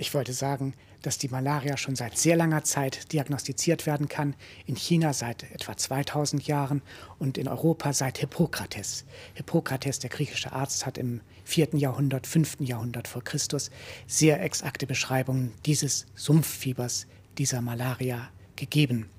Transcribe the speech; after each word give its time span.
Ich 0.00 0.14
wollte 0.14 0.32
sagen, 0.32 0.74
dass 1.02 1.18
die 1.18 1.28
Malaria 1.28 1.76
schon 1.76 1.96
seit 1.96 2.16
sehr 2.16 2.36
langer 2.36 2.62
Zeit 2.62 3.12
diagnostiziert 3.12 3.84
werden 3.84 4.08
kann, 4.08 4.36
in 4.64 4.76
China 4.76 5.12
seit 5.12 5.42
etwa 5.50 5.76
2000 5.76 6.46
Jahren 6.46 6.82
und 7.18 7.36
in 7.36 7.48
Europa 7.48 7.92
seit 7.92 8.18
Hippokrates. 8.18 9.04
Hippokrates, 9.34 9.98
der 9.98 10.10
griechische 10.10 10.52
Arzt, 10.52 10.86
hat 10.86 10.98
im 10.98 11.20
4. 11.44 11.70
Jahrhundert, 11.74 12.28
5. 12.28 12.58
Jahrhundert 12.60 13.08
vor 13.08 13.24
Christus 13.24 13.70
sehr 14.06 14.40
exakte 14.40 14.86
Beschreibungen 14.86 15.52
dieses 15.66 16.06
Sumpffiebers, 16.14 17.08
dieser 17.36 17.60
Malaria 17.60 18.28
gegeben. 18.54 19.10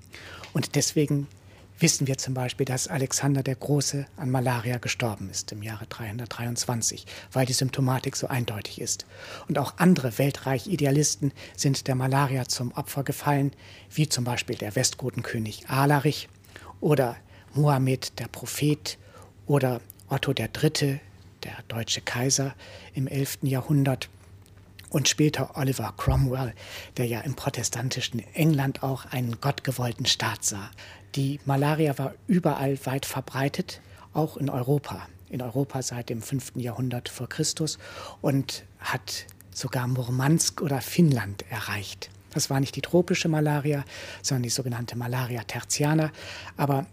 Und 0.54 0.76
deswegen 0.76 1.28
wissen 1.80 2.08
wir 2.08 2.18
zum 2.18 2.34
Beispiel, 2.34 2.66
dass 2.66 2.88
Alexander 2.88 3.44
der 3.44 3.56
Große 3.56 4.06
an 4.18 4.30
Malaria 4.30 4.78
gestorben 4.78 5.30
ist 5.30 5.52
im 5.52 5.64
Jahre 5.64 5.86
323, 5.88 7.06
weil 7.32 7.46
die 7.46 7.54
Symptomatik 7.54 8.16
so 8.16 8.28
eindeutig 8.28 8.82
ist. 8.82 9.06
Und 9.48 9.58
auch 9.58 9.76
andere 9.78 10.18
Weltreich-Idealisten 10.18 11.32
sind 11.56 11.88
der 11.88 11.96
Malaria 11.96 12.48
zum 12.48 12.72
Opfer 12.74 13.04
gefallen, 13.04 13.52
wie 13.92 14.10
zum 14.10 14.24
Beispiel 14.24 14.56
der 14.56 14.76
Westgotenkönig 14.76 15.70
Alarich 15.70 16.30
oder 16.82 17.18
Mohammed 17.54 18.20
der 18.20 18.28
Prophet 18.28 18.98
oder 19.46 19.82
Otto 20.08 20.34
III., 20.34 21.00
der 21.44 21.54
deutsche 21.70 22.02
Kaiser 22.02 22.54
im 22.94 23.08
11. 23.08 23.40
Jahrhundert 23.44 24.10
und 24.90 25.08
später 25.08 25.56
Oliver 25.56 25.94
Cromwell, 25.98 26.54
der 26.98 27.06
ja 27.06 27.22
im 27.22 27.36
protestantischen 27.36 28.24
England 28.34 28.84
auch 28.84 29.06
einen 29.06 29.40
gottgewollten 29.40 30.06
Staat 30.06 30.44
sah. 30.44 30.72
Die 31.16 31.40
Malaria 31.46 31.98
war 31.98 32.14
überall 32.28 32.78
weit 32.86 33.06
verbreitet, 33.06 33.82
auch 34.14 34.38
in 34.38 34.50
Europa. 34.50 35.08
In 35.30 35.42
Europa 35.42 35.82
seit 35.82 36.10
dem 36.10 36.22
5. 36.22 36.54
Jahrhundert 36.56 37.10
vor 37.10 37.30
Christus 37.30 37.78
und 38.22 38.64
hat 38.80 39.26
sogar 39.54 39.88
Murmansk 39.88 40.62
oder 40.62 40.82
Finnland 40.82 41.46
erreicht. 41.50 42.10
Das 42.32 42.50
war 42.50 42.60
nicht 42.60 42.76
die 42.76 42.82
tropische 42.82 43.28
Malaria, 43.28 43.84
sondern 44.22 44.44
die 44.44 44.50
sogenannte 44.50 44.98
Malaria 44.98 45.44
tertiana. 45.44 46.12
Aber 46.58 46.86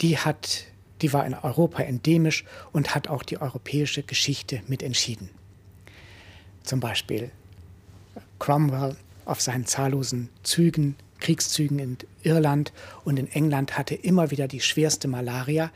die, 0.00 0.18
hat, 0.18 0.64
die 1.00 1.12
war 1.12 1.26
in 1.26 1.34
Europa 1.34 1.82
endemisch 1.82 2.44
und 2.72 2.94
hat 2.94 3.08
auch 3.08 3.22
die 3.22 3.40
europäische 3.40 4.02
Geschichte 4.02 4.62
mit 4.68 4.82
entschieden. 4.82 5.30
Zum 6.62 6.80
Beispiel 6.80 7.30
Cromwell 8.38 8.96
auf 9.24 9.40
seinen 9.40 9.66
zahllosen 9.66 10.28
Zügen 10.42 10.96
Kriegszügen 11.22 11.78
in 11.78 11.98
Irland 12.22 12.72
und 13.04 13.18
in 13.18 13.30
England 13.30 13.76
hatte 13.76 13.94
immer 13.94 14.30
wieder 14.30 14.48
die 14.48 14.60
schwerste 14.60 15.08
Malaria, 15.08 15.70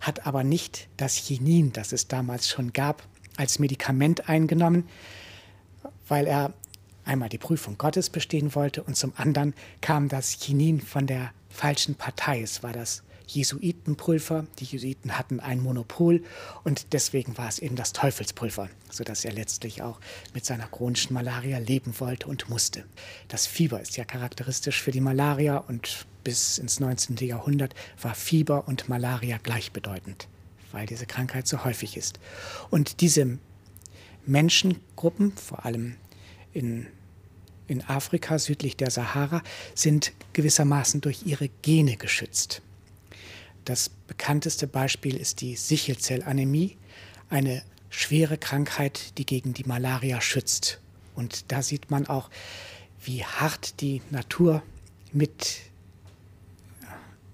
hat 0.00 0.26
aber 0.26 0.44
nicht 0.44 0.88
das 0.96 1.14
Chinin, 1.14 1.72
das 1.72 1.92
es 1.92 2.08
damals 2.08 2.48
schon 2.48 2.72
gab, 2.72 3.02
als 3.36 3.58
Medikament 3.58 4.28
eingenommen, 4.28 4.88
weil 6.08 6.26
er 6.26 6.52
einmal 7.04 7.28
die 7.28 7.38
Prüfung 7.38 7.78
Gottes 7.78 8.10
bestehen 8.10 8.54
wollte 8.54 8.82
und 8.82 8.96
zum 8.96 9.12
anderen 9.16 9.54
kam 9.80 10.08
das 10.08 10.30
Chinin 10.40 10.80
von 10.80 11.06
der 11.06 11.32
falschen 11.48 11.94
Partei. 11.94 12.42
Es 12.42 12.62
war 12.62 12.72
das 12.72 13.02
Jesuitenpulver. 13.34 14.46
Die 14.58 14.64
Jesuiten 14.64 15.18
hatten 15.18 15.40
ein 15.40 15.60
Monopol 15.60 16.22
und 16.64 16.92
deswegen 16.92 17.36
war 17.38 17.48
es 17.48 17.58
eben 17.58 17.76
das 17.76 17.92
Teufelspulver, 17.92 18.68
sodass 18.90 19.24
er 19.24 19.32
letztlich 19.32 19.82
auch 19.82 20.00
mit 20.34 20.44
seiner 20.44 20.66
chronischen 20.66 21.14
Malaria 21.14 21.58
leben 21.58 21.98
wollte 21.98 22.26
und 22.26 22.48
musste. 22.48 22.84
Das 23.28 23.46
Fieber 23.46 23.80
ist 23.80 23.96
ja 23.96 24.04
charakteristisch 24.04 24.80
für 24.80 24.90
die 24.90 25.00
Malaria 25.00 25.58
und 25.58 26.06
bis 26.24 26.58
ins 26.58 26.80
19. 26.80 27.16
Jahrhundert 27.16 27.74
war 28.00 28.14
Fieber 28.14 28.68
und 28.68 28.88
Malaria 28.88 29.38
gleichbedeutend, 29.42 30.28
weil 30.70 30.86
diese 30.86 31.06
Krankheit 31.06 31.48
so 31.48 31.64
häufig 31.64 31.96
ist. 31.96 32.20
Und 32.70 33.00
diese 33.00 33.38
Menschengruppen, 34.24 35.32
vor 35.32 35.64
allem 35.64 35.96
in 36.52 36.86
in 37.68 37.82
Afrika 37.88 38.38
südlich 38.38 38.76
der 38.76 38.90
Sahara 38.90 39.42
sind 39.74 40.12
gewissermaßen 40.34 41.00
durch 41.00 41.24
ihre 41.24 41.48
Gene 41.62 41.96
geschützt. 41.96 42.60
Das 43.64 43.88
bekannteste 43.88 44.66
Beispiel 44.66 45.16
ist 45.16 45.40
die 45.40 45.56
Sichelzellanämie, 45.56 46.76
eine 47.30 47.62
schwere 47.90 48.38
Krankheit, 48.38 49.18
die 49.18 49.26
gegen 49.26 49.54
die 49.54 49.64
Malaria 49.64 50.20
schützt. 50.20 50.80
Und 51.14 51.52
da 51.52 51.62
sieht 51.62 51.90
man 51.90 52.06
auch, 52.06 52.30
wie 53.04 53.24
hart 53.24 53.80
die 53.80 54.02
Natur 54.10 54.62
mit, 55.12 55.58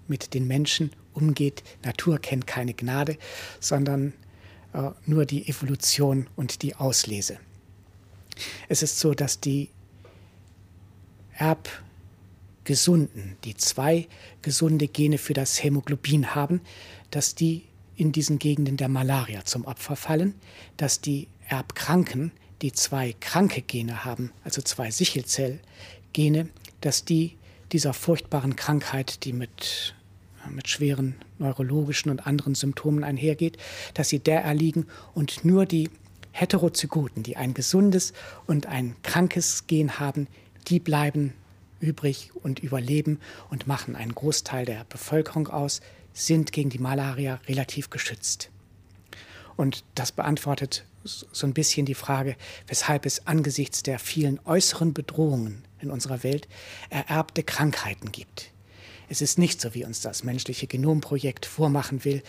mit 0.07 0.35
den 0.35 0.47
Menschen 0.47 0.91
umgeht. 1.15 1.63
Natur 1.85 2.19
kennt 2.19 2.47
keine 2.47 2.75
Gnade, 2.75 3.17
sondern 3.61 4.13
äh, 4.73 4.91
nur 5.07 5.27
die 5.27 5.49
Evolution 5.49 6.27
und 6.37 6.63
die 6.63 6.75
Auslese. 6.75 7.39
Es 8.69 8.83
ist 8.83 8.99
so, 8.99 9.15
dass 9.15 9.41
die 9.41 9.71
Erb 11.35 11.69
Gesunden, 12.69 13.39
die 13.45 13.57
zwei 13.57 14.07
gesunde 14.43 14.89
Gene 14.89 15.17
für 15.17 15.33
das 15.33 15.65
Hämoglobin 15.65 16.35
haben, 16.35 16.61
dass 17.11 17.35
die 17.35 17.65
in 17.97 18.13
diesen 18.13 18.39
Gegenden 18.39 18.77
der 18.77 18.91
Malaria 18.91 19.47
zum 19.47 19.65
Opfer 19.65 19.97
fallen, 19.97 20.35
dass 20.77 21.01
die 21.01 21.29
Erbkranken, 21.49 22.31
die 22.61 22.73
zwei 22.73 23.15
kranke 23.21 23.63
Gene 23.63 24.05
haben, 24.05 24.33
also 24.45 24.61
zwei 24.61 24.91
Sichelzellgene, 24.91 26.51
dass 26.83 27.07
die 27.07 27.39
dieser 27.73 27.95
furchtbaren 27.95 28.55
Krankheit, 28.55 29.25
die 29.25 29.33
mit, 29.33 29.95
mit 30.51 30.69
schweren 30.69 31.15
neurologischen 31.39 32.11
und 32.11 32.27
anderen 32.27 32.55
Symptomen 32.55 33.03
einhergeht, 33.03 33.57
dass 33.95 34.11
sie 34.11 34.19
der 34.19 34.43
erliegen 34.43 34.87
und 35.15 35.43
nur 35.43 35.65
die 35.65 35.89
Heterozygoten, 36.33 37.23
die 37.23 37.39
ein 37.39 37.55
gesundes 37.55 38.13
und 38.47 38.67
ein 38.67 38.95
krankes 39.03 39.67
Gen 39.67 39.99
haben, 39.99 40.27
die 40.69 40.81
bleiben 40.81 41.33
übrig 41.81 42.31
und 42.35 42.61
überleben 42.61 43.21
und 43.51 43.67
machen 43.67 43.97
einen 43.97 44.15
Großteil 44.15 44.65
der 44.65 44.85
Bevölkerung 44.89 45.49
aus, 45.49 45.81
sind 46.13 46.53
gegen 46.53 46.71
die 46.71 46.79
Malaria 46.79 47.41
relativ 47.47 47.91
geschützt. 47.91 48.51
Und 49.57 49.85
das 49.95 50.13
beantwortet 50.13 50.85
so 51.05 51.47
ein 51.47 51.55
bisschen 51.55 51.87
die 51.87 51.95
Frage, 51.95 52.37
weshalb 52.67 53.07
es 53.07 53.27
angesichts 53.27 53.83
der 53.83 53.99
vielen 53.99 54.41
äußeren 54.45 54.93
Bedrohungen 54.93 55.65
in 55.81 55.91
unserer 55.91 56.23
Welt 56.23 56.49
ererbte 56.91 57.43
Krankheiten 57.43 58.13
gibt. 58.13 58.51
Es 59.09 59.23
ist 59.23 59.39
nicht 59.39 59.61
so, 59.61 59.75
wie 59.75 59.85
uns 59.85 60.01
das 60.01 60.23
menschliche 60.23 60.67
Genomprojekt 60.67 61.47
vormachen 61.47 62.05
will, 62.05 62.23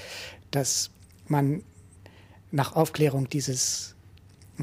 dass 0.52 0.92
man 1.28 1.64
nach 2.52 2.76
Aufklärung 2.76 3.30
dieses 3.30 3.96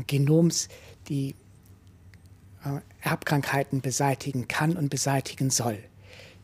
Genoms 0.07 0.69
die 1.09 1.35
Erbkrankheiten 3.01 3.81
beseitigen 3.81 4.49
kann 4.49 4.77
und 4.77 4.89
beseitigen 4.89 5.51
soll. 5.51 5.79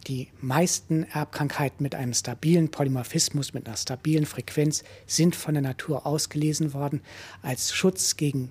Die 0.07 0.29
meisten 0.41 1.05
Erbkrankheiten 1.05 1.83
mit 1.83 1.95
einem 1.95 2.13
stabilen 2.13 2.71
Polymorphismus, 2.71 3.55
mit 3.55 3.67
einer 3.67 3.77
stabilen 3.77 4.27
Frequenz 4.27 4.83
sind 5.07 5.37
von 5.37 5.55
der 5.55 5.63
Natur 5.63 6.07
ausgelesen 6.07 6.73
worden 6.75 7.01
als 7.43 7.73
Schutz 7.73 8.17
gegen 8.17 8.51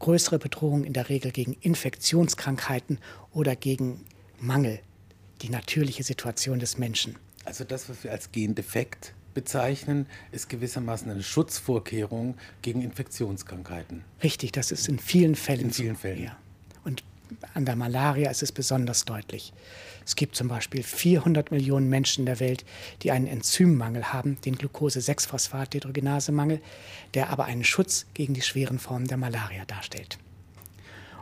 größere 0.00 0.38
Bedrohungen, 0.38 0.84
in 0.84 0.92
der 0.92 1.08
Regel 1.08 1.30
gegen 1.30 1.54
Infektionskrankheiten 1.60 2.98
oder 3.32 3.56
gegen 3.56 4.04
Mangel, 4.38 4.80
die 5.40 5.48
natürliche 5.48 6.02
Situation 6.02 6.58
des 6.58 6.76
Menschen. 6.76 7.16
Also 7.44 7.64
das, 7.64 7.88
was 7.88 8.04
wir 8.04 8.10
als 8.10 8.30
Gendefekt 8.32 9.14
bezeichnen, 9.32 10.06
ist 10.30 10.48
gewissermaßen 10.48 11.10
eine 11.10 11.22
Schutzvorkehrung 11.22 12.36
gegen 12.60 12.82
Infektionskrankheiten. 12.82 14.04
Richtig, 14.22 14.52
das 14.52 14.72
ist 14.72 14.88
in 14.88 14.98
vielen 14.98 15.36
Fällen. 15.36 15.60
In 15.62 15.70
vielen 15.72 15.96
Fällen. 15.96 16.24
Ja. 16.24 16.36
An 17.54 17.64
der 17.64 17.76
Malaria 17.76 18.30
ist 18.30 18.42
es 18.42 18.52
besonders 18.52 19.04
deutlich. 19.04 19.52
Es 20.04 20.16
gibt 20.16 20.36
zum 20.36 20.48
Beispiel 20.48 20.82
400 20.82 21.50
Millionen 21.50 21.88
Menschen 21.88 22.22
in 22.22 22.26
der 22.26 22.40
Welt, 22.40 22.64
die 23.02 23.12
einen 23.12 23.26
Enzymmangel 23.26 24.12
haben, 24.12 24.40
den 24.40 24.56
Glucose-6-Phosphat-Dehydrogenase-Mangel, 24.56 26.60
der 27.14 27.30
aber 27.30 27.44
einen 27.44 27.64
Schutz 27.64 28.06
gegen 28.14 28.34
die 28.34 28.42
schweren 28.42 28.78
Formen 28.78 29.06
der 29.06 29.16
Malaria 29.16 29.64
darstellt. 29.64 30.18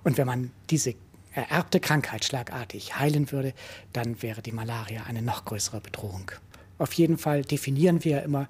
Und 0.02 0.16
wenn 0.16 0.26
man 0.26 0.50
diese 0.70 0.94
ererbte 1.32 1.80
Krankheit 1.80 2.24
schlagartig 2.24 2.98
heilen 2.98 3.30
würde, 3.30 3.52
dann 3.92 4.22
wäre 4.22 4.42
die 4.42 4.52
Malaria 4.52 5.04
eine 5.04 5.22
noch 5.22 5.44
größere 5.44 5.80
Bedrohung. 5.80 6.30
Auf 6.78 6.92
jeden 6.94 7.18
Fall 7.18 7.42
definieren 7.42 8.04
wir 8.04 8.22
immer 8.22 8.48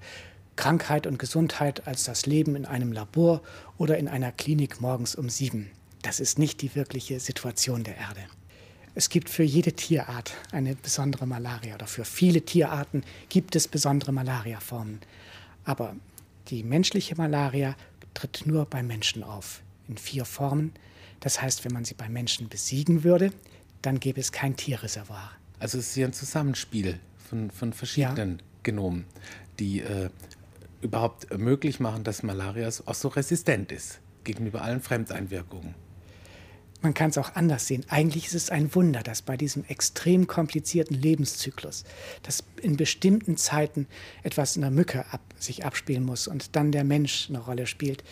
Krankheit 0.55 1.07
und 1.07 1.19
Gesundheit 1.19 1.87
als 1.87 2.05
das 2.05 2.25
Leben 2.25 2.55
in 2.55 2.65
einem 2.65 2.91
Labor 2.91 3.41
oder 3.77 3.97
in 3.97 4.07
einer 4.07 4.31
Klinik 4.31 4.79
morgens 4.79 5.15
um 5.15 5.29
sieben. 5.29 5.71
Das 6.01 6.19
ist 6.19 6.39
nicht 6.39 6.61
die 6.61 6.75
wirkliche 6.75 7.19
Situation 7.19 7.83
der 7.83 7.97
Erde. 7.97 8.21
Es 8.93 9.09
gibt 9.09 9.29
für 9.29 9.43
jede 9.43 9.73
Tierart 9.73 10.33
eine 10.51 10.75
besondere 10.75 11.25
Malaria 11.25 11.75
oder 11.75 11.87
für 11.87 12.03
viele 12.03 12.41
Tierarten 12.41 13.03
gibt 13.29 13.55
es 13.55 13.67
besondere 13.67 14.11
Malariaformen. 14.11 14.99
Aber 15.63 15.95
die 16.47 16.63
menschliche 16.63 17.15
Malaria 17.15 17.75
tritt 18.13 18.45
nur 18.45 18.65
bei 18.65 18.83
Menschen 18.83 19.23
auf, 19.23 19.61
in 19.87 19.97
vier 19.97 20.25
Formen. 20.25 20.73
Das 21.21 21.41
heißt, 21.41 21.63
wenn 21.63 21.71
man 21.71 21.85
sie 21.85 21.93
bei 21.93 22.09
Menschen 22.09 22.49
besiegen 22.49 23.03
würde, 23.03 23.31
dann 23.81 23.99
gäbe 23.99 24.19
es 24.19 24.31
kein 24.31 24.57
Tierreservoir. 24.57 25.31
Also 25.59 25.77
es 25.77 25.89
ist 25.89 25.95
ja 25.95 26.07
ein 26.07 26.13
Zusammenspiel 26.13 26.99
von, 27.29 27.51
von 27.51 27.71
verschiedenen 27.71 28.39
ja. 28.39 28.45
Genomen, 28.63 29.05
die 29.59 29.81
äh, 29.81 30.09
überhaupt 30.81 31.37
möglich 31.37 31.79
machen, 31.79 32.03
dass 32.03 32.23
Malaria 32.23 32.67
auch 32.85 32.95
so 32.95 33.07
resistent 33.07 33.71
ist 33.71 33.99
gegenüber 34.23 34.63
allen 34.63 34.81
Fremdeinwirkungen. 34.81 35.75
Man 36.81 36.93
kann 36.93 37.11
es 37.11 37.17
auch 37.17 37.35
anders 37.35 37.67
sehen. 37.67 37.85
Eigentlich 37.89 38.25
ist 38.25 38.33
es 38.33 38.49
ein 38.49 38.73
Wunder, 38.73 39.01
dass 39.01 39.21
bei 39.21 39.37
diesem 39.37 39.63
extrem 39.65 40.27
komplizierten 40.27 40.95
Lebenszyklus, 40.95 41.83
dass 42.23 42.43
in 42.61 42.77
bestimmten 42.77 43.37
Zeiten 43.37 43.87
etwas 44.23 44.55
in 44.55 44.61
der 44.61 44.71
Mücke 44.71 45.05
ab, 45.11 45.21
sich 45.37 45.65
abspielen 45.65 46.03
muss 46.03 46.27
und 46.27 46.55
dann 46.55 46.71
der 46.71 46.83
Mensch 46.83 47.27
eine 47.29 47.39
Rolle 47.39 47.67
spielt 47.67 48.03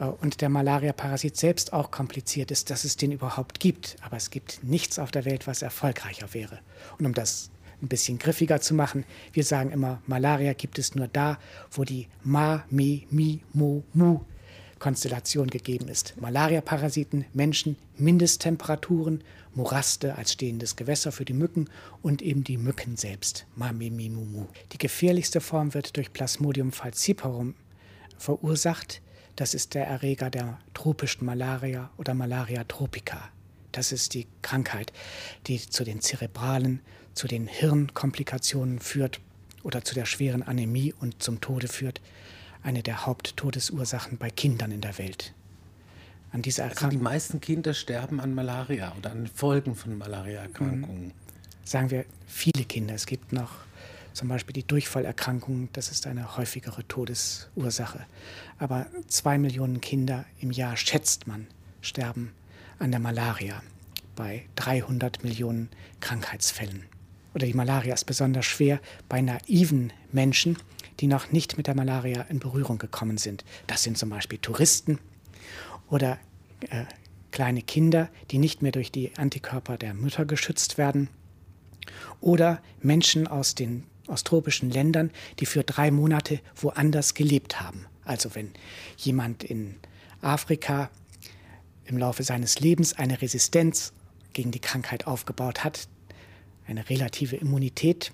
äh, 0.00 0.04
und 0.04 0.40
der 0.40 0.48
Malaria-Parasit 0.48 1.36
selbst 1.36 1.72
auch 1.72 1.90
kompliziert 1.90 2.50
ist, 2.50 2.70
dass 2.70 2.84
es 2.84 2.96
den 2.96 3.12
überhaupt 3.12 3.60
gibt. 3.60 3.96
Aber 4.02 4.16
es 4.16 4.30
gibt 4.30 4.60
nichts 4.62 4.98
auf 4.98 5.10
der 5.10 5.24
Welt, 5.24 5.46
was 5.46 5.62
erfolgreicher 5.62 6.34
wäre. 6.34 6.60
Und 6.98 7.06
um 7.06 7.14
das 7.14 7.50
ein 7.82 7.88
bisschen 7.88 8.18
griffiger 8.18 8.60
zu 8.60 8.74
machen, 8.74 9.04
wir 9.32 9.44
sagen 9.44 9.70
immer, 9.70 10.00
Malaria 10.06 10.54
gibt 10.54 10.78
es 10.78 10.94
nur 10.94 11.08
da, 11.08 11.38
wo 11.70 11.84
die 11.84 12.08
Ma, 12.24 12.64
Mi, 12.70 13.06
Mi, 13.10 13.42
Mo, 13.52 13.84
Mu 13.92 14.20
Konstellation 14.78 15.48
gegeben 15.48 15.88
ist. 15.88 16.14
Malaria-Parasiten, 16.20 17.24
Menschen, 17.32 17.76
Mindesttemperaturen, 17.96 19.22
Moraste 19.54 20.16
als 20.16 20.32
stehendes 20.32 20.76
Gewässer 20.76 21.12
für 21.12 21.24
die 21.24 21.32
Mücken 21.32 21.70
und 22.02 22.20
eben 22.20 22.44
die 22.44 22.58
Mücken 22.58 22.96
selbst. 22.96 23.46
Mamimimumu. 23.56 24.46
Die 24.72 24.78
gefährlichste 24.78 25.40
Form 25.40 25.72
wird 25.72 25.96
durch 25.96 26.12
Plasmodium 26.12 26.72
falciparum 26.72 27.54
verursacht. 28.18 29.00
Das 29.34 29.54
ist 29.54 29.74
der 29.74 29.86
Erreger 29.86 30.30
der 30.30 30.58
tropischen 30.74 31.26
Malaria 31.26 31.90
oder 31.96 32.14
Malaria 32.14 32.64
tropica. 32.64 33.30
Das 33.72 33.92
ist 33.92 34.14
die 34.14 34.26
Krankheit, 34.42 34.92
die 35.46 35.58
zu 35.58 35.84
den 35.84 36.00
zerebralen, 36.00 36.80
zu 37.14 37.26
den 37.26 37.46
Hirnkomplikationen 37.46 38.78
führt 38.78 39.20
oder 39.62 39.84
zu 39.84 39.94
der 39.94 40.06
schweren 40.06 40.42
Anämie 40.42 40.94
und 40.98 41.22
zum 41.22 41.40
Tode 41.40 41.68
führt 41.68 42.00
eine 42.66 42.82
der 42.82 43.06
Haupttodesursachen 43.06 44.18
bei 44.18 44.28
Kindern 44.28 44.72
in 44.72 44.80
der 44.80 44.98
Welt. 44.98 45.32
An 46.32 46.42
dieser 46.42 46.64
Erkrankung. 46.64 46.86
Also 46.86 46.98
die 46.98 47.02
meisten 47.02 47.40
Kinder 47.40 47.74
sterben 47.74 48.18
an 48.18 48.34
Malaria 48.34 48.92
oder 48.98 49.12
an 49.12 49.28
Folgen 49.28 49.76
von 49.76 49.96
Malariaerkrankungen. 49.96 51.06
Mhm. 51.06 51.12
Sagen 51.64 51.90
wir 51.90 52.04
viele 52.26 52.64
Kinder. 52.64 52.94
Es 52.94 53.06
gibt 53.06 53.32
noch 53.32 53.52
zum 54.14 54.28
Beispiel 54.28 54.52
die 54.52 54.66
Durchfallerkrankung, 54.66 55.68
das 55.74 55.92
ist 55.92 56.08
eine 56.08 56.36
häufigere 56.36 56.86
Todesursache. 56.88 58.04
Aber 58.58 58.86
zwei 59.06 59.38
Millionen 59.38 59.80
Kinder 59.80 60.24
im 60.40 60.50
Jahr, 60.50 60.76
schätzt 60.76 61.28
man, 61.28 61.46
sterben 61.82 62.32
an 62.80 62.90
der 62.90 63.00
Malaria 63.00 63.62
bei 64.16 64.46
300 64.56 65.22
Millionen 65.22 65.68
Krankheitsfällen. 66.00 66.82
Oder 67.32 67.46
die 67.46 67.54
Malaria 67.54 67.94
ist 67.94 68.06
besonders 68.06 68.46
schwer 68.46 68.80
bei 69.08 69.20
naiven 69.20 69.92
Menschen, 70.10 70.56
die 71.00 71.06
noch 71.06 71.32
nicht 71.32 71.56
mit 71.56 71.66
der 71.66 71.74
Malaria 71.74 72.22
in 72.22 72.38
Berührung 72.38 72.78
gekommen 72.78 73.18
sind. 73.18 73.44
Das 73.66 73.82
sind 73.82 73.98
zum 73.98 74.10
Beispiel 74.10 74.38
Touristen 74.38 74.98
oder 75.88 76.18
äh, 76.70 76.84
kleine 77.30 77.62
Kinder, 77.62 78.08
die 78.30 78.38
nicht 78.38 78.62
mehr 78.62 78.72
durch 78.72 78.90
die 78.90 79.12
Antikörper 79.16 79.76
der 79.76 79.94
Mütter 79.94 80.24
geschützt 80.24 80.78
werden. 80.78 81.08
Oder 82.20 82.62
Menschen 82.80 83.26
aus 83.26 83.54
den 83.54 83.84
aus 84.06 84.24
tropischen 84.24 84.70
Ländern, 84.70 85.10
die 85.40 85.46
für 85.46 85.64
drei 85.64 85.90
Monate 85.90 86.40
woanders 86.54 87.14
gelebt 87.14 87.60
haben. 87.60 87.86
Also 88.04 88.34
wenn 88.34 88.52
jemand 88.96 89.42
in 89.44 89.74
Afrika 90.20 90.90
im 91.86 91.98
Laufe 91.98 92.22
seines 92.22 92.60
Lebens 92.60 92.94
eine 92.94 93.20
Resistenz 93.20 93.92
gegen 94.32 94.50
die 94.50 94.60
Krankheit 94.60 95.06
aufgebaut 95.06 95.64
hat, 95.64 95.88
eine 96.66 96.88
relative 96.88 97.36
Immunität, 97.36 98.12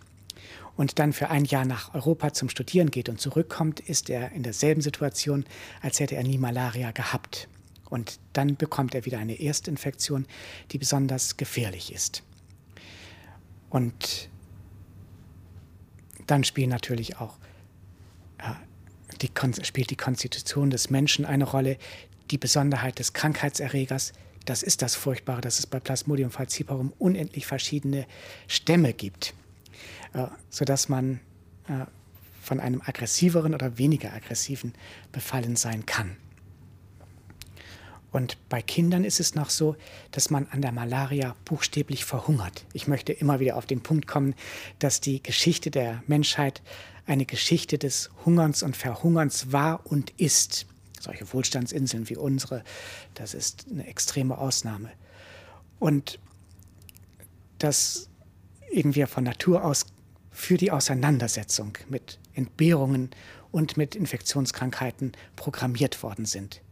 und 0.76 0.98
dann 0.98 1.12
für 1.12 1.28
ein 1.28 1.44
Jahr 1.44 1.64
nach 1.64 1.94
Europa 1.94 2.32
zum 2.32 2.48
Studieren 2.48 2.90
geht 2.90 3.08
und 3.08 3.20
zurückkommt, 3.20 3.80
ist 3.80 4.08
er 4.08 4.32
in 4.32 4.42
derselben 4.42 4.80
Situation, 4.80 5.44
als 5.80 6.00
hätte 6.00 6.16
er 6.16 6.22
nie 6.22 6.38
Malaria 6.38 6.92
gehabt. 6.92 7.48
Und 7.90 8.18
dann 8.32 8.56
bekommt 8.56 8.94
er 8.94 9.04
wieder 9.04 9.18
eine 9.18 9.38
Erstinfektion, 9.38 10.26
die 10.70 10.78
besonders 10.78 11.36
gefährlich 11.36 11.92
ist. 11.92 12.22
Und 13.68 14.30
dann 16.26 16.44
spielt 16.44 16.70
natürlich 16.70 17.18
auch 17.18 17.36
äh, 18.38 18.54
die, 19.20 19.30
spielt 19.62 19.90
die 19.90 19.96
Konstitution 19.96 20.70
des 20.70 20.88
Menschen 20.88 21.26
eine 21.26 21.44
Rolle, 21.44 21.76
die 22.30 22.38
Besonderheit 22.38 22.98
des 22.98 23.12
Krankheitserregers. 23.12 24.14
Das 24.46 24.62
ist 24.62 24.80
das 24.80 24.94
Furchtbare, 24.94 25.42
dass 25.42 25.58
es 25.58 25.66
bei 25.66 25.78
Plasmodium 25.80 26.30
falciparum 26.30 26.94
unendlich 26.98 27.46
verschiedene 27.46 28.06
Stämme 28.48 28.94
gibt 28.94 29.34
äh, 30.14 30.26
sodass 30.50 30.88
man 30.88 31.20
äh, 31.68 31.86
von 32.40 32.60
einem 32.60 32.82
aggressiveren 32.84 33.54
oder 33.54 33.78
weniger 33.78 34.12
aggressiven 34.12 34.74
befallen 35.12 35.56
sein 35.56 35.86
kann. 35.86 36.16
Und 38.10 38.36
bei 38.50 38.60
Kindern 38.60 39.04
ist 39.04 39.20
es 39.20 39.34
noch 39.34 39.48
so, 39.48 39.74
dass 40.10 40.28
man 40.28 40.46
an 40.50 40.60
der 40.60 40.72
Malaria 40.72 41.34
buchstäblich 41.46 42.04
verhungert. 42.04 42.66
Ich 42.74 42.86
möchte 42.86 43.12
immer 43.12 43.40
wieder 43.40 43.56
auf 43.56 43.64
den 43.64 43.82
Punkt 43.82 44.06
kommen, 44.06 44.34
dass 44.78 45.00
die 45.00 45.22
Geschichte 45.22 45.70
der 45.70 46.02
Menschheit 46.06 46.60
eine 47.06 47.24
Geschichte 47.24 47.78
des 47.78 48.10
Hungerns 48.26 48.62
und 48.62 48.76
Verhungerns 48.76 49.50
war 49.50 49.86
und 49.86 50.10
ist. 50.18 50.66
Solche 51.00 51.32
Wohlstandsinseln 51.32 52.08
wie 52.10 52.16
unsere, 52.16 52.62
das 53.14 53.34
ist 53.34 53.66
eine 53.70 53.86
extreme 53.86 54.36
Ausnahme. 54.38 54.90
Und 55.78 56.20
dass 57.58 58.08
wir 58.72 59.06
von 59.06 59.24
Natur 59.24 59.64
aus 59.64 59.86
für 60.42 60.56
die 60.56 60.72
Auseinandersetzung 60.72 61.78
mit 61.88 62.18
Entbehrungen 62.34 63.10
und 63.52 63.76
mit 63.76 63.94
Infektionskrankheiten 63.94 65.12
programmiert 65.36 66.02
worden 66.02 66.24
sind. 66.24 66.62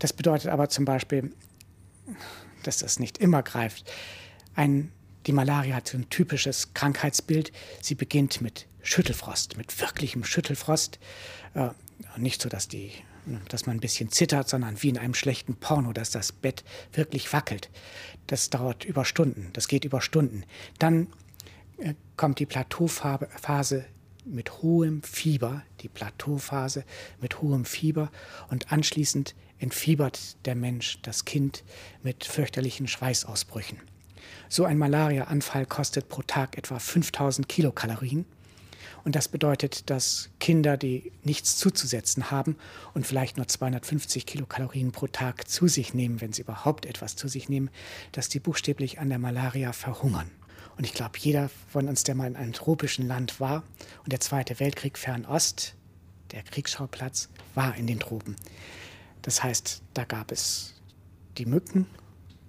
Das 0.00 0.12
bedeutet 0.12 0.50
aber 0.50 0.68
zum 0.68 0.84
Beispiel, 0.84 1.32
dass 2.64 2.78
das 2.78 2.98
nicht 2.98 3.18
immer 3.18 3.44
greift. 3.44 3.88
Ein, 4.56 4.90
die 5.26 5.32
Malaria 5.32 5.76
hat 5.76 5.94
ein 5.94 6.10
typisches 6.10 6.74
Krankheitsbild. 6.74 7.52
Sie 7.80 7.94
beginnt 7.94 8.40
mit 8.40 8.66
Schüttelfrost, 8.82 9.56
mit 9.56 9.80
wirklichem 9.80 10.24
Schüttelfrost. 10.24 10.98
Äh, 11.54 11.68
nicht 12.16 12.42
so, 12.42 12.48
dass, 12.48 12.66
die, 12.66 12.90
dass 13.48 13.66
man 13.66 13.76
ein 13.76 13.80
bisschen 13.80 14.10
zittert, 14.10 14.48
sondern 14.48 14.82
wie 14.82 14.88
in 14.88 14.98
einem 14.98 15.14
schlechten 15.14 15.54
Porno, 15.54 15.92
dass 15.92 16.10
das 16.10 16.32
Bett 16.32 16.64
wirklich 16.92 17.32
wackelt. 17.32 17.70
Das 18.26 18.50
dauert 18.50 18.84
über 18.84 19.04
Stunden, 19.04 19.50
das 19.52 19.68
geht 19.68 19.84
über 19.84 20.00
Stunden. 20.00 20.44
Dann 20.80 21.06
kommt 22.16 22.38
die 22.38 22.46
Plateauphase 22.46 23.84
mit 24.24 24.62
hohem 24.62 25.02
Fieber, 25.02 25.62
die 25.80 25.88
Plateauphase 25.88 26.84
mit 27.20 27.42
hohem 27.42 27.64
Fieber 27.64 28.10
und 28.48 28.72
anschließend 28.72 29.34
entfiebert 29.58 30.36
der 30.46 30.54
Mensch, 30.54 30.98
das 31.02 31.24
Kind, 31.24 31.64
mit 32.02 32.24
fürchterlichen 32.24 32.88
Schweißausbrüchen. 32.88 33.78
So 34.48 34.64
ein 34.64 34.78
Malariaanfall 34.78 35.66
kostet 35.66 36.08
pro 36.08 36.22
Tag 36.22 36.56
etwa 36.58 36.78
5000 36.78 37.48
Kilokalorien. 37.48 38.24
Und 39.04 39.16
das 39.16 39.28
bedeutet, 39.28 39.90
dass 39.90 40.30
Kinder, 40.40 40.78
die 40.78 41.12
nichts 41.22 41.56
zuzusetzen 41.56 42.30
haben 42.30 42.56
und 42.94 43.06
vielleicht 43.06 43.36
nur 43.36 43.46
250 43.46 44.24
Kilokalorien 44.24 44.92
pro 44.92 45.06
Tag 45.06 45.46
zu 45.48 45.68
sich 45.68 45.92
nehmen, 45.92 46.22
wenn 46.22 46.32
sie 46.32 46.42
überhaupt 46.42 46.86
etwas 46.86 47.14
zu 47.14 47.28
sich 47.28 47.50
nehmen, 47.50 47.68
dass 48.12 48.30
die 48.30 48.40
buchstäblich 48.40 48.98
an 48.98 49.10
der 49.10 49.18
Malaria 49.18 49.74
verhungern. 49.74 50.30
Und 50.76 50.84
ich 50.84 50.94
glaube, 50.94 51.18
jeder 51.18 51.50
von 51.68 51.88
uns, 51.88 52.02
der 52.02 52.14
mal 52.14 52.26
in 52.26 52.36
einem 52.36 52.52
tropischen 52.52 53.06
Land 53.06 53.40
war 53.40 53.62
und 54.02 54.12
der 54.12 54.20
Zweite 54.20 54.58
Weltkrieg 54.60 54.98
Fernost, 54.98 55.74
der 56.32 56.42
Kriegsschauplatz, 56.42 57.28
war 57.54 57.76
in 57.76 57.86
den 57.86 58.00
Tropen. 58.00 58.36
Das 59.22 59.42
heißt, 59.42 59.82
da 59.94 60.04
gab 60.04 60.32
es 60.32 60.74
die 61.38 61.46
Mücken, 61.46 61.86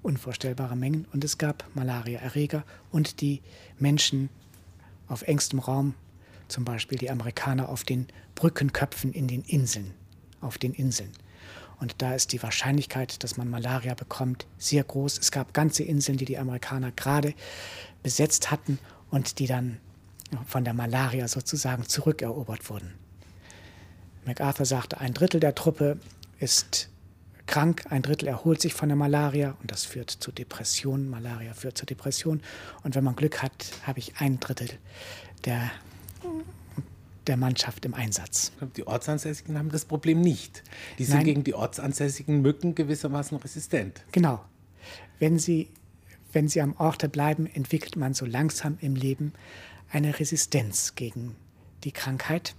unvorstellbare 0.01 0.75
Mengen, 0.75 1.05
und 1.13 1.24
es 1.24 1.38
gab 1.38 1.65
Malariaerreger 1.75 2.63
und 2.91 3.22
die 3.22 3.41
Menschen 3.79 4.29
auf 5.08 5.22
engstem 5.24 5.60
Raum, 5.60 5.94
zum 6.48 6.65
Beispiel 6.65 6.98
die 6.98 7.10
Amerikaner 7.10 7.70
auf 7.70 7.84
den 7.84 8.08
Brückenköpfen 8.36 9.13
in 9.13 9.27
den 9.27 9.44
Inseln, 9.44 9.94
auf 10.41 10.58
den 10.58 10.74
Inseln. 10.74 11.12
Und 11.79 11.96
da 12.01 12.13
ist 12.13 12.32
die 12.32 12.41
Wahrscheinlichkeit, 12.41 13.24
dass 13.24 13.38
man 13.38 13.50
Malaria 13.50 13.94
bekommt, 13.96 14.48
sehr 14.58 14.84
groß. 14.84 15.17
Es 15.17 15.32
gab 15.32 15.53
ganze 15.53 15.84
Inseln, 15.84 16.17
die 16.17 16.25
die 16.25 16.38
Amerikaner 16.38 16.91
gerade 16.91 17.34
besetzt 18.05 18.51
hatten 18.51 18.77
und 19.09 19.39
die 19.39 19.47
dann 19.47 19.79
von 20.45 20.63
der 20.63 20.75
Malaria 20.75 21.27
sozusagen 21.27 21.88
zurückerobert 21.88 22.69
wurden. 22.69 22.93
MacArthur 24.27 24.67
sagte, 24.67 25.00
ein 25.00 25.15
Drittel 25.15 25.39
der 25.39 25.55
Truppe 25.55 26.00
ist 26.39 26.89
krank, 27.47 27.85
ein 27.89 28.03
Drittel 28.03 28.27
erholt 28.27 28.62
sich 28.62 28.75
von 28.75 28.89
der 28.89 28.95
Malaria 28.95 29.57
und 29.59 29.71
das 29.71 29.85
führt 29.85 30.12
zu 30.12 30.31
Depressionen. 30.31 31.09
Malaria 31.09 31.55
führt 31.55 31.79
zu 31.79 31.88
Depressionen. 31.88 32.43
Und 32.83 32.93
wenn 32.93 33.03
man 33.03 33.15
Glück 33.15 33.41
hat, 33.41 33.71
habe 33.88 33.97
ich 33.97 34.17
ein 34.19 34.39
Drittel 34.39 34.69
der 35.45 35.71
der 37.25 37.38
Mannschaft 37.38 37.85
im 37.85 37.95
Einsatz. 37.95 38.51
Die 38.77 38.85
Ortsansässigen 38.85 39.57
haben 39.57 39.69
das 39.69 39.85
Problem 39.85 40.21
nicht. 40.21 40.62
Die 41.00 41.05
sind 41.05 41.15
Nein. 41.15 41.25
gegen 41.25 41.43
die 41.43 41.55
ortsansässigen 41.55 42.43
Mücken 42.43 42.75
gewissermaßen 42.75 43.35
resistent. 43.39 44.03
Genau. 44.12 44.45
Wenn 45.17 45.39
sie, 45.39 45.69
wenn 46.35 46.49
sie 46.49 46.61
am 46.61 46.75
Orte 46.77 47.07
bleiben, 47.09 47.47
entwickelt 47.47 47.95
man 47.95 48.13
so 48.13 48.25
langsam 48.25 48.77
im 48.81 48.95
Leben 48.95 49.33
eine 49.89 50.19
Resistenz 50.19 50.93
gegen 50.95 51.35
die 51.85 51.93
Krankheit, 51.93 52.55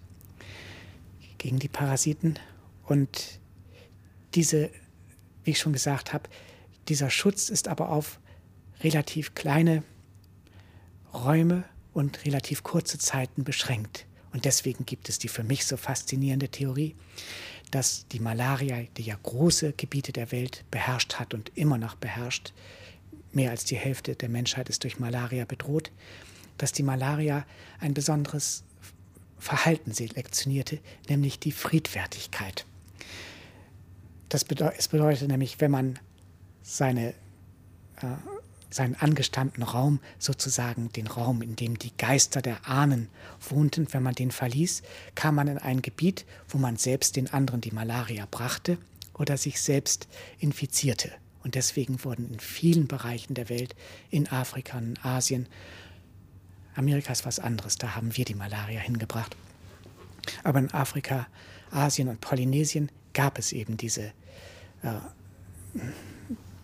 gegen 1.37 1.59
die 1.59 1.68
Parasiten. 1.68 2.38
Und 2.87 3.38
diese, 4.35 4.71
wie 5.45 5.50
ich 5.50 5.59
schon 5.59 5.75
gesagt 5.75 6.12
habe, 6.12 6.28
Dieser 6.88 7.11
Schutz 7.11 7.49
ist 7.49 7.66
aber 7.68 7.88
auf 7.88 8.21
relativ 8.83 9.35
kleine 9.35 9.83
Räume 11.12 11.64
und 11.92 12.25
relativ 12.25 12.62
kurze 12.62 12.99
Zeiten 12.99 13.42
beschränkt. 13.42 14.06
Und 14.33 14.45
deswegen 14.45 14.87
gibt 14.87 15.09
es 15.09 15.18
die 15.18 15.28
für 15.28 15.42
mich 15.42 15.66
so 15.66 15.76
faszinierende 15.76 16.49
Theorie, 16.49 16.95
dass 17.71 18.06
die 18.09 18.21
Malaria, 18.21 18.85
die 18.97 19.02
ja 19.02 19.18
große 19.21 19.73
Gebiete 19.73 20.12
der 20.12 20.30
Welt 20.30 20.64
beherrscht 20.71 21.14
hat 21.14 21.35
und 21.35 21.50
immer 21.56 21.78
noch 21.78 21.97
beherrscht, 21.97 22.52
mehr 23.37 23.50
als 23.50 23.64
die 23.64 23.76
Hälfte 23.76 24.16
der 24.16 24.28
Menschheit 24.28 24.69
ist 24.69 24.83
durch 24.83 24.99
Malaria 24.99 25.45
bedroht, 25.45 25.93
dass 26.59 26.73
die 26.73 26.83
Malaria 26.83 27.47
ein 27.78 27.95
besonderes 27.95 28.64
Verhalten 29.38 29.93
selektionierte, 29.93 30.81
nämlich 31.09 31.38
die 31.38 31.52
Friedfertigkeit. 31.52 32.64
Das 34.28 34.45
bedeutet, 34.45 34.81
es 34.81 34.88
bedeutet 34.88 35.28
nämlich, 35.28 35.61
wenn 35.61 35.71
man 35.71 35.99
seine, 36.62 37.11
äh, 38.00 38.16
seinen 38.71 38.97
angestammten 38.97 39.62
Raum, 39.62 40.00
sozusagen 40.19 40.90
den 40.93 41.07
Raum, 41.07 41.43
in 41.43 41.55
dem 41.55 41.78
die 41.78 41.97
Geister 41.97 42.43
der 42.43 42.66
Ahnen 42.66 43.09
wohnten, 43.49 43.87
wenn 43.93 44.02
man 44.02 44.14
den 44.14 44.31
verließ, 44.31 44.83
kam 45.14 45.37
man 45.37 45.47
in 45.47 45.59
ein 45.59 45.83
Gebiet, 45.83 46.25
wo 46.49 46.59
man 46.59 46.76
selbst 46.76 47.16
den 47.16 47.33
anderen 47.33 47.61
die 47.61 47.71
Malaria 47.71 48.26
brachte 48.28 48.78
oder 49.14 49.37
sich 49.37 49.61
selbst 49.61 50.09
infizierte. 50.40 51.12
Und 51.47 51.55
deswegen 51.55 52.03
wurden 52.03 52.33
in 52.33 52.41
vielen 52.41 52.88
Bereichen 52.88 53.35
der 53.35 53.49
Welt, 53.49 53.76
in 54.11 54.26
Afrika 54.26 54.79
und 54.79 54.85
in 54.85 54.99
Asien, 55.05 55.47
Amerika 56.75 57.12
ist 57.12 57.25
was 57.25 57.38
anderes, 57.38 57.79
da 57.79 57.95
haben 57.95 58.17
wir 58.17 58.25
die 58.25 58.35
Malaria 58.35 58.81
hingebracht. 58.81 59.37
Aber 60.43 60.59
in 60.59 60.73
Afrika, 60.73 61.29
Asien 61.71 62.09
und 62.09 62.21
Polynesien 62.21 62.91
gab 63.12 63.38
es 63.38 63.53
eben 63.53 63.76
diese, 63.76 64.07
äh, 64.83 64.99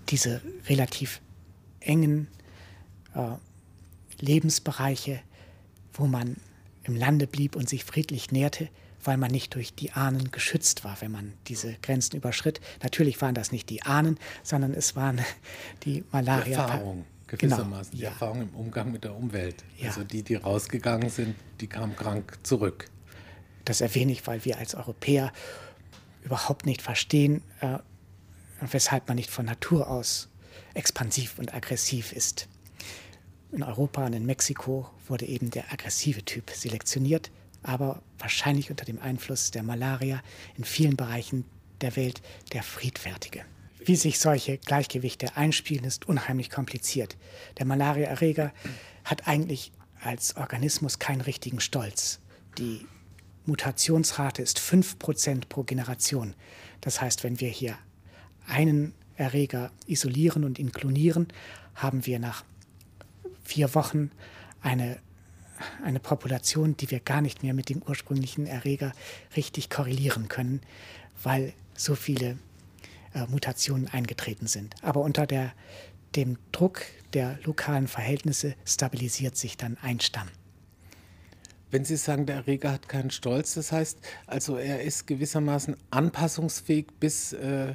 diese 0.08 0.42
relativ 0.66 1.20
engen 1.78 2.26
äh, 3.14 3.36
Lebensbereiche, 4.18 5.20
wo 5.92 6.08
man 6.08 6.38
im 6.82 6.96
Lande 6.96 7.28
blieb 7.28 7.54
und 7.54 7.68
sich 7.68 7.84
friedlich 7.84 8.32
nährte, 8.32 8.68
weil 9.04 9.16
man 9.16 9.30
nicht 9.30 9.54
durch 9.54 9.74
die 9.74 9.92
Ahnen 9.92 10.30
geschützt 10.30 10.84
war, 10.84 11.00
wenn 11.00 11.10
man 11.10 11.32
diese 11.48 11.74
Grenzen 11.82 12.16
überschritt. 12.16 12.60
Natürlich 12.82 13.20
waren 13.20 13.34
das 13.34 13.52
nicht 13.52 13.70
die 13.70 13.82
Ahnen, 13.82 14.18
sondern 14.42 14.74
es 14.74 14.96
waren 14.96 15.20
die 15.84 16.04
Malaria. 16.12 16.44
Die 16.44 16.52
Erfahrung, 16.52 17.04
gewissermaßen, 17.26 17.90
genau, 17.90 17.90
die 17.92 18.02
ja. 18.02 18.10
Erfahrung 18.10 18.42
im 18.42 18.54
Umgang 18.54 18.92
mit 18.92 19.04
der 19.04 19.14
Umwelt. 19.14 19.64
Ja. 19.78 19.88
Also 19.88 20.04
die, 20.04 20.22
die 20.22 20.36
rausgegangen 20.36 21.10
sind, 21.10 21.34
die 21.60 21.66
kamen 21.66 21.96
krank 21.96 22.38
zurück. 22.42 22.86
Das 23.64 23.80
erwähne 23.80 24.12
ich, 24.12 24.26
weil 24.26 24.44
wir 24.44 24.58
als 24.58 24.74
Europäer 24.74 25.32
überhaupt 26.24 26.66
nicht 26.66 26.82
verstehen, 26.82 27.42
äh, 27.60 27.78
weshalb 28.60 29.08
man 29.08 29.16
nicht 29.16 29.30
von 29.30 29.46
Natur 29.46 29.88
aus 29.88 30.28
expansiv 30.74 31.38
und 31.38 31.54
aggressiv 31.54 32.12
ist. 32.12 32.48
In 33.50 33.62
Europa 33.62 34.06
und 34.06 34.14
in 34.14 34.24
Mexiko 34.24 34.88
wurde 35.06 35.26
eben 35.26 35.50
der 35.50 35.72
aggressive 35.72 36.24
Typ 36.24 36.50
selektioniert 36.50 37.30
aber 37.62 38.02
wahrscheinlich 38.18 38.70
unter 38.70 38.84
dem 38.84 39.00
Einfluss 39.00 39.50
der 39.50 39.62
Malaria 39.62 40.22
in 40.56 40.64
vielen 40.64 40.96
Bereichen 40.96 41.44
der 41.80 41.96
Welt 41.96 42.22
der 42.52 42.62
Friedfertige. 42.62 43.44
Wie 43.84 43.96
sich 43.96 44.18
solche 44.18 44.58
Gleichgewichte 44.58 45.36
einspielen, 45.36 45.84
ist 45.84 46.08
unheimlich 46.08 46.50
kompliziert. 46.50 47.16
Der 47.58 47.66
Malariaerreger 47.66 48.52
hat 49.04 49.26
eigentlich 49.26 49.72
als 50.00 50.36
Organismus 50.36 50.98
keinen 50.98 51.20
richtigen 51.20 51.60
Stolz. 51.60 52.20
Die 52.58 52.86
Mutationsrate 53.44 54.42
ist 54.42 54.58
5% 54.60 55.48
pro 55.48 55.64
Generation. 55.64 56.34
Das 56.80 57.00
heißt, 57.00 57.24
wenn 57.24 57.40
wir 57.40 57.48
hier 57.48 57.76
einen 58.46 58.94
Erreger 59.16 59.70
isolieren 59.86 60.44
und 60.44 60.58
ihn 60.58 60.72
klonieren, 60.72 61.28
haben 61.74 62.06
wir 62.06 62.18
nach 62.18 62.44
vier 63.42 63.74
Wochen 63.74 64.10
eine 64.60 64.98
eine 65.84 66.00
Population, 66.00 66.76
die 66.76 66.90
wir 66.90 67.00
gar 67.00 67.20
nicht 67.20 67.42
mehr 67.42 67.54
mit 67.54 67.68
dem 67.68 67.82
ursprünglichen 67.82 68.46
Erreger 68.46 68.92
richtig 69.36 69.70
korrelieren 69.70 70.28
können, 70.28 70.60
weil 71.22 71.52
so 71.74 71.94
viele 71.94 72.38
äh, 73.14 73.26
Mutationen 73.28 73.88
eingetreten 73.88 74.46
sind. 74.46 74.74
Aber 74.82 75.00
unter 75.00 75.26
der, 75.26 75.52
dem 76.16 76.38
Druck 76.52 76.82
der 77.12 77.38
lokalen 77.44 77.88
Verhältnisse 77.88 78.54
stabilisiert 78.64 79.36
sich 79.36 79.56
dann 79.56 79.76
ein 79.82 80.00
Stamm. 80.00 80.28
Wenn 81.70 81.86
Sie 81.86 81.96
sagen, 81.96 82.26
der 82.26 82.36
Erreger 82.36 82.70
hat 82.70 82.88
keinen 82.88 83.10
Stolz, 83.10 83.54
das 83.54 83.72
heißt, 83.72 83.98
also 84.26 84.58
er 84.58 84.82
ist 84.82 85.06
gewissermaßen 85.06 85.74
anpassungsfähig 85.90 86.88
bis 87.00 87.32
äh, 87.32 87.74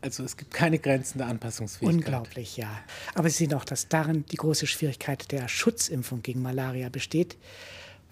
Also 0.00 0.24
es 0.24 0.36
gibt 0.36 0.54
keine 0.54 0.78
Grenzen 0.78 1.18
der 1.18 1.26
Anpassungsfähigkeit. 1.26 1.96
Unglaublich, 1.96 2.56
ja. 2.56 2.70
Aber 3.14 3.28
Sie 3.28 3.36
sehen 3.44 3.54
auch, 3.54 3.64
dass 3.64 3.88
darin 3.88 4.24
die 4.30 4.36
große 4.36 4.66
Schwierigkeit 4.66 5.30
der 5.30 5.48
Schutzimpfung 5.48 6.22
gegen 6.22 6.40
Malaria 6.40 6.88
besteht, 6.88 7.36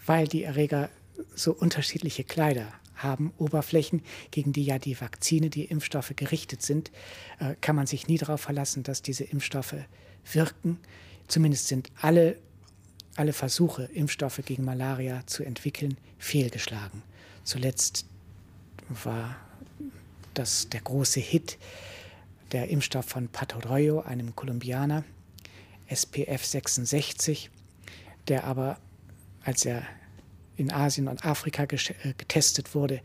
weil 0.04 0.28
die 0.28 0.44
Erreger 0.44 0.90
so 1.34 1.52
unterschiedliche 1.52 2.24
Kleider 2.24 2.66
haben, 2.96 3.32
Oberflächen, 3.38 4.02
gegen 4.30 4.52
die 4.52 4.64
ja 4.64 4.78
die 4.78 5.00
Vakzine, 5.00 5.48
die 5.48 5.64
Impfstoffe 5.64 6.12
gerichtet 6.16 6.62
sind, 6.62 6.90
äh, 7.38 7.54
kann 7.60 7.76
man 7.76 7.86
sich 7.86 8.08
nie 8.08 8.18
darauf 8.18 8.42
verlassen, 8.42 8.82
dass 8.82 9.00
diese 9.02 9.24
Impfstoffe 9.24 9.76
wirken. 10.30 10.78
Zumindest 11.26 11.68
sind 11.68 11.90
alle, 12.00 12.36
alle 13.16 13.32
Versuche, 13.32 13.84
Impfstoffe 13.84 14.40
gegen 14.44 14.64
Malaria 14.64 15.26
zu 15.26 15.42
entwickeln, 15.42 15.96
fehlgeschlagen. 16.18 17.02
Zuletzt 17.44 18.04
war 18.88 19.36
das, 20.34 20.68
der 20.68 20.80
große 20.80 21.20
Hit, 21.20 21.58
der 22.52 22.68
Impfstoff 22.68 23.06
von 23.06 23.28
Patorroyo, 23.28 24.00
einem 24.00 24.34
Kolumbianer, 24.34 25.04
SPF 25.88 26.44
66, 26.44 27.50
der 28.28 28.44
aber, 28.44 28.78
als 29.44 29.64
er 29.64 29.82
in 30.56 30.72
Asien 30.72 31.08
und 31.08 31.24
Afrika 31.24 31.64
äh, 31.64 32.14
getestet 32.16 32.74
wurde, 32.74 33.00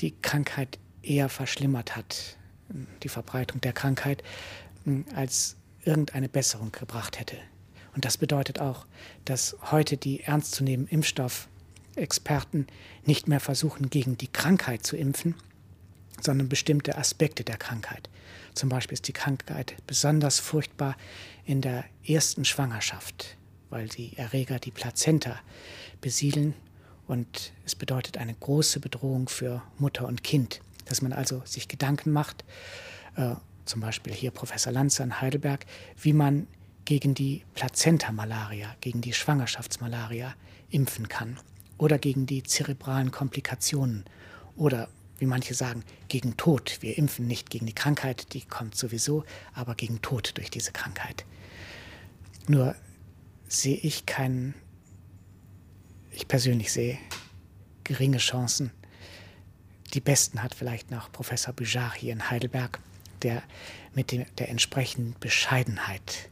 die 0.00 0.14
Krankheit 0.22 0.78
eher 1.02 1.28
verschlimmert 1.28 1.96
hat, 1.96 2.36
die 3.02 3.08
Verbreitung 3.08 3.60
der 3.60 3.72
Krankheit, 3.72 4.22
hm, 4.84 5.04
als 5.14 5.56
irgendeine 5.84 6.28
Besserung 6.28 6.70
gebracht 6.72 7.18
hätte. 7.18 7.36
Und 7.94 8.04
das 8.04 8.16
bedeutet 8.16 8.60
auch, 8.60 8.86
dass 9.24 9.56
heute 9.70 9.96
die 9.96 10.22
ernstzunehmenden 10.22 10.92
Impfstoffexperten 10.94 12.66
nicht 13.04 13.28
mehr 13.28 13.40
versuchen, 13.40 13.90
gegen 13.90 14.16
die 14.16 14.28
Krankheit 14.28 14.86
zu 14.86 14.96
impfen, 14.96 15.34
sondern 16.22 16.48
bestimmte 16.48 16.96
Aspekte 16.96 17.44
der 17.44 17.56
Krankheit. 17.56 18.08
Zum 18.54 18.68
Beispiel 18.68 18.94
ist 18.94 19.08
die 19.08 19.12
Krankheit 19.12 19.76
besonders 19.86 20.38
furchtbar 20.38 20.96
in 21.44 21.60
der 21.60 21.84
ersten 22.06 22.44
Schwangerschaft, 22.44 23.36
weil 23.70 23.88
die 23.88 24.16
Erreger 24.16 24.58
die 24.58 24.70
Plazenta 24.70 25.38
besiedeln 26.00 26.54
und 27.06 27.52
es 27.64 27.74
bedeutet 27.74 28.18
eine 28.18 28.34
große 28.34 28.80
Bedrohung 28.80 29.28
für 29.28 29.62
Mutter 29.78 30.06
und 30.06 30.22
Kind, 30.22 30.60
dass 30.84 31.02
man 31.02 31.12
also 31.12 31.42
sich 31.44 31.68
Gedanken 31.68 32.10
macht, 32.10 32.44
äh, 33.16 33.34
zum 33.64 33.80
Beispiel 33.80 34.12
hier 34.12 34.30
Professor 34.30 34.72
Lanzer 34.72 35.04
in 35.04 35.20
Heidelberg, 35.20 35.64
wie 36.00 36.12
man 36.12 36.46
gegen 36.84 37.14
die 37.14 37.44
Plazenta-Malaria, 37.54 38.74
gegen 38.80 39.00
die 39.00 39.12
Schwangerschaftsmalaria 39.12 40.34
impfen 40.70 41.08
kann 41.08 41.38
oder 41.78 41.98
gegen 41.98 42.26
die 42.26 42.42
zerebralen 42.42 43.10
Komplikationen 43.10 44.04
oder 44.56 44.88
wie 45.22 45.26
manche 45.26 45.54
sagen, 45.54 45.84
gegen 46.08 46.36
Tod. 46.36 46.78
Wir 46.80 46.98
impfen 46.98 47.28
nicht 47.28 47.48
gegen 47.48 47.64
die 47.64 47.76
Krankheit, 47.76 48.34
die 48.34 48.40
kommt 48.40 48.74
sowieso, 48.74 49.24
aber 49.54 49.76
gegen 49.76 50.02
Tod 50.02 50.36
durch 50.36 50.50
diese 50.50 50.72
Krankheit. 50.72 51.24
Nur 52.48 52.74
sehe 53.46 53.76
ich 53.76 54.04
keinen, 54.04 54.52
ich 56.10 56.26
persönlich 56.26 56.72
sehe 56.72 56.98
geringe 57.84 58.18
Chancen. 58.18 58.72
Die 59.94 60.00
besten 60.00 60.42
hat 60.42 60.56
vielleicht 60.56 60.90
noch 60.90 61.12
Professor 61.12 61.54
Bujar 61.54 61.94
hier 61.94 62.12
in 62.12 62.28
Heidelberg, 62.28 62.80
der 63.22 63.44
mit 63.94 64.10
dem, 64.10 64.26
der 64.38 64.48
entsprechenden 64.48 65.14
Bescheidenheit 65.20 66.30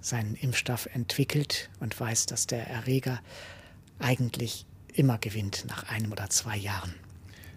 seinen 0.00 0.36
Impfstoff 0.36 0.86
entwickelt 0.94 1.70
und 1.80 1.98
weiß, 1.98 2.26
dass 2.26 2.46
der 2.46 2.68
Erreger 2.68 3.20
eigentlich 3.98 4.64
immer 4.94 5.18
gewinnt 5.18 5.64
nach 5.66 5.88
einem 5.88 6.12
oder 6.12 6.30
zwei 6.30 6.56
Jahren. 6.56 6.94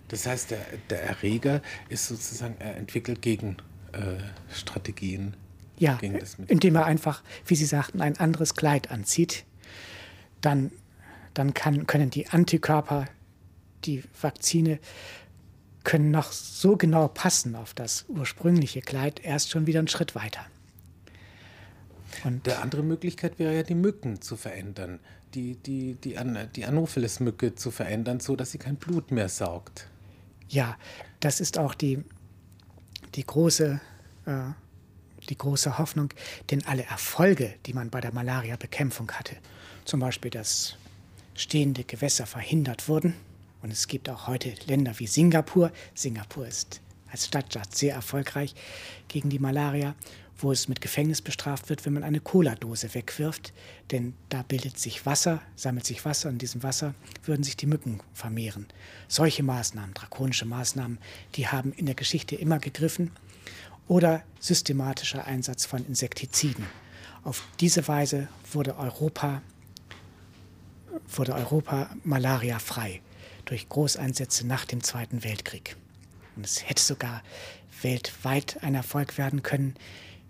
Das 0.07 0.27
heißt, 0.27 0.51
der, 0.51 0.65
der 0.89 1.03
Erreger 1.03 1.61
ist 1.89 2.07
sozusagen, 2.07 2.55
er 2.59 2.77
entwickelt 2.77 3.21
Gegenstrategien. 3.21 5.33
Äh, 5.33 5.37
ja, 5.77 5.99
indem 6.47 6.75
er 6.75 6.85
einfach, 6.85 7.21
wie 7.45 7.55
Sie 7.55 7.65
sagten, 7.65 8.01
ein 8.01 8.17
anderes 8.17 8.55
Kleid 8.55 8.91
anzieht. 8.91 9.43
Dann, 10.39 10.71
dann 11.33 11.53
kann, 11.53 11.85
können 11.85 12.09
die 12.09 12.29
Antikörper, 12.29 13.05
die 13.83 14.03
Vakzine, 14.21 14.79
können 15.83 16.11
noch 16.11 16.31
so 16.31 16.77
genau 16.77 17.07
passen 17.07 17.55
auf 17.55 17.73
das 17.73 18.05
ursprüngliche 18.07 18.81
Kleid, 18.81 19.19
erst 19.23 19.51
schon 19.51 19.67
wieder 19.67 19.79
einen 19.79 19.87
Schritt 19.87 20.15
weiter. 20.15 20.45
Und 22.23 22.45
der 22.45 22.61
andere 22.61 22.83
Möglichkeit 22.83 23.39
wäre 23.39 23.55
ja, 23.55 23.63
die 23.63 23.75
Mücken 23.75 24.21
zu 24.21 24.37
verändern, 24.37 24.99
die, 25.33 25.55
die, 25.55 25.95
die, 25.95 26.17
die 26.55 26.65
Anopheles-Mücke 26.65 27.55
zu 27.55 27.71
verändern, 27.71 28.19
so 28.19 28.35
dass 28.35 28.51
sie 28.51 28.57
kein 28.57 28.77
Blut 28.77 29.11
mehr 29.11 29.29
saugt. 29.29 29.87
Ja, 30.47 30.77
das 31.19 31.39
ist 31.39 31.57
auch 31.57 31.73
die, 31.73 32.03
die 33.15 33.25
große 33.25 33.79
äh, 34.25 34.51
die 35.29 35.37
große 35.37 35.77
Hoffnung, 35.77 36.09
denn 36.51 36.65
alle 36.65 36.83
Erfolge, 36.83 37.55
die 37.65 37.73
man 37.73 37.89
bei 37.89 38.01
der 38.01 38.13
Malariabekämpfung 38.13 39.11
hatte, 39.11 39.35
zum 39.83 39.99
Beispiel, 39.99 40.31
dass 40.31 40.75
stehende 41.35 41.83
Gewässer 41.83 42.25
verhindert 42.25 42.87
wurden, 42.87 43.15
und 43.61 43.71
es 43.71 43.87
gibt 43.87 44.09
auch 44.09 44.27
heute 44.27 44.53
Länder 44.67 44.93
wie 44.99 45.07
Singapur, 45.07 45.71
Singapur 45.95 46.47
ist 46.47 46.81
als 47.11 47.25
Stadtstaat 47.25 47.75
sehr 47.75 47.95
erfolgreich 47.95 48.53
gegen 49.07 49.29
die 49.29 49.39
Malaria, 49.39 49.95
wo 50.37 50.51
es 50.51 50.67
mit 50.67 50.81
Gefängnis 50.81 51.21
bestraft 51.21 51.69
wird, 51.69 51.85
wenn 51.85 51.93
man 51.93 52.03
eine 52.03 52.19
Cola-Dose 52.19 52.93
wegwirft, 52.93 53.53
denn 53.91 54.13
da 54.29 54.43
bildet 54.43 54.77
sich 54.77 55.05
Wasser, 55.05 55.41
sammelt 55.55 55.85
sich 55.85 56.03
Wasser, 56.03 56.29
und 56.29 56.35
in 56.35 56.39
diesem 56.39 56.63
Wasser 56.63 56.93
würden 57.23 57.43
sich 57.43 57.55
die 57.55 57.67
Mücken 57.67 58.01
vermehren. 58.13 58.67
Solche 59.07 59.43
Maßnahmen, 59.43 59.93
drakonische 59.93 60.45
Maßnahmen, 60.45 60.97
die 61.35 61.47
haben 61.47 61.71
in 61.73 61.85
der 61.85 61.95
Geschichte 61.95 62.35
immer 62.35 62.59
gegriffen 62.59 63.11
oder 63.87 64.23
systematischer 64.39 65.25
Einsatz 65.25 65.65
von 65.65 65.85
Insektiziden. 65.85 66.65
Auf 67.23 67.43
diese 67.59 67.87
Weise 67.87 68.27
wurde 68.51 68.77
Europa, 68.77 69.41
wurde 71.07 71.33
Europa 71.33 71.89
malariafrei 72.03 73.01
durch 73.45 73.69
Großeinsätze 73.69 74.45
nach 74.45 74.65
dem 74.65 74.83
Zweiten 74.83 75.23
Weltkrieg. 75.23 75.77
Und 76.35 76.45
es 76.45 76.67
hätte 76.67 76.81
sogar 76.81 77.23
weltweit 77.81 78.61
ein 78.63 78.75
Erfolg 78.75 79.17
werden 79.17 79.43
können, 79.43 79.75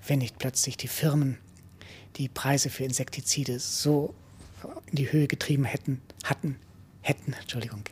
wenn 0.07 0.19
nicht 0.19 0.39
plötzlich 0.39 0.77
die 0.77 0.88
Firmen 0.88 1.38
die 2.17 2.29
Preise 2.29 2.69
für 2.69 2.83
Insektizide 2.83 3.59
so 3.59 4.13
in 4.88 4.95
die 4.95 5.12
Höhe 5.12 5.27
getrieben 5.27 5.65
hätten, 5.65 6.01
hatten, 6.24 6.55
hätten, 7.01 7.33
Entschuldigung, 7.33 7.83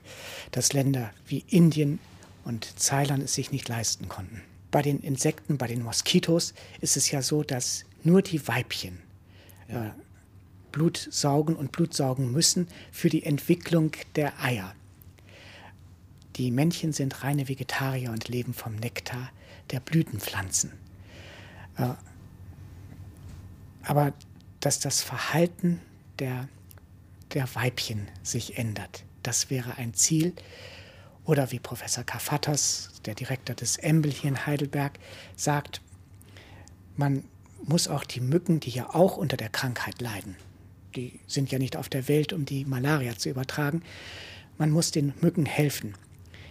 dass 0.51 0.73
Länder 0.73 1.11
wie 1.27 1.43
Indien 1.49 1.99
und 2.45 2.75
Thailand 2.77 3.23
es 3.23 3.33
sich 3.33 3.51
nicht 3.51 3.67
leisten 3.67 4.07
konnten. 4.07 4.41
Bei 4.71 4.81
den 4.81 5.01
Insekten, 5.01 5.57
bei 5.57 5.67
den 5.67 5.83
Moskitos 5.83 6.53
ist 6.81 6.97
es 6.97 7.11
ja 7.11 7.21
so, 7.21 7.43
dass 7.43 7.85
nur 8.03 8.21
die 8.21 8.47
Weibchen 8.47 8.99
äh, 9.67 9.89
Blut 10.71 11.07
saugen 11.11 11.55
und 11.55 11.71
Blut 11.71 11.93
saugen 11.93 12.31
müssen 12.31 12.67
für 12.91 13.09
die 13.09 13.23
Entwicklung 13.23 13.91
der 14.15 14.41
Eier. 14.41 14.73
Die 16.37 16.49
Männchen 16.49 16.93
sind 16.93 17.23
reine 17.23 17.47
Vegetarier 17.47 18.09
und 18.09 18.27
leben 18.27 18.55
vom 18.55 18.75
Nektar 18.75 19.29
der 19.69 19.79
Blütenpflanzen. 19.79 20.71
Äh, 21.77 21.89
aber 23.83 24.13
dass 24.59 24.79
das 24.79 25.01
Verhalten 25.01 25.81
der, 26.19 26.47
der 27.33 27.53
Weibchen 27.55 28.07
sich 28.21 28.57
ändert, 28.57 29.03
das 29.23 29.49
wäre 29.49 29.77
ein 29.77 29.93
Ziel, 29.93 30.33
oder 31.25 31.51
wie 31.51 31.59
Professor 31.59 32.03
Kafatos, 32.03 32.89
der 33.05 33.15
Direktor 33.15 33.55
des 33.55 33.77
Embel 33.77 34.11
hier 34.11 34.29
in 34.29 34.45
Heidelberg, 34.45 34.99
sagt, 35.35 35.81
man 36.97 37.23
muss 37.65 37.87
auch 37.87 38.03
die 38.03 38.19
Mücken, 38.19 38.59
die 38.59 38.71
ja 38.71 38.93
auch 38.93 39.17
unter 39.17 39.37
der 39.37 39.49
Krankheit 39.49 40.01
leiden, 40.01 40.35
die 40.95 41.19
sind 41.27 41.51
ja 41.51 41.59
nicht 41.59 41.77
auf 41.77 41.89
der 41.89 42.07
Welt, 42.07 42.33
um 42.33 42.45
die 42.45 42.65
Malaria 42.65 43.17
zu 43.17 43.29
übertragen, 43.29 43.83
man 44.57 44.69
muss 44.69 44.91
den 44.91 45.13
Mücken 45.21 45.45
helfen. 45.45 45.95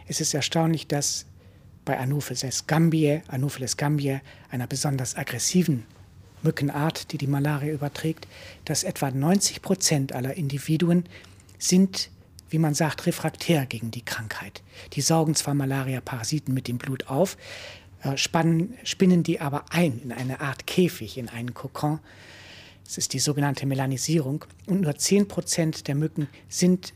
Es 0.09 0.21
ist 0.21 0.35
erstaunlich, 0.35 0.87
dass 0.87 1.26
bei 1.85 1.99
Anopheles 1.99 2.67
gambiae, 2.67 3.23
Anopheles 3.29 3.77
gambiae, 3.77 4.21
einer 4.51 4.67
besonders 4.67 5.17
aggressiven 5.17 5.85
Mückenart, 6.43 7.12
die 7.12 7.19
die 7.19 7.27
Malaria 7.27 7.73
überträgt, 7.73 8.27
dass 8.65 8.85
etwa 8.85 9.11
90 9.11 9.62
Prozent 9.62 10.12
aller 10.12 10.35
Individuen 10.35 11.05
sind 11.59 12.11
wie 12.53 12.59
man 12.59 12.75
sagt, 12.75 13.07
refraktär 13.07 13.67
gegen 13.67 13.91
die 13.91 14.05
Krankheit. 14.05 14.62
Die 14.93 15.01
saugen 15.01 15.35
zwar 15.35 15.55
Malaria-Parasiten 15.55 16.53
mit 16.53 16.69
dem 16.69 16.79
Blut 16.79 17.09
auf, 17.09 17.37
äh, 18.03 18.17
spannen, 18.17 18.75
spinnen 18.85 19.23
die 19.23 19.41
aber 19.41 19.65
ein 19.71 20.01
in 20.01 20.12
eine 20.12 20.41
Art 20.41 20.67
Käfig, 20.67 21.17
in 21.17 21.29
einen 21.29 21.55
Kokon. 21.55 21.99
Das 22.85 22.99
ist 22.99 23.15
die 23.15 23.21
sogenannte 23.21 23.65
Melanisierung. 23.65 24.45
Und 24.67 24.83
nur 24.83 24.95
10 24.95 25.28
Prozent 25.28 25.89
der 25.89 25.95
Mücken 25.95 26.28
sind 26.49 26.93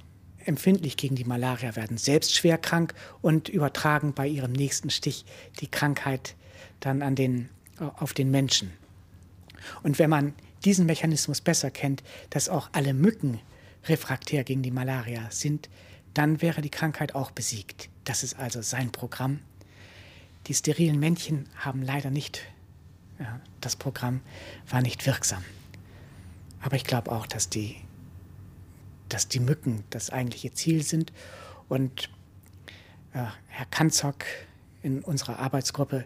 empfindlich 0.47 0.97
gegen 0.97 1.17
die 1.17 1.25
Malaria, 1.25 1.77
werden 1.77 1.99
selbst 1.99 2.35
schwer 2.35 2.59
krank 2.59 2.95
und 3.23 3.49
übertragen 3.49 4.13
bei 4.13 4.27
ihrem 4.27 4.53
nächsten 4.53 4.91
Stich 4.91 5.25
die 5.61 5.71
Krankheit 5.71 6.35
dann 6.81 7.03
an 7.03 7.15
den, 7.15 7.49
äh, 7.81 7.85
auf 7.85 8.15
den 8.15 8.31
Menschen. 8.31 8.73
Und 9.83 9.99
wenn 9.99 10.11
man 10.11 10.35
diesen 10.65 10.87
Mechanismus 10.87 11.41
besser 11.41 11.71
kennt, 11.71 12.03
dass 12.31 12.49
auch 12.49 12.71
alle 12.73 12.95
Mücken 12.95 13.41
refraktär 13.89 14.45
gegen 14.45 14.63
die 14.63 14.71
Malaria 14.71 15.31
sind, 15.31 15.69
dann 16.15 16.41
wäre 16.43 16.63
die 16.63 16.71
Krankheit 16.71 17.15
auch 17.15 17.31
besiegt. 17.31 17.89
Das 18.05 18.23
ist 18.23 18.39
also 18.39 18.63
sein 18.63 18.91
Programm. 18.91 19.41
Die 20.47 20.55
sterilen 20.55 20.99
Männchen 20.99 21.49
haben 21.57 21.83
leider 21.83 22.11
nicht, 22.11 22.43
ja, 23.19 23.41
das 23.61 23.77
Programm 23.77 24.21
war 24.69 24.81
nicht 24.81 25.07
wirksam. 25.07 25.45
Aber 26.61 26.77
ich 26.77 26.85
glaube 26.85 27.13
auch, 27.13 27.27
dass 27.27 27.49
die, 27.49 27.77
dass 29.09 29.29
die 29.29 29.41
Mücken 29.41 29.85
das 29.91 30.11
eigentliche 30.11 30.53
Ziel 30.53 30.83
sind. 30.83 31.13
Und 31.69 32.11
äh, 33.13 33.25
Herr 33.49 33.67
Kanzock 33.67 34.25
in 34.83 35.03
unserer 35.03 35.39
Arbeitsgruppe 35.39 36.05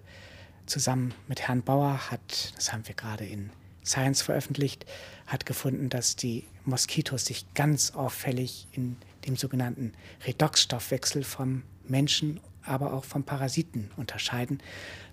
zusammen 0.67 1.13
mit 1.29 1.41
Herrn 1.41 1.63
Bauer 1.63 2.11
hat, 2.11 2.53
das 2.57 2.73
haben 2.73 2.87
wir 2.87 2.95
gerade 2.95 3.27
in 3.27 3.51
Science 3.85 4.23
veröffentlicht, 4.23 4.87
hat 5.27 5.47
gefunden, 5.47 5.89
dass 5.89 6.17
die 6.17 6.45
Moskitos 6.65 7.25
sich 7.25 7.53
ganz 7.55 7.93
auffällig 7.93 8.69
in 8.73 8.97
dem 9.27 9.37
sogenannten 9.37 9.93
Redoxstoffwechsel 10.27 11.25
vom 11.25 11.63
Menschen, 11.87 12.41
aber 12.63 12.93
auch 12.93 13.05
vom 13.05 13.25
Parasiten 13.25 13.91
unterscheiden, 13.97 14.63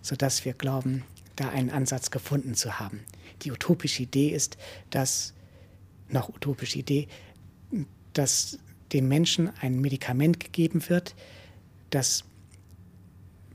sodass 0.02 0.46
wir 0.46 0.54
glauben, 0.54 1.04
da 1.36 1.50
einen 1.50 1.70
Ansatz 1.70 2.12
gefunden 2.12 2.56
zu 2.56 2.80
haben. 2.80 3.04
Die 3.44 3.52
utopische 3.52 4.04
Idee 4.04 4.30
ist, 4.30 4.58
dass, 4.90 5.34
noch 6.10 6.30
utopische 6.30 6.80
Idee, 6.80 7.08
dass 8.18 8.60
dem 8.94 9.08
Menschen 9.08 9.52
ein 9.62 9.80
Medikament 9.80 10.40
gegeben 10.40 10.88
wird, 10.90 11.16
das 11.90 12.24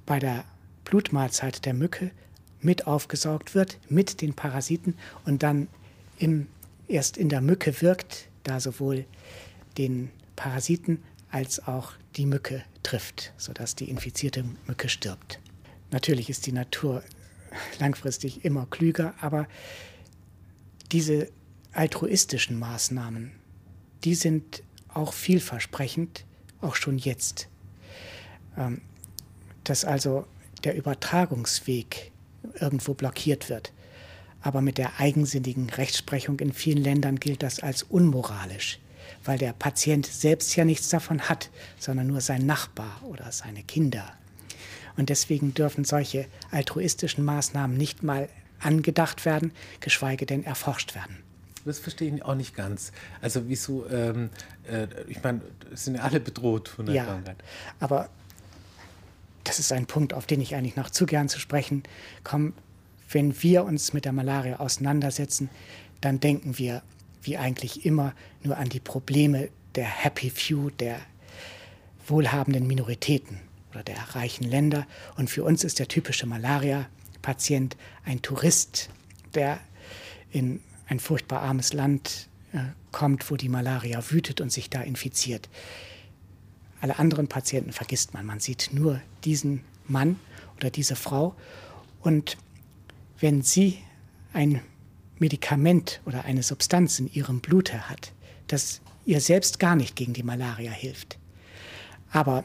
bei 0.06 0.18
der 0.18 0.44
Blutmahlzeit 0.84 1.64
der 1.64 1.74
Mücke 1.74 2.10
mit 2.60 2.86
aufgesaugt 2.86 3.54
wird, 3.54 3.78
mit 3.88 4.20
den 4.20 4.34
Parasiten 4.34 4.94
und 5.24 5.42
dann 5.42 5.68
im, 6.18 6.46
erst 6.86 7.16
in 7.16 7.28
der 7.28 7.40
Mücke 7.40 7.80
wirkt, 7.80 8.28
da 8.44 8.60
sowohl 8.60 9.04
den 9.78 10.10
Parasiten 10.36 11.02
als 11.30 11.66
auch 11.66 11.92
die 12.16 12.26
Mücke 12.26 12.62
trifft, 12.82 13.32
sodass 13.36 13.74
die 13.74 13.88
infizierte 13.88 14.44
Mücke 14.66 14.88
stirbt. 14.88 15.40
Natürlich 15.90 16.30
ist 16.30 16.46
die 16.46 16.52
Natur 16.52 17.02
langfristig 17.78 18.44
immer 18.44 18.66
klüger, 18.66 19.14
aber 19.20 19.46
diese 20.90 21.28
altruistischen 21.72 22.58
Maßnahmen, 22.58 23.32
die 24.04 24.14
sind 24.14 24.62
auch 24.88 25.12
vielversprechend, 25.12 26.24
auch 26.60 26.76
schon 26.76 26.98
jetzt. 26.98 27.48
Ähm, 28.56 28.80
dass 29.64 29.84
also 29.84 30.26
der 30.64 30.76
Übertragungsweg 30.76 32.12
irgendwo 32.60 32.94
blockiert 32.94 33.48
wird. 33.48 33.72
Aber 34.40 34.60
mit 34.60 34.78
der 34.78 34.98
eigensinnigen 34.98 35.70
Rechtsprechung 35.70 36.40
in 36.40 36.52
vielen 36.52 36.82
Ländern 36.82 37.16
gilt 37.16 37.42
das 37.42 37.60
als 37.60 37.84
unmoralisch, 37.84 38.80
weil 39.24 39.38
der 39.38 39.52
Patient 39.52 40.04
selbst 40.04 40.54
ja 40.56 40.64
nichts 40.64 40.88
davon 40.88 41.28
hat, 41.28 41.50
sondern 41.78 42.08
nur 42.08 42.20
sein 42.20 42.44
Nachbar 42.44 43.02
oder 43.04 43.30
seine 43.30 43.62
Kinder. 43.62 44.12
Und 44.96 45.08
deswegen 45.08 45.54
dürfen 45.54 45.84
solche 45.84 46.26
altruistischen 46.50 47.24
Maßnahmen 47.24 47.76
nicht 47.76 48.02
mal 48.02 48.28
angedacht 48.58 49.24
werden, 49.24 49.52
geschweige 49.80 50.26
denn 50.26 50.44
erforscht 50.44 50.94
werden. 50.94 51.18
Das 51.64 51.78
verstehe 51.78 52.14
ich 52.14 52.24
auch 52.24 52.34
nicht 52.34 52.54
ganz. 52.56 52.92
Also 53.20 53.48
wieso, 53.48 53.88
ähm, 53.88 54.30
äh, 54.68 54.88
ich 55.08 55.22
meine, 55.22 55.42
sind 55.72 55.94
ja 55.96 56.02
alle 56.02 56.20
bedroht 56.20 56.68
von 56.68 56.86
der 56.86 56.94
ja, 56.94 57.04
Krankheit. 57.04 57.36
Aber 57.78 58.08
das 59.44 59.58
ist 59.58 59.72
ein 59.72 59.86
Punkt, 59.86 60.14
auf 60.14 60.26
den 60.26 60.40
ich 60.40 60.54
eigentlich 60.54 60.76
noch 60.76 60.90
zu 60.90 61.06
gern 61.06 61.28
zu 61.28 61.38
sprechen 61.38 61.82
komme. 62.24 62.52
Wenn 63.10 63.42
wir 63.42 63.64
uns 63.64 63.92
mit 63.92 64.04
der 64.04 64.12
Malaria 64.12 64.58
auseinandersetzen, 64.60 65.50
dann 66.00 66.20
denken 66.20 66.58
wir, 66.58 66.82
wie 67.22 67.36
eigentlich 67.36 67.84
immer, 67.84 68.14
nur 68.42 68.56
an 68.56 68.68
die 68.68 68.80
Probleme 68.80 69.48
der 69.74 69.86
Happy 69.86 70.30
Few, 70.30 70.70
der 70.70 70.98
wohlhabenden 72.06 72.66
Minoritäten 72.66 73.38
oder 73.70 73.82
der 73.82 73.96
reichen 74.14 74.44
Länder. 74.44 74.86
Und 75.16 75.30
für 75.30 75.44
uns 75.44 75.64
ist 75.64 75.78
der 75.78 75.88
typische 75.88 76.26
Malaria-Patient 76.26 77.76
ein 78.04 78.22
Tourist, 78.22 78.90
der 79.34 79.60
in 80.30 80.60
ein 80.92 81.00
furchtbar 81.00 81.40
armes 81.40 81.72
Land 81.72 82.28
äh, 82.52 82.58
kommt, 82.92 83.30
wo 83.30 83.36
die 83.36 83.48
Malaria 83.48 84.10
wütet 84.10 84.42
und 84.42 84.52
sich 84.52 84.68
da 84.68 84.82
infiziert. 84.82 85.48
Alle 86.82 86.98
anderen 86.98 87.28
Patienten 87.28 87.72
vergisst 87.72 88.12
man. 88.12 88.26
Man 88.26 88.40
sieht 88.40 88.70
nur 88.72 89.00
diesen 89.24 89.62
Mann 89.88 90.16
oder 90.56 90.68
diese 90.68 90.94
Frau. 90.94 91.34
Und 92.02 92.36
wenn 93.20 93.40
sie 93.40 93.78
ein 94.34 94.60
Medikament 95.18 96.02
oder 96.04 96.26
eine 96.26 96.42
Substanz 96.42 96.98
in 96.98 97.10
ihrem 97.10 97.40
Blute 97.40 97.88
hat, 97.88 98.12
das 98.48 98.82
ihr 99.06 99.20
selbst 99.20 99.58
gar 99.58 99.76
nicht 99.76 99.96
gegen 99.96 100.12
die 100.12 100.22
Malaria 100.22 100.72
hilft, 100.72 101.18
aber 102.10 102.44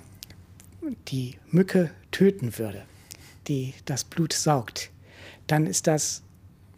die 1.09 1.35
Mücke 1.51 1.91
töten 2.11 2.57
würde, 2.57 2.85
die 3.49 3.73
das 3.83 4.05
Blut 4.05 4.31
saugt, 4.31 4.89
dann 5.47 5.67
ist 5.67 5.87
das 5.87 6.23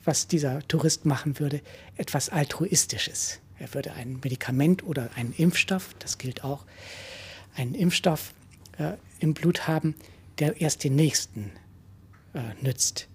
was 0.05 0.27
dieser 0.27 0.67
Tourist 0.67 1.05
machen 1.05 1.39
würde, 1.39 1.61
etwas 1.97 2.29
Altruistisches. 2.29 3.39
Er 3.59 3.73
würde 3.73 3.93
ein 3.93 4.19
Medikament 4.23 4.83
oder 4.83 5.09
einen 5.15 5.33
Impfstoff, 5.33 5.93
das 5.99 6.17
gilt 6.17 6.43
auch, 6.43 6.65
einen 7.55 7.75
Impfstoff 7.75 8.33
äh, 8.77 8.93
im 9.19 9.33
Blut 9.33 9.67
haben, 9.67 9.95
der 10.39 10.61
erst 10.61 10.83
den 10.83 10.95
Nächsten 10.95 11.51
äh, 12.33 12.39
nützt. 12.61 13.07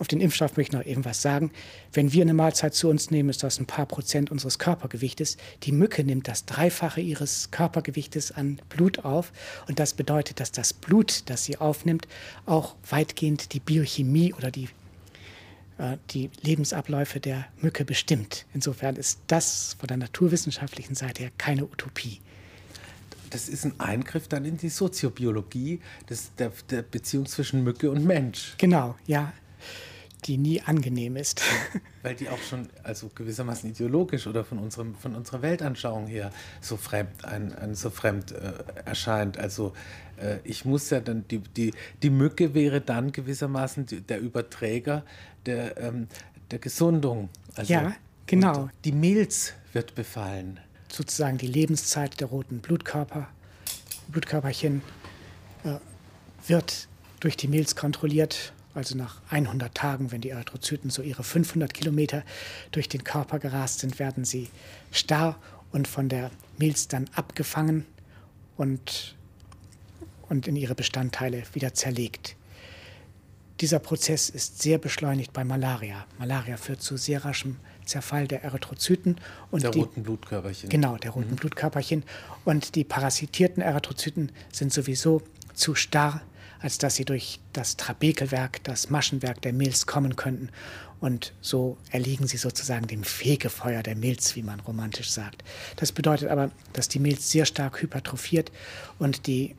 Auf 0.00 0.08
den 0.08 0.22
Impfstoff 0.22 0.56
möchte 0.56 0.74
ich 0.74 0.80
noch 0.80 0.90
eben 0.90 1.04
was 1.04 1.20
sagen. 1.20 1.50
Wenn 1.92 2.10
wir 2.14 2.22
eine 2.22 2.32
Mahlzeit 2.32 2.74
zu 2.74 2.88
uns 2.88 3.10
nehmen, 3.10 3.28
ist 3.28 3.42
das 3.42 3.60
ein 3.60 3.66
paar 3.66 3.84
Prozent 3.84 4.30
unseres 4.30 4.58
Körpergewichtes. 4.58 5.36
Die 5.64 5.72
Mücke 5.72 6.02
nimmt 6.04 6.26
das 6.26 6.46
Dreifache 6.46 7.02
ihres 7.02 7.50
Körpergewichtes 7.50 8.32
an 8.32 8.62
Blut 8.70 9.00
auf. 9.00 9.30
Und 9.68 9.78
das 9.78 9.92
bedeutet, 9.92 10.40
dass 10.40 10.52
das 10.52 10.72
Blut, 10.72 11.24
das 11.26 11.44
sie 11.44 11.58
aufnimmt, 11.58 12.08
auch 12.46 12.76
weitgehend 12.88 13.52
die 13.52 13.60
Biochemie 13.60 14.32
oder 14.32 14.50
die, 14.50 14.70
die 16.10 16.30
Lebensabläufe 16.42 17.20
der 17.20 17.46
Mücke 17.60 17.84
bestimmt. 17.84 18.46
Insofern 18.54 18.96
ist 18.96 19.20
das 19.26 19.76
von 19.78 19.86
der 19.86 19.96
naturwissenschaftlichen 19.96 20.94
Seite 20.94 21.24
her 21.24 21.32
keine 21.38 21.64
Utopie 21.64 22.20
das 23.30 23.48
ist 23.48 23.64
ein 23.64 23.78
Eingriff 23.78 24.26
dann 24.26 24.44
in 24.44 24.56
die 24.56 24.68
Soziobiologie 24.68 25.78
des, 26.08 26.34
der, 26.34 26.50
der 26.68 26.82
Beziehung 26.82 27.26
zwischen 27.26 27.62
Mücke 27.62 27.88
und 27.88 28.04
Mensch. 28.04 28.54
Genau, 28.58 28.96
ja 29.06 29.32
die 30.20 30.38
nie 30.38 30.60
angenehm 30.60 31.16
ist. 31.16 31.42
Weil 32.02 32.14
die 32.14 32.28
auch 32.28 32.40
schon 32.42 32.68
also 32.82 33.10
gewissermaßen 33.14 33.70
ideologisch 33.70 34.26
oder 34.26 34.44
von, 34.44 34.58
unserem, 34.58 34.94
von 34.94 35.14
unserer 35.14 35.42
Weltanschauung 35.42 36.06
her 36.06 36.30
so 36.60 36.76
fremd, 36.76 37.24
ein, 37.24 37.54
ein 37.54 37.74
so 37.74 37.90
fremd 37.90 38.32
äh, 38.32 38.52
erscheint. 38.84 39.38
Also 39.38 39.72
äh, 40.16 40.38
ich 40.44 40.64
muss 40.64 40.90
ja 40.90 41.00
dann, 41.00 41.26
die, 41.28 41.38
die, 41.38 41.72
die 42.02 42.10
Mücke 42.10 42.54
wäre 42.54 42.80
dann 42.80 43.12
gewissermaßen 43.12 43.86
die, 43.86 44.00
der 44.00 44.20
Überträger 44.20 45.04
der, 45.46 45.76
ähm, 45.78 46.08
der 46.50 46.58
Gesundung. 46.58 47.28
Also, 47.54 47.72
ja, 47.72 47.94
genau. 48.26 48.68
Die 48.84 48.92
Milz 48.92 49.54
wird 49.72 49.94
befallen. 49.94 50.60
Sozusagen 50.88 51.38
die 51.38 51.46
Lebenszeit 51.46 52.20
der 52.20 52.28
roten 52.28 52.60
Blutkörper, 52.60 53.28
Blutkörperchen 54.08 54.82
äh, 55.64 55.76
wird 56.48 56.88
durch 57.20 57.36
die 57.36 57.48
Milz 57.48 57.76
kontrolliert 57.76 58.52
also 58.74 58.96
nach 58.96 59.20
100 59.30 59.74
Tagen, 59.74 60.12
wenn 60.12 60.20
die 60.20 60.30
Erythrozyten 60.30 60.90
so 60.90 61.02
ihre 61.02 61.24
500 61.24 61.72
Kilometer 61.74 62.22
durch 62.70 62.88
den 62.88 63.04
Körper 63.04 63.38
gerast 63.38 63.80
sind, 63.80 63.98
werden 63.98 64.24
sie 64.24 64.48
starr 64.92 65.38
und 65.72 65.88
von 65.88 66.08
der 66.08 66.30
Milz 66.58 66.88
dann 66.88 67.08
abgefangen 67.14 67.84
und, 68.56 69.16
und 70.28 70.46
in 70.46 70.56
ihre 70.56 70.74
Bestandteile 70.74 71.42
wieder 71.52 71.74
zerlegt. 71.74 72.36
Dieser 73.60 73.78
Prozess 73.78 74.30
ist 74.30 74.62
sehr 74.62 74.78
beschleunigt 74.78 75.32
bei 75.32 75.44
Malaria. 75.44 76.06
Malaria 76.18 76.56
führt 76.56 76.80
zu 76.80 76.96
sehr 76.96 77.24
raschem 77.24 77.56
Zerfall 77.84 78.26
der 78.26 78.42
Erythrozyten 78.42 79.16
und 79.50 79.62
der 79.62 79.70
die, 79.70 79.80
roten 79.80 80.02
Blutkörperchen. 80.02 80.70
Genau, 80.70 80.96
der 80.96 81.10
roten 81.10 81.32
mhm. 81.32 81.36
Blutkörperchen. 81.36 82.04
Und 82.44 82.74
die 82.74 82.84
parasitierten 82.84 83.62
Erythrozyten 83.62 84.32
sind 84.52 84.72
sowieso 84.72 85.22
zu 85.54 85.74
starr 85.74 86.22
als 86.60 86.78
dass 86.78 86.96
sie 86.96 87.04
durch 87.04 87.40
das 87.52 87.76
Trabekelwerk, 87.76 88.62
das 88.64 88.90
Maschenwerk 88.90 89.40
der 89.42 89.52
Milz 89.52 89.86
kommen 89.86 90.16
könnten. 90.16 90.50
Und 91.00 91.32
so 91.40 91.78
erliegen 91.90 92.26
sie 92.26 92.36
sozusagen 92.36 92.86
dem 92.86 93.04
Fegefeuer 93.04 93.82
der 93.82 93.96
Milz, 93.96 94.36
wie 94.36 94.42
man 94.42 94.60
romantisch 94.60 95.10
sagt. 95.10 95.42
Das 95.76 95.92
bedeutet 95.92 96.28
aber, 96.28 96.50
dass 96.74 96.88
die 96.88 96.98
Milz 96.98 97.30
sehr 97.30 97.46
stark 97.46 97.80
hypertrophiert 97.80 98.52
und 98.98 99.26
die, 99.26 99.56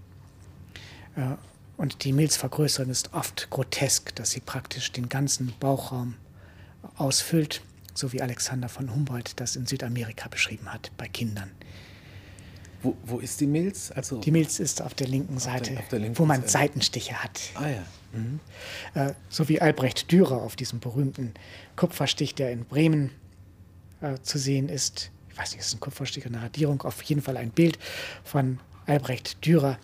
äh, 1.15 1.35
und 1.77 2.03
die 2.03 2.13
Milzvergrößerung 2.13 2.91
ist 2.91 3.13
oft 3.13 3.49
grotesk, 3.49 4.15
dass 4.15 4.31
sie 4.31 4.41
praktisch 4.41 4.91
den 4.91 5.09
ganzen 5.09 5.51
Bauchraum 5.59 6.13
ausfüllt, 6.95 7.63
so 7.95 8.13
wie 8.13 8.21
Alexander 8.21 8.69
von 8.69 8.93
Humboldt 8.93 9.39
das 9.39 9.55
in 9.55 9.65
Südamerika 9.65 10.29
beschrieben 10.29 10.71
hat 10.71 10.91
bei 10.97 11.07
Kindern. 11.07 11.49
Wo, 12.83 12.95
wo 13.05 13.19
ist 13.19 13.39
die 13.39 13.47
Milz? 13.47 13.91
Also 13.93 14.19
die 14.19 14.31
Milz 14.31 14.59
ist 14.59 14.81
auf 14.81 14.93
der 14.93 15.07
linken 15.07 15.39
Seite, 15.39 15.73
der, 15.73 15.83
der 15.91 15.99
linken 15.99 16.19
wo 16.19 16.25
man 16.25 16.41
Seite. 16.41 16.51
Seitenstiche 16.51 17.13
hat. 17.23 17.41
Ah 17.55 17.67
ja. 17.67 17.83
Mhm. 18.13 18.39
Äh, 18.93 19.13
so 19.29 19.47
wie 19.49 19.61
Albrecht 19.61 20.11
Dürer 20.11 20.41
auf 20.41 20.55
diesem 20.55 20.79
berühmten 20.79 21.33
Kupferstich, 21.75 22.35
der 22.35 22.51
in 22.51 22.65
Bremen 22.65 23.11
äh, 24.01 24.15
zu 24.21 24.37
sehen 24.37 24.69
ist. 24.69 25.11
Ich 25.29 25.37
weiß 25.37 25.51
nicht, 25.51 25.61
ist 25.61 25.73
ein 25.73 25.79
Kupferstich 25.79 26.25
oder 26.25 26.35
eine 26.35 26.45
Radierung? 26.45 26.81
Auf 26.81 27.01
jeden 27.03 27.21
Fall 27.21 27.37
ein 27.37 27.51
Bild 27.51 27.79
von 28.23 28.59
Albrecht 28.85 29.45
Dürer. 29.45 29.77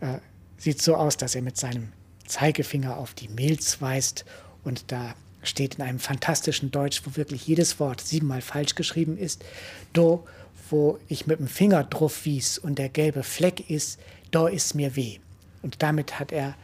Äh, 0.00 0.18
sieht 0.58 0.82
so 0.82 0.96
aus, 0.96 1.16
dass 1.16 1.34
er 1.34 1.42
mit 1.42 1.56
seinem 1.56 1.92
Zeigefinger 2.26 2.96
auf 2.96 3.14
die 3.14 3.28
Milz 3.28 3.80
weist 3.80 4.24
und 4.62 4.90
da 4.92 5.14
steht 5.42 5.76
in 5.76 5.82
einem 5.82 5.98
fantastischen 5.98 6.70
Deutsch, 6.70 7.02
wo 7.04 7.16
wirklich 7.16 7.46
jedes 7.46 7.78
Wort 7.78 8.00
siebenmal 8.00 8.40
falsch 8.40 8.74
geschrieben 8.74 9.18
ist. 9.18 9.44
Do 9.92 10.26
wo 10.70 10.98
ich 11.08 11.26
mit 11.26 11.38
dem 11.38 11.48
Finger 11.48 11.84
drauf 11.84 12.24
wies 12.24 12.58
und 12.58 12.78
der 12.78 12.88
gelbe 12.88 13.22
Fleck 13.22 13.70
ist, 13.70 13.98
da 14.30 14.48
ist 14.48 14.74
mir 14.74 14.96
weh. 14.96 15.18
Und 15.62 15.82
damit 15.82 16.18
hat 16.18 16.32
er 16.32 16.54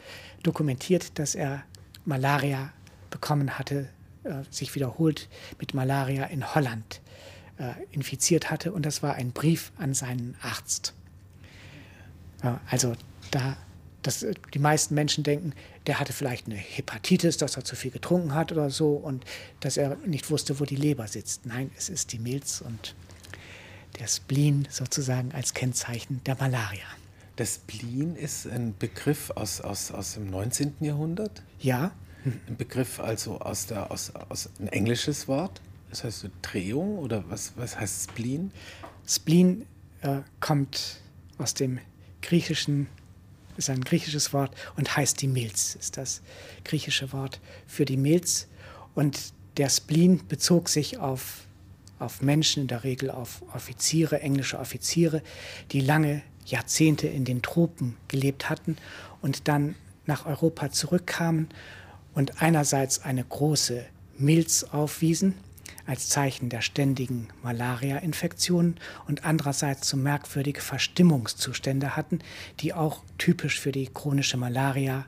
dokumentiert, 0.43 1.17
dass 1.19 1.35
er 1.35 1.63
Malaria 2.05 2.71
bekommen 3.09 3.57
hatte, 3.57 3.89
äh, 4.23 4.43
sich 4.49 4.73
wiederholt 4.75 5.29
mit 5.59 5.73
Malaria 5.73 6.25
in 6.25 6.53
Holland 6.53 7.01
äh, 7.57 7.73
infiziert 7.91 8.49
hatte. 8.49 8.71
Und 8.71 8.85
das 8.85 9.03
war 9.03 9.15
ein 9.15 9.31
Brief 9.31 9.71
an 9.77 9.93
seinen 9.93 10.35
Arzt. 10.41 10.93
Äh, 12.43 12.53
also 12.69 12.95
da, 13.31 13.57
dass 14.01 14.25
die 14.53 14.59
meisten 14.59 14.95
Menschen 14.95 15.23
denken, 15.23 15.53
der 15.87 15.99
hatte 15.99 16.13
vielleicht 16.13 16.47
eine 16.47 16.55
Hepatitis, 16.55 17.37
dass 17.37 17.57
er 17.57 17.63
zu 17.63 17.75
viel 17.75 17.91
getrunken 17.91 18.33
hat 18.33 18.51
oder 18.51 18.69
so 18.69 18.93
und 18.93 19.25
dass 19.59 19.77
er 19.77 19.97
nicht 20.05 20.29
wusste, 20.29 20.59
wo 20.59 20.65
die 20.65 20.75
Leber 20.75 21.07
sitzt. 21.07 21.45
Nein, 21.45 21.71
es 21.77 21.89
ist 21.89 22.11
die 22.13 22.19
Milz 22.19 22.61
und 22.61 22.95
der 23.99 24.07
Spleen 24.07 24.67
sozusagen 24.69 25.31
als 25.31 25.53
Kennzeichen 25.53 26.21
der 26.25 26.35
Malaria. 26.35 26.85
Der 27.37 27.45
Spleen 27.45 28.15
ist 28.15 28.47
ein 28.47 28.75
Begriff 28.77 29.31
aus, 29.31 29.61
aus, 29.61 29.91
aus 29.91 30.13
dem 30.13 30.29
19. 30.29 30.75
Jahrhundert? 30.79 31.43
Ja. 31.59 31.91
Ein 32.23 32.55
Begriff 32.57 32.99
also 32.99 33.39
aus, 33.39 33.65
der, 33.65 33.91
aus, 33.91 34.13
aus 34.29 34.49
ein 34.59 34.67
englisches 34.67 35.27
Wort? 35.27 35.61
Das 35.89 36.03
heißt 36.03 36.29
Drehung 36.41 36.99
oder 36.99 37.29
was, 37.29 37.53
was 37.55 37.79
heißt 37.79 38.11
Spleen? 38.11 38.51
Spleen 39.07 39.65
äh, 40.01 40.21
kommt 40.39 41.01
aus 41.37 41.53
dem 41.53 41.79
Griechischen, 42.21 42.87
ist 43.57 43.69
ein 43.69 43.81
griechisches 43.81 44.33
Wort 44.33 44.55
und 44.77 44.95
heißt 44.95 45.21
die 45.21 45.27
Milz, 45.27 45.75
ist 45.75 45.97
das 45.97 46.21
griechische 46.63 47.11
Wort 47.11 47.39
für 47.67 47.85
die 47.85 47.97
Milz. 47.97 48.47
Und 48.93 49.33
der 49.57 49.69
Spleen 49.69 50.25
bezog 50.27 50.69
sich 50.69 50.97
auf 50.97 51.45
auf 52.01 52.21
Menschen, 52.21 52.63
in 52.63 52.67
der 52.67 52.83
Regel 52.83 53.11
auf 53.11 53.43
Offiziere, 53.53 54.21
englische 54.21 54.59
Offiziere, 54.59 55.21
die 55.71 55.81
lange 55.81 56.21
Jahrzehnte 56.45 57.07
in 57.07 57.25
den 57.25 57.41
Tropen 57.41 57.97
gelebt 58.07 58.49
hatten 58.49 58.77
und 59.21 59.47
dann 59.47 59.75
nach 60.05 60.25
Europa 60.25 60.71
zurückkamen 60.71 61.49
und 62.13 62.41
einerseits 62.41 63.03
eine 63.03 63.23
große 63.23 63.85
Milz 64.17 64.63
aufwiesen 64.63 65.35
als 65.85 66.09
Zeichen 66.09 66.49
der 66.49 66.61
ständigen 66.61 67.29
Malaria-Infektionen 67.43 68.75
und 69.07 69.25
andererseits 69.25 69.87
so 69.87 69.97
merkwürdige 69.97 70.61
Verstimmungszustände 70.61 71.95
hatten, 71.95 72.19
die 72.59 72.73
auch 72.73 73.03
typisch 73.17 73.59
für 73.59 73.71
die 73.71 73.87
chronische 73.87 74.37
Malaria 74.37 75.05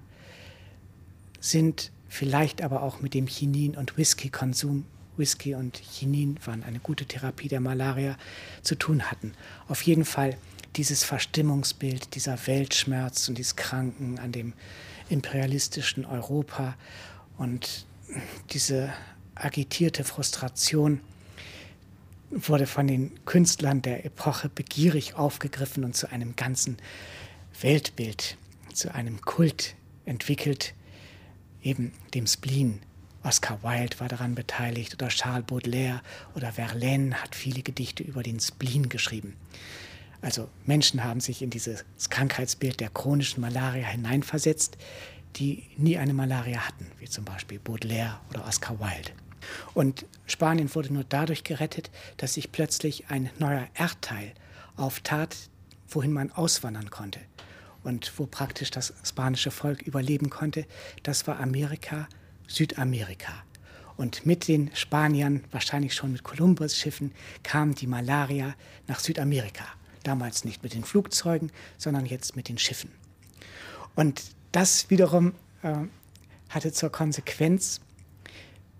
sind, 1.40 1.92
vielleicht 2.08 2.62
aber 2.62 2.82
auch 2.82 3.02
mit 3.02 3.14
dem 3.14 3.28
Chinin- 3.28 3.78
und 3.78 3.98
Whisky-Konsum 3.98 4.86
Whisky 5.18 5.56
und 5.56 5.78
Chinin 5.78 6.40
waren 6.46 6.64
eine 6.64 6.80
gute 6.80 7.06
Therapie 7.06 7.48
der 7.48 7.60
Malaria 7.60 8.18
zu 8.62 8.76
tun 8.76 9.10
hatten. 9.12 9.34
Auf 9.68 9.82
jeden 9.84 10.06
Fall 10.06 10.38
dieses 10.76 11.04
Verstimmungsbild, 11.04 12.16
dieser 12.16 12.48
Weltschmerz 12.48 13.30
und 13.30 13.38
dieses 13.38 13.56
Kranken 13.56 14.18
an 14.20 14.32
dem 14.32 14.54
imperialistischen 15.10 16.06
Europa 16.06 16.76
und 17.38 17.86
diese 18.52 18.94
agitierte 19.36 20.04
Frustration 20.04 21.00
wurde 22.32 22.66
von 22.66 22.88
den 22.88 23.12
Künstlern 23.26 23.82
der 23.82 24.06
Epoche 24.06 24.50
begierig 24.50 25.16
aufgegriffen 25.16 25.84
und 25.84 25.96
zu 25.96 26.12
einem 26.12 26.36
ganzen 26.36 26.78
Weltbild, 27.62 28.38
zu 28.74 28.94
einem 28.94 29.22
Kult 29.22 29.76
entwickelt, 30.06 30.74
eben 31.62 31.92
dem 32.14 32.26
Spleen 32.26 32.82
Oscar 33.24 33.64
Wilde 33.64 34.00
war 34.00 34.10
daran 34.10 34.36
beteiligt 34.36 34.94
oder 34.94 35.08
Charles 35.08 35.46
Baudelaire 35.46 36.02
oder 36.36 36.52
Verlaine 36.52 37.16
hat 37.16 37.36
viele 37.36 37.62
Gedichte 37.62 38.04
über 38.04 38.22
den 38.22 38.40
Spleen 38.40 38.90
geschrieben. 38.90 39.36
Also 40.22 40.50
Menschen 40.66 41.04
haben 41.04 41.20
sich 41.20 41.42
in 41.42 41.50
dieses 41.50 41.86
Krankheitsbild 42.10 42.80
der 42.80 42.90
chronischen 42.90 43.42
Malaria 43.42 43.88
hineinversetzt, 43.88 44.78
die 45.36 45.64
nie 45.78 45.98
eine 45.98 46.14
Malaria 46.14 46.68
hatten, 46.68 46.88
wie 47.00 47.10
zum 47.10 47.26
Beispiel 47.26 47.60
Baudelaire 47.60 48.20
oder 48.30 48.46
Oscar 48.46 48.80
Wilde. 48.80 49.12
Und 49.74 50.06
Spanien 50.26 50.74
wurde 50.74 50.94
nur 50.94 51.04
dadurch 51.04 51.44
gerettet, 51.44 51.92
dass 52.18 52.36
sich 52.36 52.52
plötzlich 52.52 53.10
ein 53.10 53.30
neuer 53.40 53.68
Erdteil 53.74 54.34
auftat, 54.76 55.36
wohin 55.90 56.14
man 56.14 56.32
auswandern 56.32 56.90
konnte 56.90 57.20
und 57.84 58.14
wo 58.18 58.26
praktisch 58.26 58.72
das 58.72 58.94
spanische 59.04 59.52
Volk 59.52 59.82
überleben 59.82 60.30
konnte. 60.30 60.66
Das 61.04 61.28
war 61.28 61.40
Amerika, 61.40 62.08
Südamerika. 62.48 63.34
Und 63.96 64.26
mit 64.26 64.48
den 64.48 64.72
Spaniern, 64.76 65.44
wahrscheinlich 65.52 65.94
schon 65.94 66.12
mit 66.12 66.24
Kolumbus-Schiffen, 66.24 67.12
kam 67.44 67.76
die 67.76 67.88
Malaria 67.88 68.56
nach 68.88 69.00
Südamerika. 69.00 69.66
Damals 70.04 70.44
nicht 70.44 70.64
mit 70.64 70.74
den 70.74 70.84
Flugzeugen, 70.84 71.52
sondern 71.78 72.06
jetzt 72.06 72.36
mit 72.36 72.50
den 72.50 72.58
Schiffen. 72.58 72.92
Und 73.96 74.24
das 74.52 74.90
wiederum 74.90 75.34
äh, 75.62 75.76
hatte 76.50 76.72
zur 76.72 76.92
Konsequenz, 76.92 77.82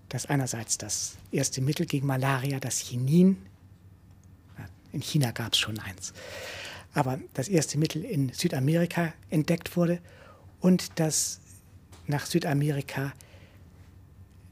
dass 0.08 0.26
einerseits 0.26 0.78
das 0.78 1.16
erste 1.32 1.60
Mittel 1.60 1.86
gegen 1.86 2.06
Malaria, 2.06 2.60
das 2.60 2.78
Chinin, 2.78 3.36
in 4.92 5.00
China 5.00 5.32
gab 5.32 5.52
es 5.52 5.58
schon 5.58 5.78
eins, 5.80 6.12
aber 6.92 7.18
das 7.34 7.48
erste 7.48 7.78
Mittel 7.78 8.04
in 8.04 8.32
Südamerika 8.32 9.12
entdeckt 9.28 9.76
wurde 9.76 10.00
und 10.60 11.00
dass 11.00 11.40
nach 12.06 12.26
Südamerika 12.26 13.12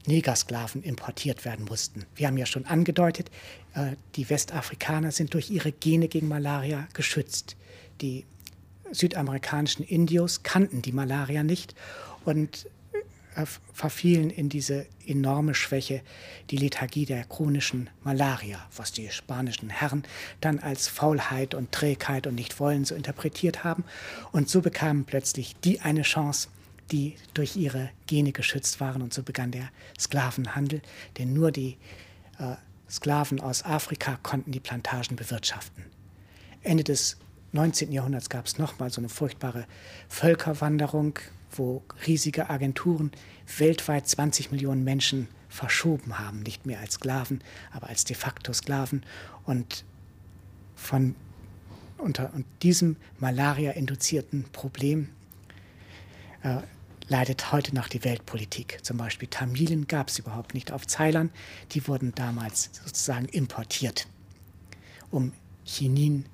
Negersklaven 0.05 0.83
importiert 0.83 1.45
werden 1.45 1.65
mussten. 1.65 2.05
Wir 2.15 2.27
haben 2.27 2.37
ja 2.37 2.45
schon 2.45 2.65
angedeutet, 2.65 3.31
äh, 3.73 3.95
die 4.15 4.29
Westafrikaner 4.29 5.11
sind 5.11 5.33
durch 5.33 5.49
ihre 5.49 5.71
Gene 5.71 6.07
gegen 6.07 6.27
Malaria 6.27 6.87
geschützt. 6.93 7.55
Die 8.01 8.25
südamerikanischen 8.91 9.85
Indios 9.85 10.43
kannten 10.43 10.81
die 10.81 10.91
Malaria 10.91 11.43
nicht 11.43 11.75
und 12.25 12.67
äh, 13.35 13.45
verfielen 13.73 14.29
in 14.29 14.49
diese 14.49 14.85
enorme 15.05 15.55
Schwäche, 15.55 16.01
die 16.51 16.57
Lethargie 16.57 17.05
der 17.05 17.23
chronischen 17.23 17.89
Malaria, 18.03 18.59
was 18.75 18.91
die 18.91 19.09
spanischen 19.09 19.69
Herren 19.69 20.03
dann 20.41 20.59
als 20.59 20.87
Faulheit 20.87 21.55
und 21.55 21.71
Trägheit 21.71 22.27
und 22.27 22.35
Nichtwollen 22.35 22.85
so 22.85 22.93
interpretiert 22.93 23.63
haben. 23.63 23.83
Und 24.31 24.49
so 24.49 24.61
bekamen 24.61 25.05
plötzlich 25.05 25.55
die 25.63 25.81
eine 25.81 26.03
Chance, 26.03 26.49
die 26.91 27.15
durch 27.33 27.55
ihre 27.55 27.89
Gene 28.07 28.31
geschützt 28.31 28.79
waren. 28.79 29.01
Und 29.01 29.13
so 29.13 29.23
begann 29.23 29.51
der 29.51 29.69
Sklavenhandel, 29.99 30.81
denn 31.17 31.33
nur 31.33 31.51
die 31.51 31.77
äh, 32.39 32.55
Sklaven 32.89 33.39
aus 33.39 33.63
Afrika 33.63 34.19
konnten 34.21 34.51
die 34.51 34.59
Plantagen 34.59 35.15
bewirtschaften. 35.15 35.85
Ende 36.61 36.83
des 36.83 37.17
19. 37.51 37.91
Jahrhunderts 37.91 38.29
gab 38.29 38.45
es 38.45 38.57
nochmal 38.57 38.89
so 38.89 39.01
eine 39.01 39.09
furchtbare 39.09 39.65
Völkerwanderung, 40.09 41.19
wo 41.51 41.83
riesige 42.07 42.49
Agenturen 42.49 43.11
weltweit 43.57 44.07
20 44.07 44.51
Millionen 44.51 44.83
Menschen 44.83 45.27
verschoben 45.49 46.17
haben, 46.17 46.41
nicht 46.41 46.65
mehr 46.65 46.79
als 46.79 46.95
Sklaven, 46.95 47.41
aber 47.71 47.89
als 47.89 48.05
de 48.05 48.15
facto 48.15 48.53
Sklaven. 48.53 49.03
Und 49.45 49.85
von 50.75 51.15
unter 51.99 52.31
diesem 52.61 52.97
Malaria-induzierten 53.19 54.45
Problem 54.51 55.09
äh, 56.43 56.57
leidet 57.07 57.51
heute 57.51 57.75
noch 57.75 57.87
die 57.87 58.03
Weltpolitik. 58.03 58.79
Zum 58.81 58.97
Beispiel 58.97 59.27
Tamilen 59.27 59.87
gab 59.87 60.09
es 60.09 60.19
überhaupt 60.19 60.53
nicht 60.53 60.71
auf 60.71 60.87
Ceylon. 60.87 61.31
Die 61.71 61.87
wurden 61.87 62.13
damals 62.15 62.69
sozusagen 62.83 63.25
importiert, 63.25 64.07
um 65.11 65.33
Chinin 65.65 66.25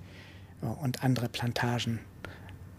äh, 0.62 0.66
und 0.66 1.04
andere 1.04 1.30
Plantagen 1.30 2.00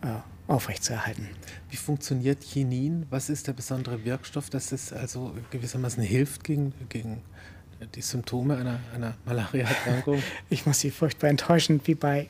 äh, 0.02 0.08
aufrechtzuerhalten. 0.46 1.28
Wie 1.70 1.76
funktioniert 1.76 2.42
Chinin? 2.42 3.06
Was 3.10 3.28
ist 3.28 3.46
der 3.46 3.52
besondere 3.52 4.04
Wirkstoff, 4.04 4.50
dass 4.50 4.72
es 4.72 4.92
also 4.92 5.34
gewissermaßen 5.50 6.02
hilft 6.02 6.42
gegen, 6.44 6.72
gegen 6.88 7.22
die 7.94 8.02
Symptome 8.02 8.56
einer, 8.56 8.80
einer 8.94 9.16
Malaria-Erkrankung? 9.24 10.22
ich 10.50 10.66
muss 10.66 10.80
Sie 10.80 10.90
furchtbar 10.90 11.28
enttäuschen, 11.28 11.80
wie 11.84 11.94
bei, 11.94 12.28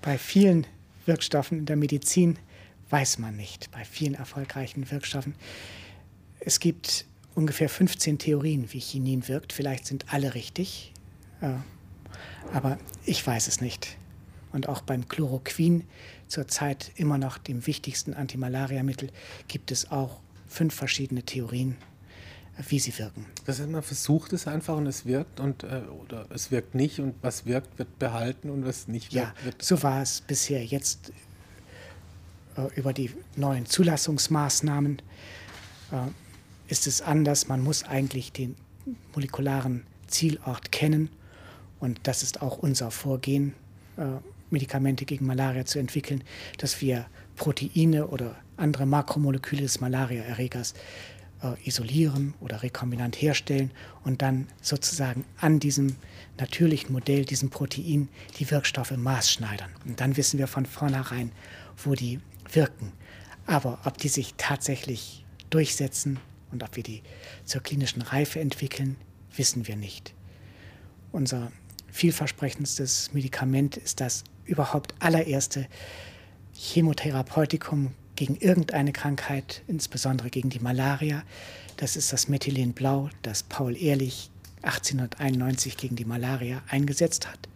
bei 0.00 0.16
vielen 0.16 0.66
Wirkstoffen 1.04 1.58
in 1.58 1.66
der 1.66 1.76
Medizin 1.76 2.38
weiß 2.92 3.18
man 3.18 3.34
nicht, 3.36 3.70
bei 3.70 3.84
vielen 3.84 4.14
erfolgreichen 4.14 4.90
Wirkstoffen. 4.90 5.34
Es 6.40 6.60
gibt 6.60 7.06
ungefähr 7.34 7.70
15 7.70 8.18
Theorien, 8.18 8.70
wie 8.72 8.80
Chinin 8.80 9.26
wirkt. 9.28 9.54
Vielleicht 9.54 9.86
sind 9.86 10.12
alle 10.12 10.34
richtig, 10.34 10.92
äh, 11.40 11.54
aber 12.52 12.78
ich 13.06 13.26
weiß 13.26 13.48
es 13.48 13.62
nicht. 13.62 13.96
Und 14.52 14.68
auch 14.68 14.82
beim 14.82 15.08
Chloroquin, 15.08 15.84
zurzeit 16.28 16.92
immer 16.96 17.16
noch 17.16 17.38
dem 17.38 17.66
wichtigsten 17.66 18.12
Antimalariamittel, 18.12 19.08
gibt 19.48 19.70
es 19.70 19.90
auch 19.90 20.20
fünf 20.46 20.74
verschiedene 20.74 21.22
Theorien, 21.22 21.78
wie 22.68 22.78
sie 22.78 22.98
wirken. 22.98 23.24
Das 23.46 23.58
heißt, 23.58 23.70
man 23.70 23.82
versucht 23.82 24.34
es 24.34 24.46
einfach 24.46 24.76
und 24.76 24.86
es 24.86 25.06
wirkt 25.06 25.40
und 25.40 25.62
äh, 25.62 25.80
oder 26.06 26.26
es 26.28 26.50
wirkt 26.50 26.74
nicht 26.74 27.00
und 27.00 27.14
was 27.22 27.46
wirkt, 27.46 27.78
wird 27.78 27.98
behalten 27.98 28.50
und 28.50 28.66
was 28.66 28.86
nicht 28.86 29.14
wirkt, 29.14 29.34
ja, 29.38 29.44
wird. 29.44 29.62
So 29.62 29.82
war 29.82 30.02
es 30.02 30.20
bisher. 30.20 30.62
Jetzt 30.62 31.10
über 32.76 32.92
die 32.92 33.10
neuen 33.36 33.66
Zulassungsmaßnahmen 33.66 35.00
äh, 35.92 35.96
ist 36.68 36.86
es 36.86 37.02
anders. 37.02 37.48
Man 37.48 37.62
muss 37.62 37.84
eigentlich 37.84 38.32
den 38.32 38.56
molekularen 39.14 39.84
Zielort 40.06 40.72
kennen 40.72 41.10
und 41.80 42.00
das 42.04 42.22
ist 42.22 42.42
auch 42.42 42.58
unser 42.58 42.90
Vorgehen. 42.90 43.54
Äh, 43.96 44.06
Medikamente 44.50 45.06
gegen 45.06 45.26
Malaria 45.26 45.64
zu 45.64 45.78
entwickeln, 45.78 46.22
dass 46.58 46.82
wir 46.82 47.06
Proteine 47.36 48.08
oder 48.08 48.36
andere 48.58 48.84
Makromoleküle 48.84 49.62
des 49.62 49.80
Malariaerregers 49.80 50.74
äh, 51.42 51.54
isolieren 51.66 52.34
oder 52.40 52.62
rekombinant 52.62 53.16
herstellen 53.16 53.70
und 54.04 54.20
dann 54.20 54.46
sozusagen 54.60 55.24
an 55.38 55.58
diesem 55.58 55.96
natürlichen 56.38 56.92
Modell, 56.92 57.24
diesem 57.24 57.48
Protein, 57.48 58.08
die 58.38 58.50
Wirkstoffe 58.50 58.94
maßschneidern. 58.96 59.70
Und 59.86 60.00
dann 60.00 60.18
wissen 60.18 60.38
wir 60.38 60.46
von 60.46 60.66
vornherein, 60.66 61.32
wo 61.82 61.94
die 61.94 62.20
wirken. 62.54 62.92
Aber 63.46 63.80
ob 63.84 63.98
die 63.98 64.08
sich 64.08 64.34
tatsächlich 64.36 65.24
durchsetzen 65.50 66.20
und 66.50 66.62
ob 66.62 66.76
wir 66.76 66.82
die 66.82 67.02
zur 67.44 67.62
klinischen 67.62 68.02
Reife 68.02 68.40
entwickeln, 68.40 68.96
wissen 69.36 69.66
wir 69.66 69.76
nicht. 69.76 70.14
Unser 71.10 71.52
vielversprechendstes 71.90 73.12
Medikament 73.12 73.76
ist 73.76 74.00
das 74.00 74.24
überhaupt 74.44 74.94
allererste 74.98 75.66
Chemotherapeutikum 76.54 77.92
gegen 78.16 78.36
irgendeine 78.36 78.92
Krankheit, 78.92 79.62
insbesondere 79.66 80.30
gegen 80.30 80.50
die 80.50 80.60
Malaria. 80.60 81.22
Das 81.76 81.96
ist 81.96 82.12
das 82.12 82.28
Methylenblau, 82.28 83.10
das 83.22 83.42
Paul 83.42 83.76
Ehrlich 83.76 84.30
1891 84.62 85.76
gegen 85.76 85.96
die 85.96 86.04
Malaria 86.04 86.62
eingesetzt 86.68 87.26
hat, 87.28 87.48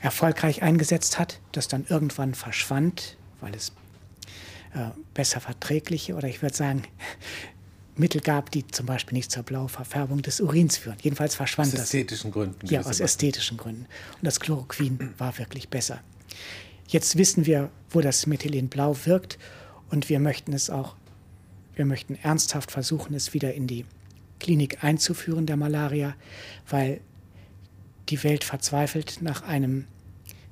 erfolgreich 0.00 0.62
eingesetzt 0.62 1.18
hat, 1.18 1.40
das 1.52 1.68
dann 1.68 1.86
irgendwann 1.88 2.34
verschwand, 2.34 3.16
weil 3.40 3.54
es 3.54 3.72
besser 5.14 5.40
verträgliche 5.40 6.14
oder 6.14 6.28
ich 6.28 6.42
würde 6.42 6.54
sagen 6.54 6.82
Mittel 7.96 8.20
gab, 8.20 8.50
die 8.50 8.66
zum 8.66 8.84
Beispiel 8.86 9.16
nicht 9.16 9.30
zur 9.30 9.42
Blauverfärbung 9.42 10.20
des 10.20 10.40
Urins 10.40 10.76
führen. 10.76 10.98
Jedenfalls 11.00 11.34
verschwand 11.34 11.72
das. 11.72 11.80
Aus 11.80 11.84
ästhetischen 11.86 12.30
Gründen. 12.30 12.66
Ja, 12.66 12.82
aus 12.82 13.00
ästhetischen 13.00 13.56
Gründen. 13.56 13.86
Und 13.86 14.24
das 14.24 14.38
Chloroquin 14.38 15.14
war 15.16 15.38
wirklich 15.38 15.70
besser. 15.70 16.00
Jetzt 16.88 17.16
wissen 17.16 17.46
wir, 17.46 17.70
wo 17.90 18.00
das 18.00 18.26
Methylenblau 18.26 18.96
wirkt 19.06 19.38
und 19.90 20.08
wir 20.08 20.20
möchten 20.20 20.52
es 20.52 20.68
auch, 20.68 20.94
wir 21.74 21.86
möchten 21.86 22.16
ernsthaft 22.16 22.70
versuchen, 22.70 23.14
es 23.14 23.32
wieder 23.32 23.54
in 23.54 23.66
die 23.66 23.86
Klinik 24.40 24.84
einzuführen, 24.84 25.46
der 25.46 25.56
Malaria, 25.56 26.14
weil 26.68 27.00
die 28.08 28.22
Welt 28.22 28.44
verzweifelt 28.44 29.18
nach 29.22 29.42
einem 29.42 29.86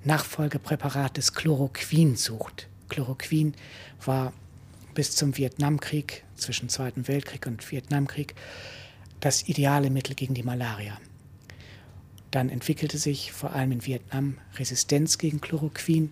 Nachfolgepräparat 0.02 1.16
des 1.16 1.34
Chloroquin 1.34 2.16
sucht. 2.16 2.68
Chloroquin 2.94 3.54
war 4.04 4.32
bis 4.94 5.16
zum 5.16 5.36
Vietnamkrieg, 5.36 6.24
zwischen 6.36 6.68
Zweiten 6.68 7.08
Weltkrieg 7.08 7.46
und 7.46 7.68
Vietnamkrieg, 7.70 8.34
das 9.18 9.48
ideale 9.48 9.90
Mittel 9.90 10.14
gegen 10.14 10.34
die 10.34 10.44
Malaria. 10.44 10.98
Dann 12.30 12.50
entwickelte 12.50 12.98
sich 12.98 13.32
vor 13.32 13.52
allem 13.52 13.72
in 13.72 13.86
Vietnam 13.86 14.38
Resistenz 14.56 15.18
gegen 15.18 15.40
Chloroquin 15.40 16.10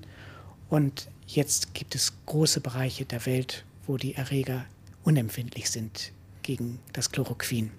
und 0.68 1.09
jetzt 1.27 1.75
gibt 1.75 1.95
es 1.95 2.12
große 2.27 2.61
Bereiche 2.61 3.05
der 3.05 3.25
Welt, 3.27 3.64
wo 3.87 3.97
die 3.97 4.14
Erreger 4.14 4.64
unempfindlich 5.05 5.71
sind 5.71 6.12
gegen 6.42 6.81
das 6.92 7.11
Chloroquin. 7.12 7.71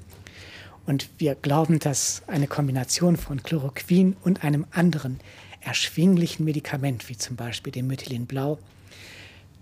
Und 0.85 1.09
wir 1.17 1.35
glauben, 1.35 1.79
dass 1.79 2.21
eine 2.27 2.47
Kombination 2.47 3.17
von 3.17 3.43
Chloroquin 3.43 4.15
und 4.23 4.43
einem 4.43 4.65
anderen 4.71 5.19
erschwinglichen 5.61 6.45
Medikament, 6.45 7.09
wie 7.09 7.17
zum 7.17 7.35
Beispiel 7.35 7.71
dem 7.71 7.87
Methylenblau, 7.87 8.59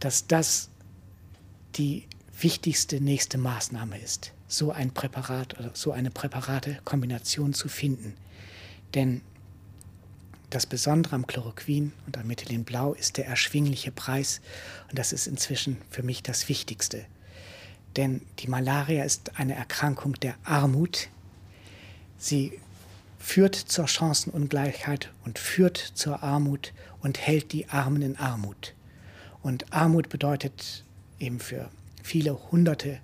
dass 0.02 0.28
das 0.28 0.70
die 1.76 2.08
wichtigste 2.38 3.00
nächste 3.00 3.38
Maßnahme 3.38 3.98
ist, 4.00 4.34
so 4.48 4.72
ein 4.72 4.92
Präparat 4.92 5.58
oder 5.60 5.72
so 5.74 5.92
eine 5.92 6.12
Präparate-Kombination 6.12 7.54
zu 7.54 7.70
finden. 7.70 8.16
Denn 8.94 9.22
das 10.50 10.66
Besondere 10.66 11.16
am 11.16 11.28
Chloroquin 11.28 11.94
und 12.08 12.18
am 12.18 12.28
Methylenblau 12.28 12.94
ist 12.94 13.16
der 13.18 13.28
erschwingliche 13.28 13.92
Preis 13.92 14.42
und 14.90 15.00
das 15.00 15.14
ist 15.14 15.28
inzwischen 15.28 15.78
für 15.90 16.04
mich 16.04 16.24
das 16.24 16.50
Wichtigste. 16.50 17.06
Denn 17.96 18.22
die 18.40 18.48
Malaria 18.48 19.04
ist 19.04 19.40
eine 19.40 19.56
Erkrankung 19.56 20.14
der 20.16 20.36
Armut. 20.44 21.10
Sie 22.18 22.60
führt 23.20 23.56
zur 23.56 23.88
Chancenungleichheit 23.88 25.12
und 25.26 25.38
führt 25.38 25.78
zur 25.78 26.24
Armut 26.24 26.74
und 27.02 27.20
hält 27.20 27.54
die 27.54 27.70
Armen 27.70 28.02
in 28.02 28.18
Armut. 28.18 28.74
Und 29.41 29.73
Armut 29.73 30.10
bedeutet 30.10 30.84
eben 31.19 31.39
für 31.39 31.69
viele 32.04 32.51
Hunderte 32.51 32.99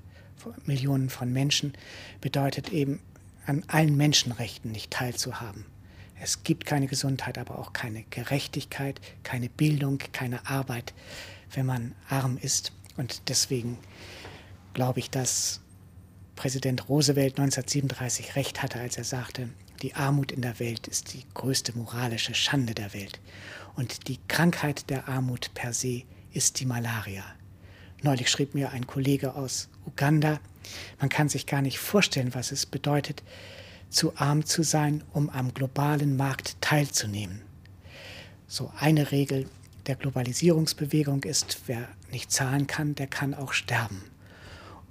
Millionen 0.65 1.10
von 1.10 1.32
Menschen 1.32 1.73
bedeutet 2.21 2.71
eben, 2.71 3.00
an 3.45 3.63
allen 3.67 3.95
Menschenrechten 3.95 4.71
nicht 4.71 4.91
teilzuhaben. 4.91 5.65
Es 6.19 6.43
gibt 6.43 6.65
keine 6.65 6.88
Gesundheit, 6.88 7.38
aber 7.38 7.60
auch 7.60 7.73
keine 7.73 8.04
Gerechtigkeit, 8.10 9.00
keine 9.23 9.50
Bildung, 9.50 10.00
keine 10.12 10.45
Arbeit, 10.47 10.93
wenn 11.54 11.65
man 11.65 11.95
arm 12.10 12.38
ist. 12.41 12.73
Und 12.97 13.30
deswegen 13.30 13.78
glaube 14.73 15.00
ich, 15.00 15.10
dass 15.10 15.62
Präsident 16.36 16.89
Roosevelt 16.89 17.39
1937 17.39 18.36
recht 18.36 18.62
hatte, 18.62 18.80
als 18.80 18.97
er 18.97 19.04
sagte, 19.04 19.50
die 19.82 19.93
Armut 19.93 20.32
in 20.32 20.41
der 20.41 20.60
Welt 20.60 20.88
ist 20.88 21.13
die 21.13 21.23
größte 21.36 21.78
moralische 21.78 22.34
Schande 22.34 22.73
der 22.73 22.93
Welt. 22.93 23.19
Und 23.76 24.08
die 24.08 24.19
Krankheit 24.28 24.89
der 24.89 25.08
Armut 25.08 25.52
per 25.54 25.71
se 25.71 26.04
ist 26.32 26.60
die 26.60 26.66
Malaria. 26.66 27.24
Neulich 28.02 28.30
schrieb 28.30 28.54
mir 28.54 28.72
ein 28.72 28.88
Kollege 28.88 29.36
aus 29.36 29.70
Uganda, 29.86 30.40
man 31.00 31.10
kann 31.10 31.30
sich 31.30 31.46
gar 31.46 31.62
nicht 31.62 31.80
vorstellen, 31.80 32.36
was 32.36 32.52
es 32.52 32.66
bedeutet, 32.66 33.24
zu 33.90 34.16
arm 34.18 34.46
zu 34.46 34.63
sein, 34.63 35.04
um 35.13 35.30
am 35.30 35.54
globalen 35.54 36.18
Markt 36.18 36.62
teilzunehmen. 36.62 37.42
So 38.48 38.72
eine 38.80 39.12
Regel 39.12 39.50
der 39.88 39.96
Globalisierungsbewegung 39.96 41.24
ist, 41.24 41.62
wer 41.68 41.88
nicht 42.12 42.32
zahlen 42.32 42.68
kann, 42.68 42.96
der 42.96 43.08
kann 43.08 43.34
auch 43.34 43.54
sterben. 43.54 44.04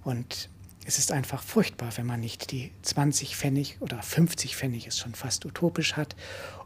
Und 0.03 0.49
es 0.85 0.99
ist 0.99 1.13
einfach 1.13 1.43
furchtbar, 1.43 1.91
wenn 1.97 2.07
man 2.07 2.21
nicht 2.21 2.53
die 2.53 2.71
20 2.83 3.37
Pfennig 3.37 3.77
oder 3.81 4.03
50 4.03 4.57
Pfennig, 4.57 4.87
ist 4.87 4.99
schon 4.99 5.15
fast 5.15 5.45
utopisch 5.45 5.97
hat, 5.97 6.17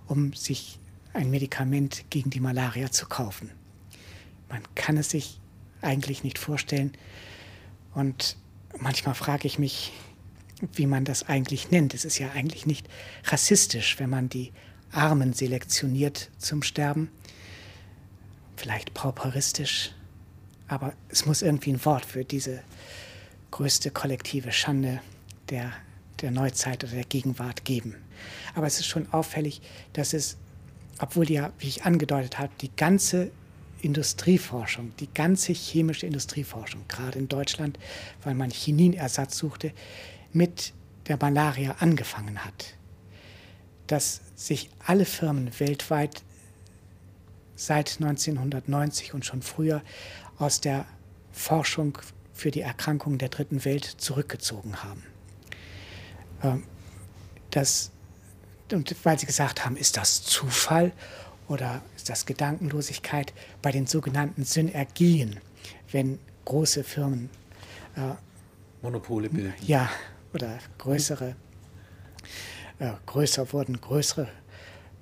um 0.06 0.32
sich 0.32 0.78
ein 1.12 1.30
Medikament 1.30 2.04
gegen 2.10 2.30
die 2.30 2.40
Malaria 2.40 2.90
zu 2.90 3.06
kaufen. 3.06 3.50
Man 4.50 4.62
kann 4.74 4.96
es 4.96 5.10
sich 5.10 5.40
eigentlich 5.80 6.24
nicht 6.24 6.38
vorstellen. 6.38 6.92
Und 7.94 8.36
manchmal 8.78 9.14
frage 9.14 9.46
ich 9.46 9.58
mich, 9.58 9.92
wie 10.74 10.86
man 10.86 11.04
das 11.04 11.28
eigentlich 11.28 11.70
nennt. 11.70 11.94
Es 11.94 12.04
ist 12.04 12.18
ja 12.18 12.30
eigentlich 12.32 12.66
nicht 12.66 12.86
rassistisch, 13.24 13.98
wenn 13.98 14.10
man 14.10 14.28
die 14.28 14.52
Armen 14.92 15.32
selektioniert 15.32 16.30
zum 16.38 16.62
Sterben. 16.62 17.10
Vielleicht 18.56 18.92
pauperistisch, 18.92 19.92
aber 20.68 20.92
es 21.08 21.24
muss 21.24 21.40
irgendwie 21.42 21.72
ein 21.72 21.84
Wort 21.84 22.04
für 22.04 22.24
diese 22.24 22.62
größte 23.50 23.90
kollektive 23.90 24.52
Schande 24.52 25.00
der, 25.48 25.72
der 26.20 26.30
Neuzeit 26.30 26.84
oder 26.84 26.92
der 26.92 27.04
Gegenwart 27.04 27.64
geben. 27.64 27.96
Aber 28.54 28.66
es 28.66 28.78
ist 28.78 28.86
schon 28.86 29.10
auffällig, 29.12 29.62
dass 29.94 30.12
es, 30.12 30.36
obwohl 30.98 31.30
ja, 31.30 31.52
wie 31.58 31.68
ich 31.68 31.84
angedeutet 31.84 32.38
habe, 32.38 32.52
die 32.60 32.70
ganze 32.76 33.30
Industrieforschung, 33.82 34.92
die 34.98 35.12
ganze 35.12 35.52
chemische 35.52 36.06
Industrieforschung, 36.06 36.84
gerade 36.88 37.18
in 37.18 37.28
Deutschland, 37.28 37.78
weil 38.22 38.34
man 38.34 38.50
Chininersatz 38.50 39.36
suchte, 39.38 39.72
mit 40.32 40.72
der 41.08 41.16
Malaria 41.20 41.76
angefangen 41.80 42.44
hat. 42.44 42.74
Dass 43.86 44.20
sich 44.36 44.70
alle 44.86 45.04
Firmen 45.04 45.50
weltweit 45.58 46.22
seit 47.56 47.96
1990 48.00 49.12
und 49.14 49.26
schon 49.26 49.42
früher 49.42 49.82
aus 50.38 50.60
der 50.60 50.86
Forschung 51.32 51.98
für 52.32 52.50
die 52.50 52.62
Erkrankungen 52.62 53.18
der 53.18 53.28
dritten 53.28 53.64
Welt 53.64 53.84
zurückgezogen 53.84 54.82
haben. 54.82 55.02
Ähm, 56.42 56.64
das, 57.50 57.90
und 58.72 58.94
weil 59.04 59.18
sie 59.18 59.26
gesagt 59.26 59.64
haben, 59.64 59.76
ist 59.76 59.96
das 59.96 60.22
Zufall 60.22 60.92
oder 61.50 61.82
ist 61.96 62.08
das 62.08 62.26
Gedankenlosigkeit 62.26 63.34
bei 63.60 63.72
den 63.72 63.86
sogenannten 63.86 64.44
Synergien, 64.44 65.40
wenn 65.90 66.20
große 66.44 66.84
Firmen 66.84 67.28
äh, 67.96 68.14
Monopole 68.82 69.28
bilden. 69.28 69.52
Ja, 69.66 69.90
oder 70.32 70.58
größere, 70.78 71.34
äh, 72.78 72.92
größer 73.04 73.52
wurden, 73.52 73.80
größere 73.80 74.28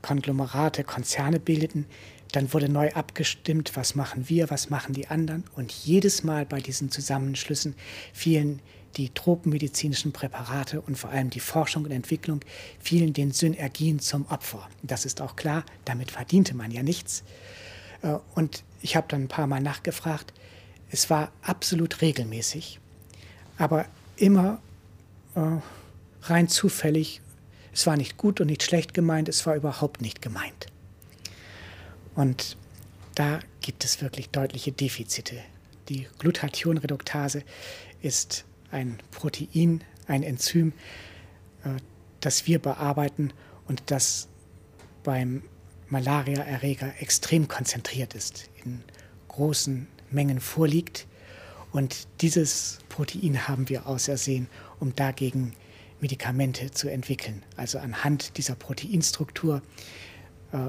Konglomerate, 0.00 0.84
Konzerne 0.84 1.38
bildeten, 1.38 1.84
dann 2.32 2.52
wurde 2.54 2.70
neu 2.70 2.90
abgestimmt, 2.92 3.72
was 3.74 3.94
machen 3.94 4.30
wir, 4.30 4.48
was 4.50 4.70
machen 4.70 4.94
die 4.94 5.08
anderen. 5.08 5.44
Und 5.54 5.70
jedes 5.70 6.24
Mal 6.24 6.46
bei 6.46 6.60
diesen 6.60 6.90
Zusammenschlüssen 6.90 7.74
fielen 8.14 8.60
die 8.98 9.10
tropenmedizinischen 9.10 10.12
Präparate 10.12 10.80
und 10.80 10.98
vor 10.98 11.10
allem 11.10 11.30
die 11.30 11.40
Forschung 11.40 11.84
und 11.84 11.92
Entwicklung 11.92 12.40
fielen 12.80 13.12
den 13.12 13.30
Synergien 13.30 14.00
zum 14.00 14.26
Opfer. 14.26 14.68
Das 14.82 15.04
ist 15.04 15.20
auch 15.20 15.36
klar, 15.36 15.64
damit 15.84 16.10
verdiente 16.10 16.54
man 16.54 16.72
ja 16.72 16.82
nichts. 16.82 17.22
Äh, 18.02 18.16
und 18.34 18.64
ich 18.82 18.96
habe 18.96 19.06
dann 19.08 19.22
ein 19.22 19.28
paar 19.28 19.46
Mal 19.46 19.60
nachgefragt. 19.60 20.34
Es 20.90 21.08
war 21.10 21.30
absolut 21.42 22.02
regelmäßig, 22.02 22.80
aber 23.56 23.86
immer 24.16 24.60
äh, 25.36 25.58
rein 26.22 26.48
zufällig. 26.48 27.20
Es 27.72 27.86
war 27.86 27.96
nicht 27.96 28.16
gut 28.16 28.40
und 28.40 28.48
nicht 28.48 28.64
schlecht 28.64 28.94
gemeint, 28.94 29.28
es 29.28 29.46
war 29.46 29.54
überhaupt 29.54 30.00
nicht 30.00 30.20
gemeint. 30.20 30.66
Und 32.16 32.56
da 33.14 33.38
gibt 33.60 33.84
es 33.84 34.02
wirklich 34.02 34.30
deutliche 34.30 34.72
Defizite. 34.72 35.36
Die 35.88 36.08
Glutathionreduktase 36.18 37.44
ist 38.02 38.44
ein 38.70 38.98
Protein, 39.10 39.82
ein 40.06 40.22
Enzym, 40.22 40.72
äh, 41.64 41.70
das 42.20 42.46
wir 42.46 42.58
bearbeiten 42.58 43.32
und 43.66 43.82
das 43.86 44.28
beim 45.04 45.42
Malariaerreger 45.88 47.00
extrem 47.00 47.48
konzentriert 47.48 48.14
ist, 48.14 48.50
in 48.64 48.82
großen 49.28 49.86
Mengen 50.10 50.40
vorliegt. 50.40 51.06
Und 51.72 52.08
dieses 52.20 52.78
Protein 52.88 53.46
haben 53.48 53.68
wir 53.68 53.86
ausersehen, 53.86 54.48
um 54.80 54.94
dagegen 54.94 55.52
Medikamente 56.00 56.70
zu 56.70 56.88
entwickeln. 56.88 57.42
Also 57.56 57.78
anhand 57.78 58.36
dieser 58.36 58.54
Proteinstruktur 58.54 59.62
äh, 60.52 60.68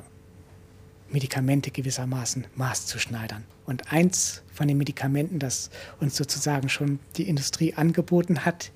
Medikamente 1.12 1.72
gewissermaßen 1.72 2.46
maßzuschneidern. 2.56 3.44
Und 3.66 3.92
eins 3.92 4.42
von 4.54 4.68
den 4.68 4.78
Medikamenten, 4.78 5.40
das 5.40 5.70
uns 6.00 6.16
sozusagen 6.16 6.70
schon 6.70 7.00
die 7.18 7.28
Industrie 7.28 7.74
angeboten 7.74 8.46
hat, 8.46 8.72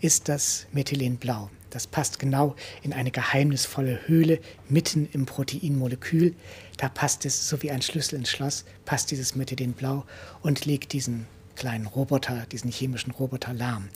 ist 0.00 0.28
das 0.28 0.66
Methylenblau. 0.72 1.50
Das 1.70 1.86
passt 1.86 2.18
genau 2.18 2.54
in 2.82 2.92
eine 2.92 3.10
geheimnisvolle 3.10 4.00
Höhle 4.06 4.40
mitten 4.68 5.08
im 5.12 5.26
Proteinmolekül. 5.26 6.34
Da 6.76 6.88
passt 6.88 7.26
es, 7.26 7.48
so 7.48 7.62
wie 7.62 7.70
ein 7.70 7.82
Schlüssel 7.82 8.16
ins 8.16 8.30
Schloss, 8.30 8.64
passt 8.84 9.10
dieses 9.10 9.34
Methylenblau 9.34 10.04
und 10.42 10.64
legt 10.64 10.92
diesen 10.92 11.26
kleinen 11.54 11.86
Roboter, 11.86 12.46
diesen 12.52 12.70
chemischen 12.70 13.10
Roboter 13.10 13.52
lahm. 13.52 13.88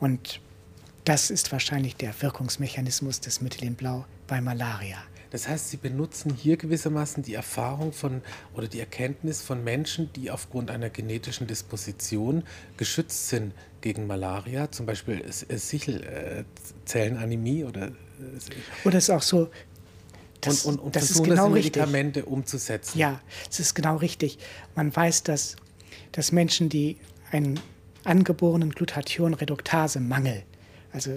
Und 0.00 0.40
das 1.04 1.30
ist 1.30 1.52
wahrscheinlich 1.52 1.96
der 1.96 2.20
Wirkungsmechanismus 2.22 3.20
des 3.20 3.40
Methylenblau 3.40 4.06
bei 4.26 4.40
Malaria. 4.40 4.98
Das 5.34 5.46
heißt, 5.48 5.68
Sie 5.70 5.76
benutzen 5.78 6.32
hier 6.32 6.56
gewissermaßen 6.56 7.24
die 7.24 7.34
Erfahrung 7.34 7.92
von 7.92 8.22
oder 8.54 8.68
die 8.68 8.78
Erkenntnis 8.78 9.42
von 9.42 9.64
Menschen, 9.64 10.12
die 10.12 10.30
aufgrund 10.30 10.70
einer 10.70 10.90
genetischen 10.90 11.48
Disposition 11.48 12.44
geschützt 12.76 13.30
sind 13.30 13.52
gegen 13.80 14.06
Malaria, 14.06 14.70
zum 14.70 14.86
Beispiel 14.86 15.24
Sichelzellenanämie 15.28 17.64
oder. 17.64 17.90
Oder 18.84 18.98
ist 18.98 19.10
auch 19.10 19.22
so, 19.22 19.50
das, 20.40 20.66
und, 20.66 20.78
und, 20.78 20.84
und 20.84 20.94
das 20.94 21.06
versuchen, 21.06 21.24
ist 21.24 21.30
genau 21.30 21.46
das 21.46 21.54
Medikamente 21.54 22.20
richtig. 22.20 22.32
umzusetzen. 22.32 22.96
Ja, 22.96 23.20
es 23.50 23.58
ist 23.58 23.74
genau 23.74 23.96
richtig. 23.96 24.38
Man 24.76 24.94
weiß, 24.94 25.24
dass, 25.24 25.56
dass 26.12 26.30
Menschen, 26.30 26.68
die 26.68 26.96
einen 27.32 27.58
angeborenen 28.04 28.70
Glutathionreduktase-Mangel, 28.70 30.44
also 30.92 31.16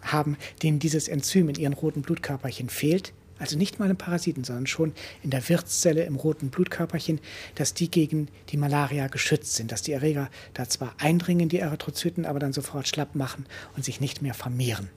haben, 0.00 0.38
denen 0.62 0.78
dieses 0.78 1.06
Enzym 1.06 1.50
in 1.50 1.56
ihren 1.56 1.74
roten 1.74 2.00
Blutkörperchen 2.00 2.70
fehlt, 2.70 3.12
also 3.42 3.58
nicht 3.58 3.80
mal 3.80 3.90
im 3.90 3.96
Parasiten, 3.96 4.44
sondern 4.44 4.68
schon 4.68 4.92
in 5.24 5.30
der 5.30 5.48
Wirtszelle 5.48 6.04
im 6.04 6.14
roten 6.14 6.50
Blutkörperchen, 6.50 7.20
dass 7.56 7.74
die 7.74 7.90
gegen 7.90 8.28
die 8.50 8.56
Malaria 8.56 9.08
geschützt 9.08 9.56
sind, 9.56 9.72
dass 9.72 9.82
die 9.82 9.92
Erreger 9.92 10.30
da 10.54 10.68
zwar 10.68 10.94
eindringen 10.98 11.42
in 11.42 11.48
die 11.48 11.58
Erythrozyten, 11.58 12.24
aber 12.24 12.38
dann 12.38 12.52
sofort 12.52 12.86
schlapp 12.86 13.16
machen 13.16 13.46
und 13.76 13.84
sich 13.84 14.00
nicht 14.00 14.22
mehr 14.22 14.32
vermehren. 14.32 14.90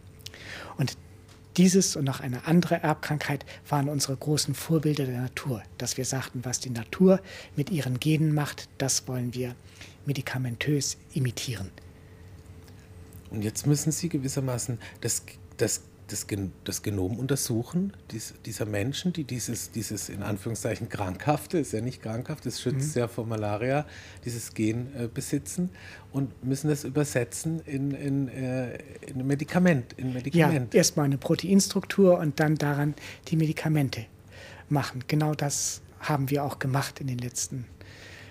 Und 0.77 0.95
dieses 1.57 1.95
und 1.95 2.05
noch 2.05 2.19
eine 2.19 2.45
andere 2.45 2.83
Erbkrankheit 2.83 3.45
waren 3.67 3.89
unsere 3.89 4.15
großen 4.15 4.53
Vorbilder 4.53 5.05
der 5.05 5.21
Natur, 5.21 5.63
dass 5.79 5.97
wir 5.97 6.05
sagten, 6.05 6.45
was 6.45 6.59
die 6.59 6.69
Natur 6.69 7.21
mit 7.55 7.71
ihren 7.71 7.99
Genen 7.99 8.31
macht, 8.31 8.69
das 8.77 9.07
wollen 9.07 9.33
wir 9.33 9.55
medikamentös 10.05 10.97
imitieren. 11.13 11.71
Und 13.31 13.41
jetzt 13.41 13.65
müssen 13.65 13.91
Sie 13.91 14.07
gewissermaßen 14.07 14.77
das, 15.01 15.23
das 15.57 15.81
das, 16.07 16.27
Gen 16.27 16.51
das 16.63 16.83
Genom 16.83 17.17
untersuchen 17.17 17.93
dies, 18.11 18.33
dieser 18.45 18.65
Menschen, 18.65 19.13
die 19.13 19.23
dieses, 19.23 19.71
dieses 19.71 20.09
in 20.09 20.23
Anführungszeichen 20.23 20.89
krankhafte, 20.89 21.57
ist 21.57 21.73
ja 21.73 21.81
nicht 21.81 22.01
krankhaft, 22.01 22.45
es 22.45 22.61
schützt 22.61 22.95
mhm. 22.95 22.99
ja 22.99 23.07
vor 23.07 23.25
Malaria, 23.25 23.85
dieses 24.23 24.53
Gen 24.53 24.87
äh, 24.95 25.07
besitzen 25.07 25.69
und 26.11 26.43
müssen 26.43 26.69
das 26.69 26.83
übersetzen 26.83 27.59
in, 27.65 27.91
in, 27.91 28.27
äh, 28.27 28.77
in 29.07 29.19
ein 29.19 29.27
Medikament. 29.27 29.93
In 29.93 30.13
Medikament. 30.13 30.73
Ja, 30.73 30.77
erstmal 30.77 31.05
eine 31.05 31.17
Proteinstruktur 31.17 32.19
und 32.19 32.39
dann 32.39 32.55
daran 32.55 32.93
die 33.27 33.35
Medikamente 33.35 34.05
machen. 34.69 35.03
Genau 35.07 35.33
das 35.33 35.81
haben 35.99 36.29
wir 36.29 36.43
auch 36.43 36.59
gemacht 36.59 36.99
in 36.99 37.07
den 37.07 37.17
letzten 37.17 37.65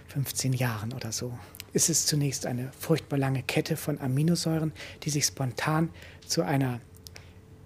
15 0.08 0.52
Jahren 0.52 0.92
oder 0.92 1.10
so. 1.12 1.36
ist 1.72 1.90
es 1.90 2.06
zunächst 2.06 2.46
eine 2.46 2.70
furchtbar 2.78 3.18
lange 3.18 3.42
Kette 3.42 3.76
von 3.76 4.00
Aminosäuren, 4.00 4.72
die 5.02 5.10
sich 5.10 5.26
spontan 5.26 5.90
zu 6.24 6.42
einer 6.42 6.80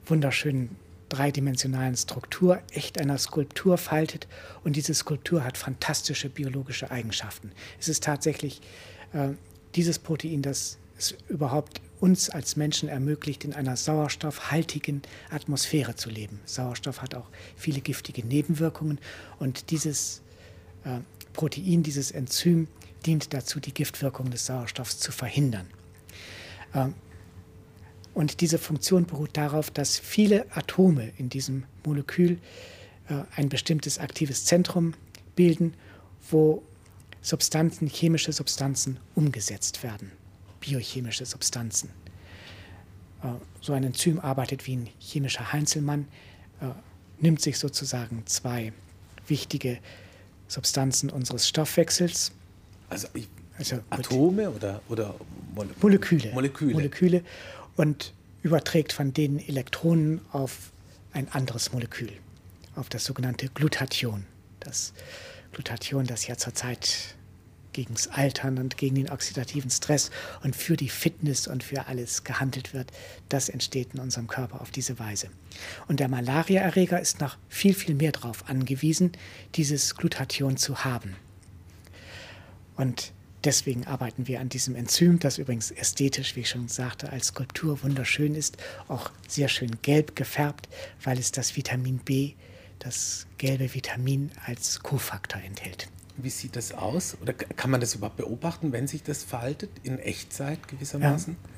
wunderschönen 0.09 0.77
dreidimensionalen 1.09 1.97
Struktur, 1.97 2.61
echt 2.71 3.01
einer 3.01 3.19
Skulptur 3.19 3.79
faltet. 3.79 4.29
Und 4.65 4.77
diese 4.77 4.95
Skulptur 4.95 5.45
hat 5.45 5.57
fantastische 5.57 6.29
biologische 6.29 6.91
Eigenschaften. 6.91 7.53
Es 7.81 7.89
ist 7.89 8.05
tatsächlich 8.05 8.61
äh, 9.13 9.31
dieses 9.75 9.99
Protein, 9.99 10.43
das 10.43 10.79
es 10.99 11.15
überhaupt 11.29 11.81
uns 12.01 12.29
als 12.29 12.57
Menschen 12.57 12.89
ermöglicht, 12.89 13.45
in 13.45 13.55
einer 13.55 13.77
sauerstoffhaltigen 13.77 15.03
Atmosphäre 15.31 15.95
zu 15.95 16.11
leben. 16.11 16.41
Sauerstoff 16.45 17.03
hat 17.03 17.15
auch 17.15 17.29
viele 17.57 17.81
giftige 17.81 18.27
Nebenwirkungen 18.27 18.99
und 19.39 19.71
dieses 19.71 20.23
äh, 20.85 20.99
Protein, 21.33 21.83
dieses 21.83 22.11
Enzym 22.11 22.69
dient 23.07 23.33
dazu, 23.33 23.61
die 23.61 23.73
Giftwirkung 23.73 24.31
des 24.31 24.47
Sauerstoffs 24.47 24.99
zu 24.99 25.13
verhindern. 25.13 25.69
Ähm, 26.75 26.95
und 28.19 28.41
diese 28.41 28.59
Funktion 28.59 29.07
beruht 29.07 29.37
darauf, 29.37 29.71
dass 29.71 29.97
viele 29.97 30.45
Atome 30.51 31.13
in 31.19 31.29
diesem 31.29 31.63
Molekül 31.87 32.41
äh, 33.09 33.15
ein 33.37 33.49
bestimmtes 33.49 34.01
aktives 34.01 34.45
Zentrum 34.45 34.95
bilden, 35.37 35.75
wo 36.29 36.65
Substanzen, 37.23 37.87
chemische 37.87 38.33
Substanzen 38.33 38.99
umgesetzt 39.15 39.85
werden, 39.85 40.11
biochemische 40.59 41.27
Substanzen. 41.27 41.91
Äh, 43.23 43.29
so 43.61 43.73
ein 43.73 43.85
Enzym 43.85 44.19
arbeitet 44.19 44.67
wie 44.67 44.75
ein 44.75 44.89
chemischer 44.99 45.53
Heinzelmann, 45.53 46.09
äh, 46.61 46.71
nimmt 47.21 47.41
sich 47.41 47.57
sozusagen 47.57 48.25
zwei 48.27 48.73
wichtige 49.29 49.79
Substanzen 50.49 51.11
unseres 51.11 51.47
Stoffwechsels. 51.47 52.33
Also, 52.91 53.07
ich, 53.15 53.29
also 53.57 53.77
Atome 53.91 54.51
oder, 54.51 54.83
oder 54.89 55.15
Mole 55.55 55.71
Moleküle. 55.81 56.33
Moleküle. 56.33 56.73
Moleküle 56.73 57.23
und 57.79 58.13
überträgt 58.43 58.93
von 58.93 59.13
denen 59.15 59.39
Elektronen 59.39 60.21
auf 60.33 60.73
ein 61.13 61.29
anderes 61.29 61.73
Molekül, 61.73 62.13
auf 62.75 62.89
das 62.89 63.05
sogenannte 63.05 63.49
Glutathion. 63.49 64.27
Das 64.61 64.93
Glutathion, 65.53 66.05
das 66.07 66.27
ja 66.27 66.37
zurzeit 66.37 67.15
gegen 67.73 67.95
das 67.95 68.09
Altern 68.09 68.59
und 68.59 68.77
gegen 68.77 68.97
den 68.97 69.11
oxidativen 69.11 69.71
Stress 69.71 70.11
und 70.43 70.57
für 70.57 70.77
die 70.77 70.89
Fitness 70.89 71.47
und 71.47 71.63
für 71.63 71.87
alles 71.87 72.25
gehandelt 72.25 72.75
wird, 72.75 72.91
das 73.29 73.49
entsteht 73.49 73.95
in 73.95 74.01
unserem 74.01 74.27
Körper 74.27 74.61
auf 74.61 74.73
diese 74.73 74.99
Weise. 74.99 75.29
Und 75.87 76.01
der 76.01 76.09
Malariaerreger 76.09 77.01
ist 77.01 77.21
noch 77.21 77.37
viel, 77.49 77.75
viel 77.75 77.95
mehr 77.95 78.13
darauf 78.13 78.49
angewiesen, 78.49 79.13
dieses 79.55 79.95
Glutathion 79.95 80.57
zu 80.57 80.85
haben. 80.85 81.15
Und 82.77 83.13
deswegen 83.45 83.87
arbeiten 83.87 84.27
wir 84.27 84.41
an 84.41 84.49
diesem 84.49 84.75
Enzym, 84.75 85.19
das 85.19 85.39
übrigens 85.39 85.71
ästhetisch, 85.71 86.37
wie 86.37 86.41
ich 86.41 86.49
schon 86.49 86.69
sagte, 86.69 87.11
als 87.11 87.29
Skulptur 87.29 87.83
wunderschön 87.83 88.35
ist, 88.35 88.57
auch 88.89 89.11
sehr 89.27 89.49
schön 89.49 89.79
gelb 89.83 90.17
gefärbt, 90.17 90.69
weil 91.03 91.19
es 91.19 91.33
das 91.33 91.57
Vitamin 91.57 91.99
B, 91.99 92.35
das 92.79 93.27
gelbe 93.39 93.75
Vitamin 93.75 94.31
als 94.47 94.81
Kofaktor 94.81 95.41
enthält. 95.43 95.89
Wie 96.17 96.31
sieht 96.31 96.57
das 96.57 96.73
aus? 96.73 97.17
Oder 97.23 97.33
kann 97.33 97.71
man 97.71 97.81
das 97.81 97.95
überhaupt 97.95 98.17
beobachten, 98.17 98.73
wenn 98.73 98.89
sich 98.89 99.05
das 99.05 99.23
verhaltet, 99.23 99.71
in 99.85 99.99
Echtzeit 99.99 100.67
gewissermaßen? 100.67 101.37
Ja. 101.41 101.51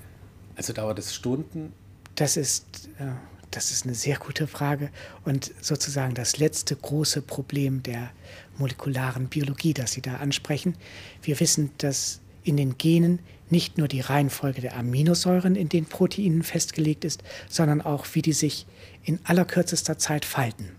Also 0.56 0.74
dauert 0.74 0.98
es 0.98 1.14
Stunden? 1.14 1.72
Das 2.14 2.36
ist, 2.36 2.90
äh, 2.98 3.12
das 3.50 3.70
ist 3.70 3.84
eine 3.84 3.94
sehr 3.94 4.16
gute 4.16 4.46
Frage 4.46 4.90
und 5.24 5.52
sozusagen 5.60 6.14
das 6.14 6.38
letzte 6.38 6.76
große 6.76 7.22
Problem 7.22 7.82
der 7.82 8.10
molekularen 8.58 9.28
Biologie, 9.28 9.74
das 9.74 9.92
Sie 9.92 10.02
da 10.02 10.16
ansprechen. 10.16 10.76
Wir 11.22 11.40
wissen, 11.40 11.70
dass 11.78 12.20
in 12.44 12.56
den 12.56 12.78
Genen 12.78 13.18
nicht 13.50 13.78
nur 13.78 13.88
die 13.88 14.00
Reihenfolge 14.00 14.60
der 14.60 14.76
Aminosäuren 14.76 15.56
in 15.56 15.68
den 15.68 15.84
Proteinen 15.84 16.42
festgelegt 16.42 17.04
ist, 17.04 17.22
sondern 17.48 17.80
auch, 17.80 18.06
wie 18.12 18.22
die 18.22 18.32
sich 18.32 18.66
in 19.04 19.18
allerkürzester 19.24 19.98
Zeit 19.98 20.24
falten. 20.24 20.70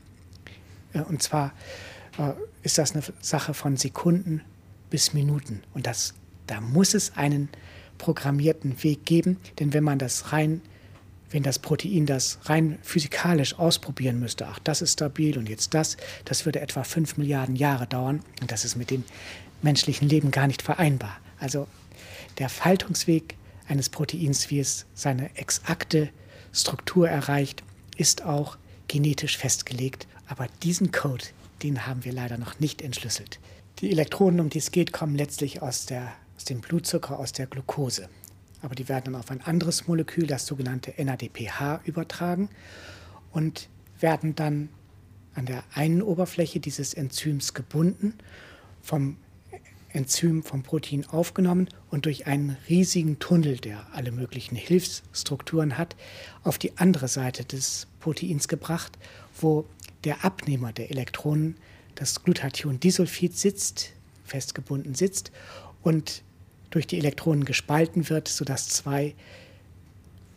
Äh, 0.94 1.02
und 1.02 1.22
zwar 1.22 1.54
äh, 2.18 2.32
ist 2.64 2.78
das 2.78 2.94
eine 2.94 3.04
Sache 3.20 3.54
von 3.54 3.76
Sekunden 3.78 4.42
bis 4.90 5.14
Minuten. 5.14 5.64
Und 5.74 5.86
das, 5.88 6.14
da 6.48 6.62
muss 6.62 6.94
es 6.94 7.18
einen 7.18 7.50
programmierten 7.98 8.84
Weg 8.84 9.06
geben, 9.06 9.38
denn 9.60 9.74
wenn 9.74 9.84
man 9.84 10.00
das 10.00 10.32
rein 10.32 10.62
wenn 11.32 11.44
das 11.44 11.60
Protein 11.60 12.06
das 12.06 12.40
rein 12.44 12.78
physikalisch 12.82 13.58
ausprobieren 13.58 14.20
müsste, 14.20 14.48
ach, 14.48 14.60
das 14.60 14.82
ist 14.82 14.94
stabil 14.94 15.38
und 15.38 15.50
jetzt 15.50 15.74
das, 15.74 15.98
das 16.26 16.46
würde 16.46 16.60
etwa 16.60 16.84
fünf 16.84 17.18
Milliarden 17.18 17.56
Jahre 17.56 17.88
dauern 17.88 18.22
und 18.42 18.52
das 18.52 18.66
ist 18.66 18.76
mit 18.76 18.92
dem 18.92 19.04
menschlichen 19.62 20.08
Leben 20.08 20.32
gar 20.32 20.48
nicht 20.48 20.62
vereinbar. 20.62 21.18
Also 21.40 21.68
der 22.38 22.50
Faltungsweg 22.50 23.36
eines 23.68 23.90
Proteins, 23.90 24.50
wie 24.50 24.60
es 24.60 24.86
seine 24.94 25.36
exakte 25.36 26.10
Struktur 26.52 27.10
erreicht, 27.10 27.64
ist 27.96 28.24
auch 28.24 28.58
genetisch 28.88 29.38
festgelegt, 29.38 30.08
aber 30.28 30.48
diesen 30.64 30.92
Code, 30.92 31.26
den 31.64 31.86
haben 31.88 32.04
wir 32.04 32.12
leider 32.12 32.38
noch 32.38 32.60
nicht 32.60 32.82
entschlüsselt. 32.82 33.40
Die 33.80 33.92
Elektronen, 33.92 34.40
um 34.40 34.50
die 34.50 34.60
es 34.60 34.72
geht, 34.72 34.92
kommen 34.92 35.16
letztlich 35.16 35.62
aus, 35.62 35.86
der, 35.86 36.12
aus 36.36 36.46
dem 36.46 36.62
Blutzucker, 36.62 37.18
aus 37.18 37.32
der 37.32 37.48
Glucose 37.48 38.10
aber 38.62 38.76
die 38.76 38.88
werden 38.90 39.06
dann 39.06 39.16
auf 39.16 39.32
ein 39.32 39.42
anderes 39.42 39.88
Molekül, 39.88 40.28
das 40.28 40.46
sogenannte 40.46 40.94
NADPH, 40.98 41.82
übertragen 41.86 42.50
und 43.32 43.70
werden 44.00 44.36
dann 44.36 44.70
an 45.34 45.46
der 45.46 45.64
einen 45.74 46.02
Oberfläche 46.02 46.60
dieses 46.60 46.94
Enzyms 46.94 47.54
gebunden, 47.54 48.14
vom 48.82 49.18
Enzym 49.94 50.44
vom 50.44 50.64
Protein 50.64 51.06
aufgenommen 51.06 51.68
und 51.90 52.06
durch 52.06 52.28
einen 52.28 52.58
riesigen 52.70 53.20
Tunnel, 53.20 53.58
der 53.58 53.88
alle 53.94 54.12
möglichen 54.12 54.56
Hilfsstrukturen 54.56 55.78
hat, 55.78 55.96
auf 56.44 56.58
die 56.58 56.78
andere 56.78 57.08
Seite 57.08 57.44
des 57.44 57.88
Proteins 58.00 58.48
gebracht, 58.48 58.98
wo 59.40 59.66
der 60.04 60.24
Abnehmer 60.24 60.72
der 60.74 60.92
Elektronen, 60.92 61.56
das 61.96 62.24
Glutationidisulfid, 62.24 63.38
sitzt, 63.38 63.92
festgebunden 64.24 64.96
sitzt 64.96 65.32
und 65.84 66.24
durch 66.72 66.88
die 66.88 66.98
Elektronen 66.98 67.46
gespalten 67.46 68.10
wird, 68.10 68.28
sodass 68.28 68.68
zwei 68.70 69.14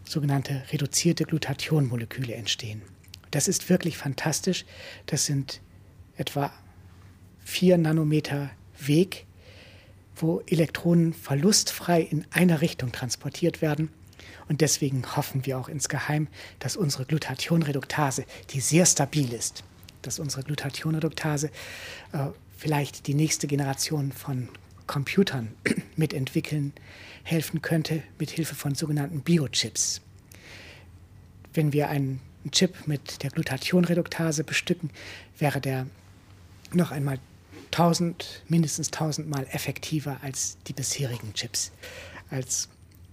sogenannte 0.04 0.62
reduzierte 0.70 1.24
Glutathionmoleküle 1.24 2.34
entstehen. 2.34 2.82
Das 3.30 3.48
ist 3.48 3.70
wirklich 3.70 3.96
fantastisch. 3.96 4.64
Das 5.06 5.24
sind 5.24 5.60
etwa 6.16 6.52
vier 7.44 7.78
Nanometer 7.78 8.50
Weg, 8.78 9.26
wo 10.16 10.42
Elektronen 10.46 11.12
verlustfrei 11.12 12.00
in 12.02 12.26
einer 12.30 12.60
Richtung 12.60 12.92
transportiert 12.92 13.62
werden. 13.62 13.88
Und 14.48 14.60
deswegen 14.60 15.16
hoffen 15.16 15.46
wir 15.46 15.58
auch 15.58 15.68
insgeheim, 15.68 16.28
dass 16.58 16.76
unsere 16.76 17.06
Glutathionreduktase, 17.06 18.24
die 18.50 18.60
sehr 18.60 18.86
stabil 18.86 19.32
ist, 19.32 19.64
dass 20.02 20.18
unsere 20.18 20.42
Glutathionreduktase 20.42 21.50
äh, 22.12 22.26
vielleicht 22.56 23.06
die 23.06 23.14
nächste 23.14 23.46
Generation 23.46 24.12
von 24.12 24.48
Computern 24.86 25.54
mitentwickeln 25.96 26.72
helfen 27.22 27.62
könnte, 27.62 28.02
mit 28.18 28.30
Hilfe 28.30 28.54
von 28.54 28.74
sogenannten 28.74 29.20
Biochips. 29.22 30.00
Wenn 31.52 31.72
wir 31.72 31.88
einen 31.88 32.20
Chip 32.50 32.86
mit 32.86 33.22
der 33.22 33.30
Glutathionreduktase 33.30 34.44
bestücken, 34.44 34.90
wäre 35.38 35.60
der 35.60 35.86
noch 36.72 36.90
einmal 36.90 37.18
1000, 37.72 38.42
mindestens 38.48 38.88
1000 38.88 39.28
Mal 39.28 39.46
effektiver 39.50 40.18
als 40.22 40.58
die 40.66 40.72
bisherigen 40.72 41.32
Chips. 41.34 41.72
Als 42.30 42.68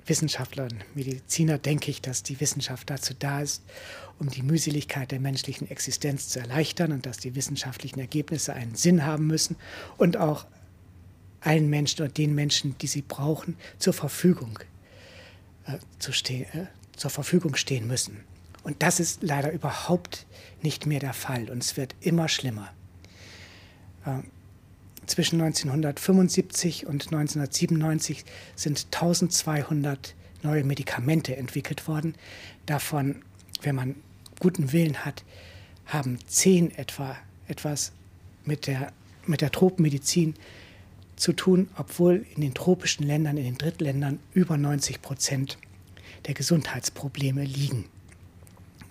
Wissenschaftler 0.05 0.63
und 0.63 0.83
Mediziner 0.95 1.57
denke 1.57 1.91
ich, 1.91 2.01
dass 2.01 2.23
die 2.23 2.39
Wissenschaft 2.39 2.89
dazu 2.89 3.13
da 3.17 3.41
ist, 3.41 3.63
um 4.19 4.29
die 4.29 4.41
Mühseligkeit 4.41 5.11
der 5.11 5.19
menschlichen 5.19 5.69
Existenz 5.69 6.29
zu 6.29 6.39
erleichtern 6.39 6.91
und 6.91 7.05
dass 7.05 7.17
die 7.17 7.35
wissenschaftlichen 7.35 7.99
Ergebnisse 7.99 8.53
einen 8.53 8.75
Sinn 8.75 9.05
haben 9.05 9.27
müssen 9.27 9.55
und 9.97 10.17
auch 10.17 10.45
allen 11.41 11.69
Menschen 11.69 12.03
oder 12.03 12.11
den 12.11 12.33
Menschen, 12.33 12.77
die 12.79 12.87
sie 12.87 13.01
brauchen, 13.01 13.57
zur 13.79 13.93
Verfügung, 13.93 14.59
äh, 15.65 15.77
zu 15.99 16.11
stehen, 16.11 16.45
äh, 16.53 16.67
zur 16.95 17.09
Verfügung 17.09 17.55
stehen 17.55 17.87
müssen. 17.87 18.23
Und 18.63 18.81
das 18.83 18.99
ist 18.99 19.23
leider 19.23 19.51
überhaupt 19.51 20.25
nicht 20.61 20.85
mehr 20.85 20.99
der 20.99 21.13
Fall 21.13 21.49
und 21.49 21.63
es 21.63 21.77
wird 21.77 21.95
immer 21.99 22.27
schlimmer. 22.27 22.71
Äh, 24.05 24.19
zwischen 25.07 25.41
1975 25.41 26.85
und 26.85 27.07
1997 27.07 28.23
sind 28.55 28.87
1200 28.91 30.15
neue 30.43 30.63
Medikamente 30.63 31.35
entwickelt 31.35 31.87
worden. 31.87 32.15
Davon, 32.65 33.23
wenn 33.61 33.75
man 33.75 33.95
guten 34.39 34.71
Willen 34.71 35.03
hat, 35.03 35.23
haben 35.85 36.19
zehn 36.27 36.71
etwa 36.77 37.17
etwas 37.47 37.91
mit 38.45 38.67
der, 38.67 38.93
mit 39.25 39.41
der 39.41 39.51
Tropenmedizin 39.51 40.35
zu 41.21 41.33
tun, 41.33 41.69
obwohl 41.77 42.25
in 42.35 42.41
den 42.41 42.55
tropischen 42.55 43.05
Ländern, 43.05 43.37
in 43.37 43.43
den 43.43 43.57
Drittländern 43.57 44.19
über 44.33 44.57
90 44.57 45.01
Prozent 45.03 45.57
der 46.25 46.33
Gesundheitsprobleme 46.33 47.43
liegen. 47.43 47.85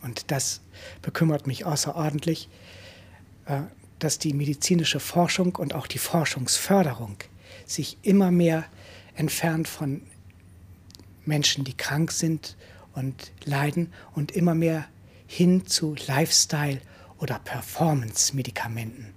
Und 0.03 0.31
das 0.31 0.61
bekümmert 1.03 1.49
mich 1.49 1.66
außerordentlich, 1.66 2.49
äh, 3.47 3.62
dass 3.99 4.18
die 4.18 4.33
medizinische 4.33 5.01
Forschung 5.01 5.57
und 5.57 5.74
auch 5.74 5.89
die 5.89 5.99
Forschungsförderung 5.99 7.16
sich 7.66 7.99
immer 8.03 8.31
mehr 8.31 8.64
entfernt 9.16 9.66
von 9.66 10.01
Menschen, 11.24 11.64
die 11.64 11.76
krank 11.76 12.12
sind 12.12 12.57
und 12.95 13.33
leiden 13.45 13.93
und 14.14 14.31
immer 14.31 14.55
mehr 14.55 14.87
hin 15.26 15.66
zu 15.66 15.97
Lifestyle- 16.07 16.81
oder 17.18 17.41
Performance-Medikamenten, 17.41 19.12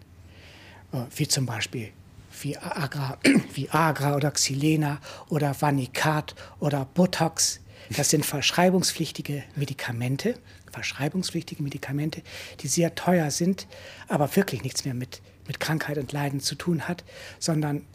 äh, 0.91 0.97
wie 1.15 1.27
zum 1.27 1.45
Beispiel 1.45 1.91
Viagra, 2.39 3.17
Viagra 3.53 4.15
oder 4.15 4.31
Xylena 4.31 4.99
oder 5.29 5.55
Vanicat 5.59 6.35
oder 6.59 6.85
Botox. 6.85 7.59
Das 7.89 8.09
sind 8.09 8.25
verschreibungspflichtige 8.25 9.43
Medikamente, 9.55 10.39
verschreibungspflichtige 10.71 11.61
Medikamente, 11.61 12.23
die 12.61 12.67
sehr 12.67 12.95
teuer 12.95 13.29
sind, 13.31 13.67
aber 14.07 14.35
wirklich 14.35 14.63
nichts 14.63 14.85
mehr 14.85 14.93
mit, 14.93 15.21
mit 15.47 15.59
Krankheit 15.59 15.97
und 15.97 16.11
Leiden 16.11 16.39
zu 16.39 16.55
tun 16.55 16.87
hat, 16.87 17.03
sondern 17.39 17.85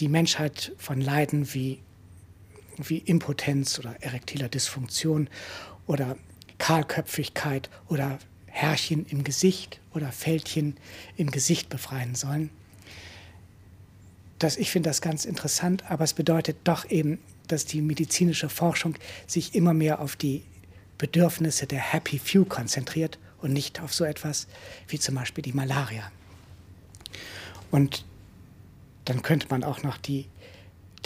die 0.00 0.08
Menschheit 0.08 0.72
von 0.78 1.00
Leiden 1.00 1.52
wie, 1.54 1.80
wie 2.76 2.98
Impotenz 2.98 3.78
oder 3.78 3.96
erektiler 4.00 4.48
Dysfunktion 4.48 5.28
oder 5.86 6.16
Kahlköpfigkeit 6.58 7.70
oder 7.88 8.18
Härchen 8.46 9.06
im 9.06 9.24
Gesicht 9.24 9.80
oder 9.94 10.10
Fältchen 10.10 10.76
im 11.16 11.30
Gesicht 11.30 11.68
befreien 11.68 12.14
sollen. 12.14 12.50
Das, 14.38 14.56
ich 14.56 14.70
finde 14.70 14.90
das 14.90 15.00
ganz 15.00 15.24
interessant, 15.24 15.84
aber 15.90 16.04
es 16.04 16.14
bedeutet 16.14 16.58
doch 16.64 16.88
eben, 16.90 17.18
dass 17.48 17.64
die 17.64 17.82
medizinische 17.82 18.48
Forschung 18.48 18.94
sich 19.26 19.54
immer 19.54 19.74
mehr 19.74 20.00
auf 20.00 20.16
die 20.16 20.44
Bedürfnisse 20.98 21.66
der 21.66 21.80
Happy 21.80 22.18
Few 22.18 22.44
konzentriert 22.44 23.18
und 23.40 23.52
nicht 23.52 23.80
auf 23.80 23.94
so 23.94 24.04
etwas 24.04 24.46
wie 24.88 24.98
zum 24.98 25.14
Beispiel 25.14 25.42
die 25.42 25.52
Malaria. 25.52 26.10
Und 27.70 28.04
dann 29.04 29.22
könnte 29.22 29.46
man 29.50 29.64
auch 29.64 29.82
noch 29.82 29.96
die, 29.96 30.26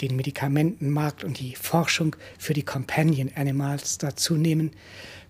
den 0.01 0.15
Medikamentenmarkt 0.15 1.23
und 1.23 1.39
die 1.39 1.55
Forschung 1.55 2.15
für 2.37 2.53
die 2.53 2.63
Companion 2.63 3.31
Animals 3.35 3.97
dazu 3.97 4.35
nehmen, 4.35 4.71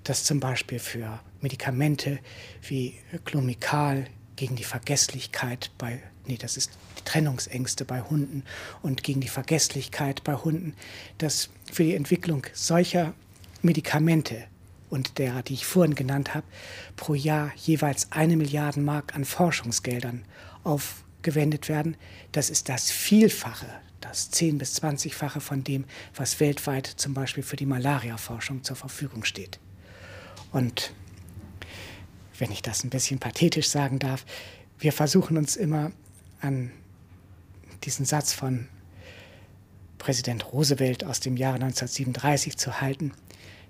dass 0.03 0.23
zum 0.23 0.39
Beispiel 0.39 0.79
für 0.79 1.19
Medikamente 1.41 2.19
wie 2.67 2.95
Clomikal 3.25 4.07
gegen 4.35 4.55
die 4.55 4.63
Vergesslichkeit 4.63 5.71
bei, 5.77 6.01
nee, 6.27 6.37
das 6.37 6.57
ist 6.57 6.71
die 6.99 7.03
Trennungsängste 7.03 7.85
bei 7.85 8.01
Hunden 8.01 8.43
und 8.81 9.03
gegen 9.03 9.21
die 9.21 9.27
Vergesslichkeit 9.27 10.23
bei 10.23 10.35
Hunden, 10.35 10.75
dass 11.17 11.49
für 11.71 11.83
die 11.83 11.95
Entwicklung 11.95 12.45
solcher 12.53 13.13
Medikamente 13.61 14.45
und 14.89 15.17
der, 15.17 15.41
die 15.41 15.53
ich 15.53 15.65
vorhin 15.65 15.95
genannt 15.95 16.35
habe, 16.35 16.45
pro 16.95 17.15
Jahr 17.15 17.51
jeweils 17.55 18.11
eine 18.11 18.37
Milliarde 18.37 18.79
Mark 18.79 19.15
an 19.15 19.25
Forschungsgeldern 19.25 20.23
aufgewendet 20.63 21.67
werden. 21.67 21.97
Das 22.31 22.49
ist 22.49 22.69
das 22.69 22.91
Vielfache, 22.91 23.67
das 24.01 24.31
10- 24.31 24.59
bis 24.59 24.81
20-fache 24.81 25.39
von 25.39 25.63
dem, 25.63 25.85
was 26.15 26.39
weltweit 26.39 26.85
zum 26.85 27.13
Beispiel 27.13 27.43
für 27.43 27.55
die 27.55 27.65
Malaria-Forschung 27.65 28.63
zur 28.63 28.75
Verfügung 28.75 29.23
steht. 29.23 29.59
Und 30.51 30.93
wenn 32.37 32.51
ich 32.51 32.61
das 32.61 32.83
ein 32.83 32.89
bisschen 32.89 33.19
pathetisch 33.19 33.69
sagen 33.69 33.99
darf, 33.99 34.25
wir 34.77 34.91
versuchen 34.91 35.37
uns 35.37 35.55
immer 35.55 35.91
an 36.43 36.71
diesen 37.83 38.05
Satz 38.05 38.33
von 38.33 38.67
Präsident 39.97 40.51
Roosevelt 40.51 41.03
aus 41.03 41.19
dem 41.19 41.37
Jahre 41.37 41.55
1937 41.55 42.57
zu 42.57 42.81
halten. 42.81 43.13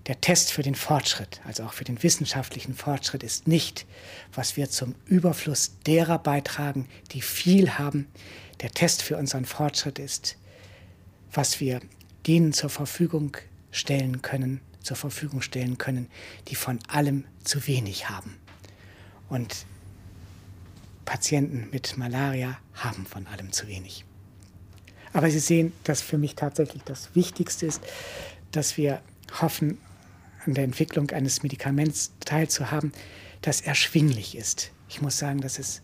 Der 0.08 0.20
Test 0.20 0.52
für 0.52 0.64
den 0.64 0.76
Fortschritt, 0.76 1.40
also 1.46 1.64
auch 1.64 1.74
für 1.74 1.86
den 1.86 2.02
wissenschaftlichen 2.04 2.74
Fortschritt, 2.74 3.24
ist 3.24 3.48
nicht, 3.48 3.86
was 4.34 4.58
wir 4.58 4.70
zum 4.70 4.96
Überfluss 5.06 5.78
derer 5.86 6.20
beitragen, 6.20 6.90
die 7.12 7.22
viel 7.22 7.78
haben. 7.78 8.08
Der 8.62 8.72
Test 8.72 9.02
für 9.02 9.16
unseren 9.18 9.46
Fortschritt 9.46 10.00
ist, 10.00 10.38
was 11.32 11.60
wir 11.60 11.80
denen 12.28 12.52
zur 12.52 12.70
Verfügung 12.70 13.38
stellen 13.72 14.22
können, 14.22 14.60
zur 14.82 14.98
Verfügung 14.98 15.42
stellen 15.42 15.78
können, 15.78 16.10
die 16.50 16.56
von 16.56 16.80
allem 16.88 17.26
zu 17.44 17.66
wenig 17.68 18.10
haben. 18.10 18.38
Und 19.30 19.66
Patienten 21.06 21.70
mit 21.72 21.98
Malaria 21.98 22.58
haben 22.74 23.06
von 23.06 23.28
allem 23.28 23.52
zu 23.52 23.68
wenig. 23.68 24.06
Aber 25.14 25.30
Sie 25.30 25.40
sehen, 25.40 25.74
dass 25.84 26.02
für 26.02 26.18
mich 26.18 26.36
tatsächlich 26.36 26.84
das 26.84 27.16
Wichtigste 27.16 27.66
ist, 27.66 27.82
dass 28.52 28.78
wir 28.78 29.02
hoffen, 29.42 29.78
an 30.46 30.54
der 30.56 30.66
Entwicklung 30.66 31.10
eines 31.12 31.42
Medikaments 31.44 32.12
teilzuhaben, 32.20 32.92
das 33.42 33.62
erschwinglich 33.62 34.36
ist. 34.36 34.72
Ich 34.90 35.02
muss 35.02 35.18
sagen, 35.18 35.40
dass 35.40 35.58
es 35.58 35.82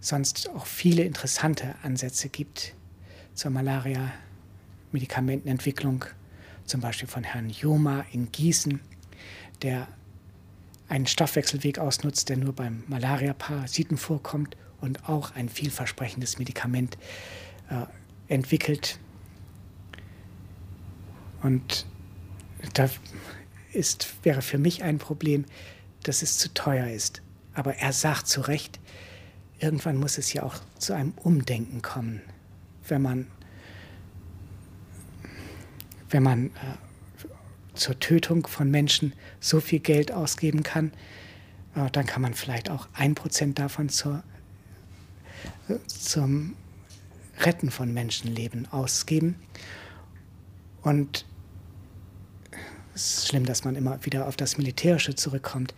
sonst 0.00 0.48
auch 0.50 0.66
viele 0.66 1.02
interessante 1.02 1.74
Ansätze 1.82 2.28
gibt 2.28 2.74
zur 3.34 3.50
Malaria-Medikamentenentwicklung, 3.50 6.04
zum 6.64 6.80
Beispiel 6.80 7.08
von 7.08 7.24
Herrn 7.24 7.50
Joma 7.50 8.04
in 8.12 8.30
Gießen, 8.30 8.78
der 9.62 9.88
einen 10.90 11.06
Stoffwechselweg 11.06 11.78
ausnutzt, 11.78 12.28
der 12.28 12.36
nur 12.36 12.52
beim 12.52 12.82
Malaria-Parasiten 12.88 13.96
vorkommt 13.96 14.56
und 14.80 15.08
auch 15.08 15.34
ein 15.36 15.48
vielversprechendes 15.48 16.38
Medikament 16.38 16.98
äh, 17.70 17.86
entwickelt. 18.26 18.98
Und 21.42 21.86
da 22.74 22.90
ist, 23.72 24.12
wäre 24.24 24.42
für 24.42 24.58
mich 24.58 24.82
ein 24.82 24.98
Problem, 24.98 25.44
dass 26.02 26.22
es 26.22 26.38
zu 26.38 26.52
teuer 26.52 26.88
ist. 26.88 27.22
Aber 27.54 27.76
er 27.76 27.92
sagt 27.92 28.26
zu 28.26 28.40
Recht, 28.40 28.80
irgendwann 29.60 29.96
muss 29.96 30.18
es 30.18 30.32
ja 30.32 30.42
auch 30.42 30.56
zu 30.78 30.92
einem 30.92 31.12
Umdenken 31.16 31.82
kommen, 31.82 32.20
wenn 32.88 33.02
man, 33.02 33.26
wenn 36.08 36.24
man 36.24 36.46
äh, 36.46 36.50
zur 37.80 37.98
Tötung 37.98 38.46
von 38.46 38.70
Menschen 38.70 39.14
so 39.40 39.60
viel 39.60 39.80
Geld 39.80 40.12
ausgeben 40.12 40.62
kann, 40.62 40.92
äh, 41.74 41.90
dann 41.90 42.06
kann 42.06 42.22
man 42.22 42.34
vielleicht 42.34 42.70
auch 42.70 42.88
ein 42.92 43.14
Prozent 43.14 43.58
davon 43.58 43.88
zur, 43.88 44.22
zum 45.86 46.54
Retten 47.38 47.70
von 47.70 47.92
Menschenleben 47.92 48.68
ausgeben. 48.70 49.36
Und 50.82 51.24
es 52.94 53.18
ist 53.18 53.28
schlimm, 53.28 53.46
dass 53.46 53.64
man 53.64 53.76
immer 53.76 54.04
wieder 54.04 54.28
auf 54.28 54.36
das 54.36 54.58
Militärische 54.58 55.14
zurückkommt. 55.14 55.74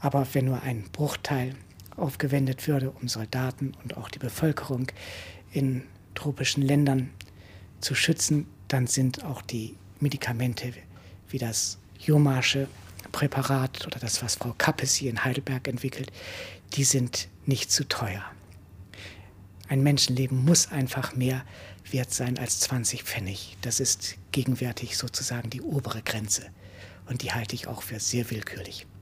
Aber 0.00 0.26
wenn 0.32 0.46
nur 0.46 0.62
ein 0.62 0.84
Bruchteil 0.90 1.54
aufgewendet 1.96 2.66
würde, 2.66 2.90
um 2.90 3.06
Soldaten 3.06 3.74
und 3.82 3.96
auch 3.96 4.08
die 4.08 4.18
Bevölkerung 4.18 4.88
in 5.52 5.84
tropischen 6.14 6.62
Ländern 6.62 7.10
zu 7.80 7.94
schützen, 7.94 8.46
dann 8.66 8.86
sind 8.88 9.24
auch 9.24 9.42
die 9.42 9.76
Medikamente 10.00 10.72
wie 11.32 11.38
das 11.38 11.78
Jomarsche 11.98 12.68
Präparat 13.10 13.86
oder 13.86 13.98
das, 13.98 14.22
was 14.22 14.36
Frau 14.36 14.54
Kappes 14.56 14.94
hier 14.94 15.10
in 15.10 15.24
Heidelberg 15.24 15.68
entwickelt, 15.68 16.10
die 16.74 16.84
sind 16.84 17.28
nicht 17.46 17.70
zu 17.70 17.86
teuer. 17.88 18.24
Ein 19.68 19.82
Menschenleben 19.82 20.44
muss 20.44 20.70
einfach 20.70 21.14
mehr 21.14 21.44
wert 21.90 22.12
sein 22.12 22.38
als 22.38 22.60
20 22.60 23.04
Pfennig. 23.04 23.56
Das 23.62 23.80
ist 23.80 24.16
gegenwärtig 24.32 24.96
sozusagen 24.96 25.50
die 25.50 25.62
obere 25.62 26.02
Grenze. 26.02 26.46
Und 27.06 27.22
die 27.22 27.32
halte 27.32 27.54
ich 27.54 27.66
auch 27.66 27.82
für 27.82 27.98
sehr 27.98 28.30
willkürlich. 28.30 28.86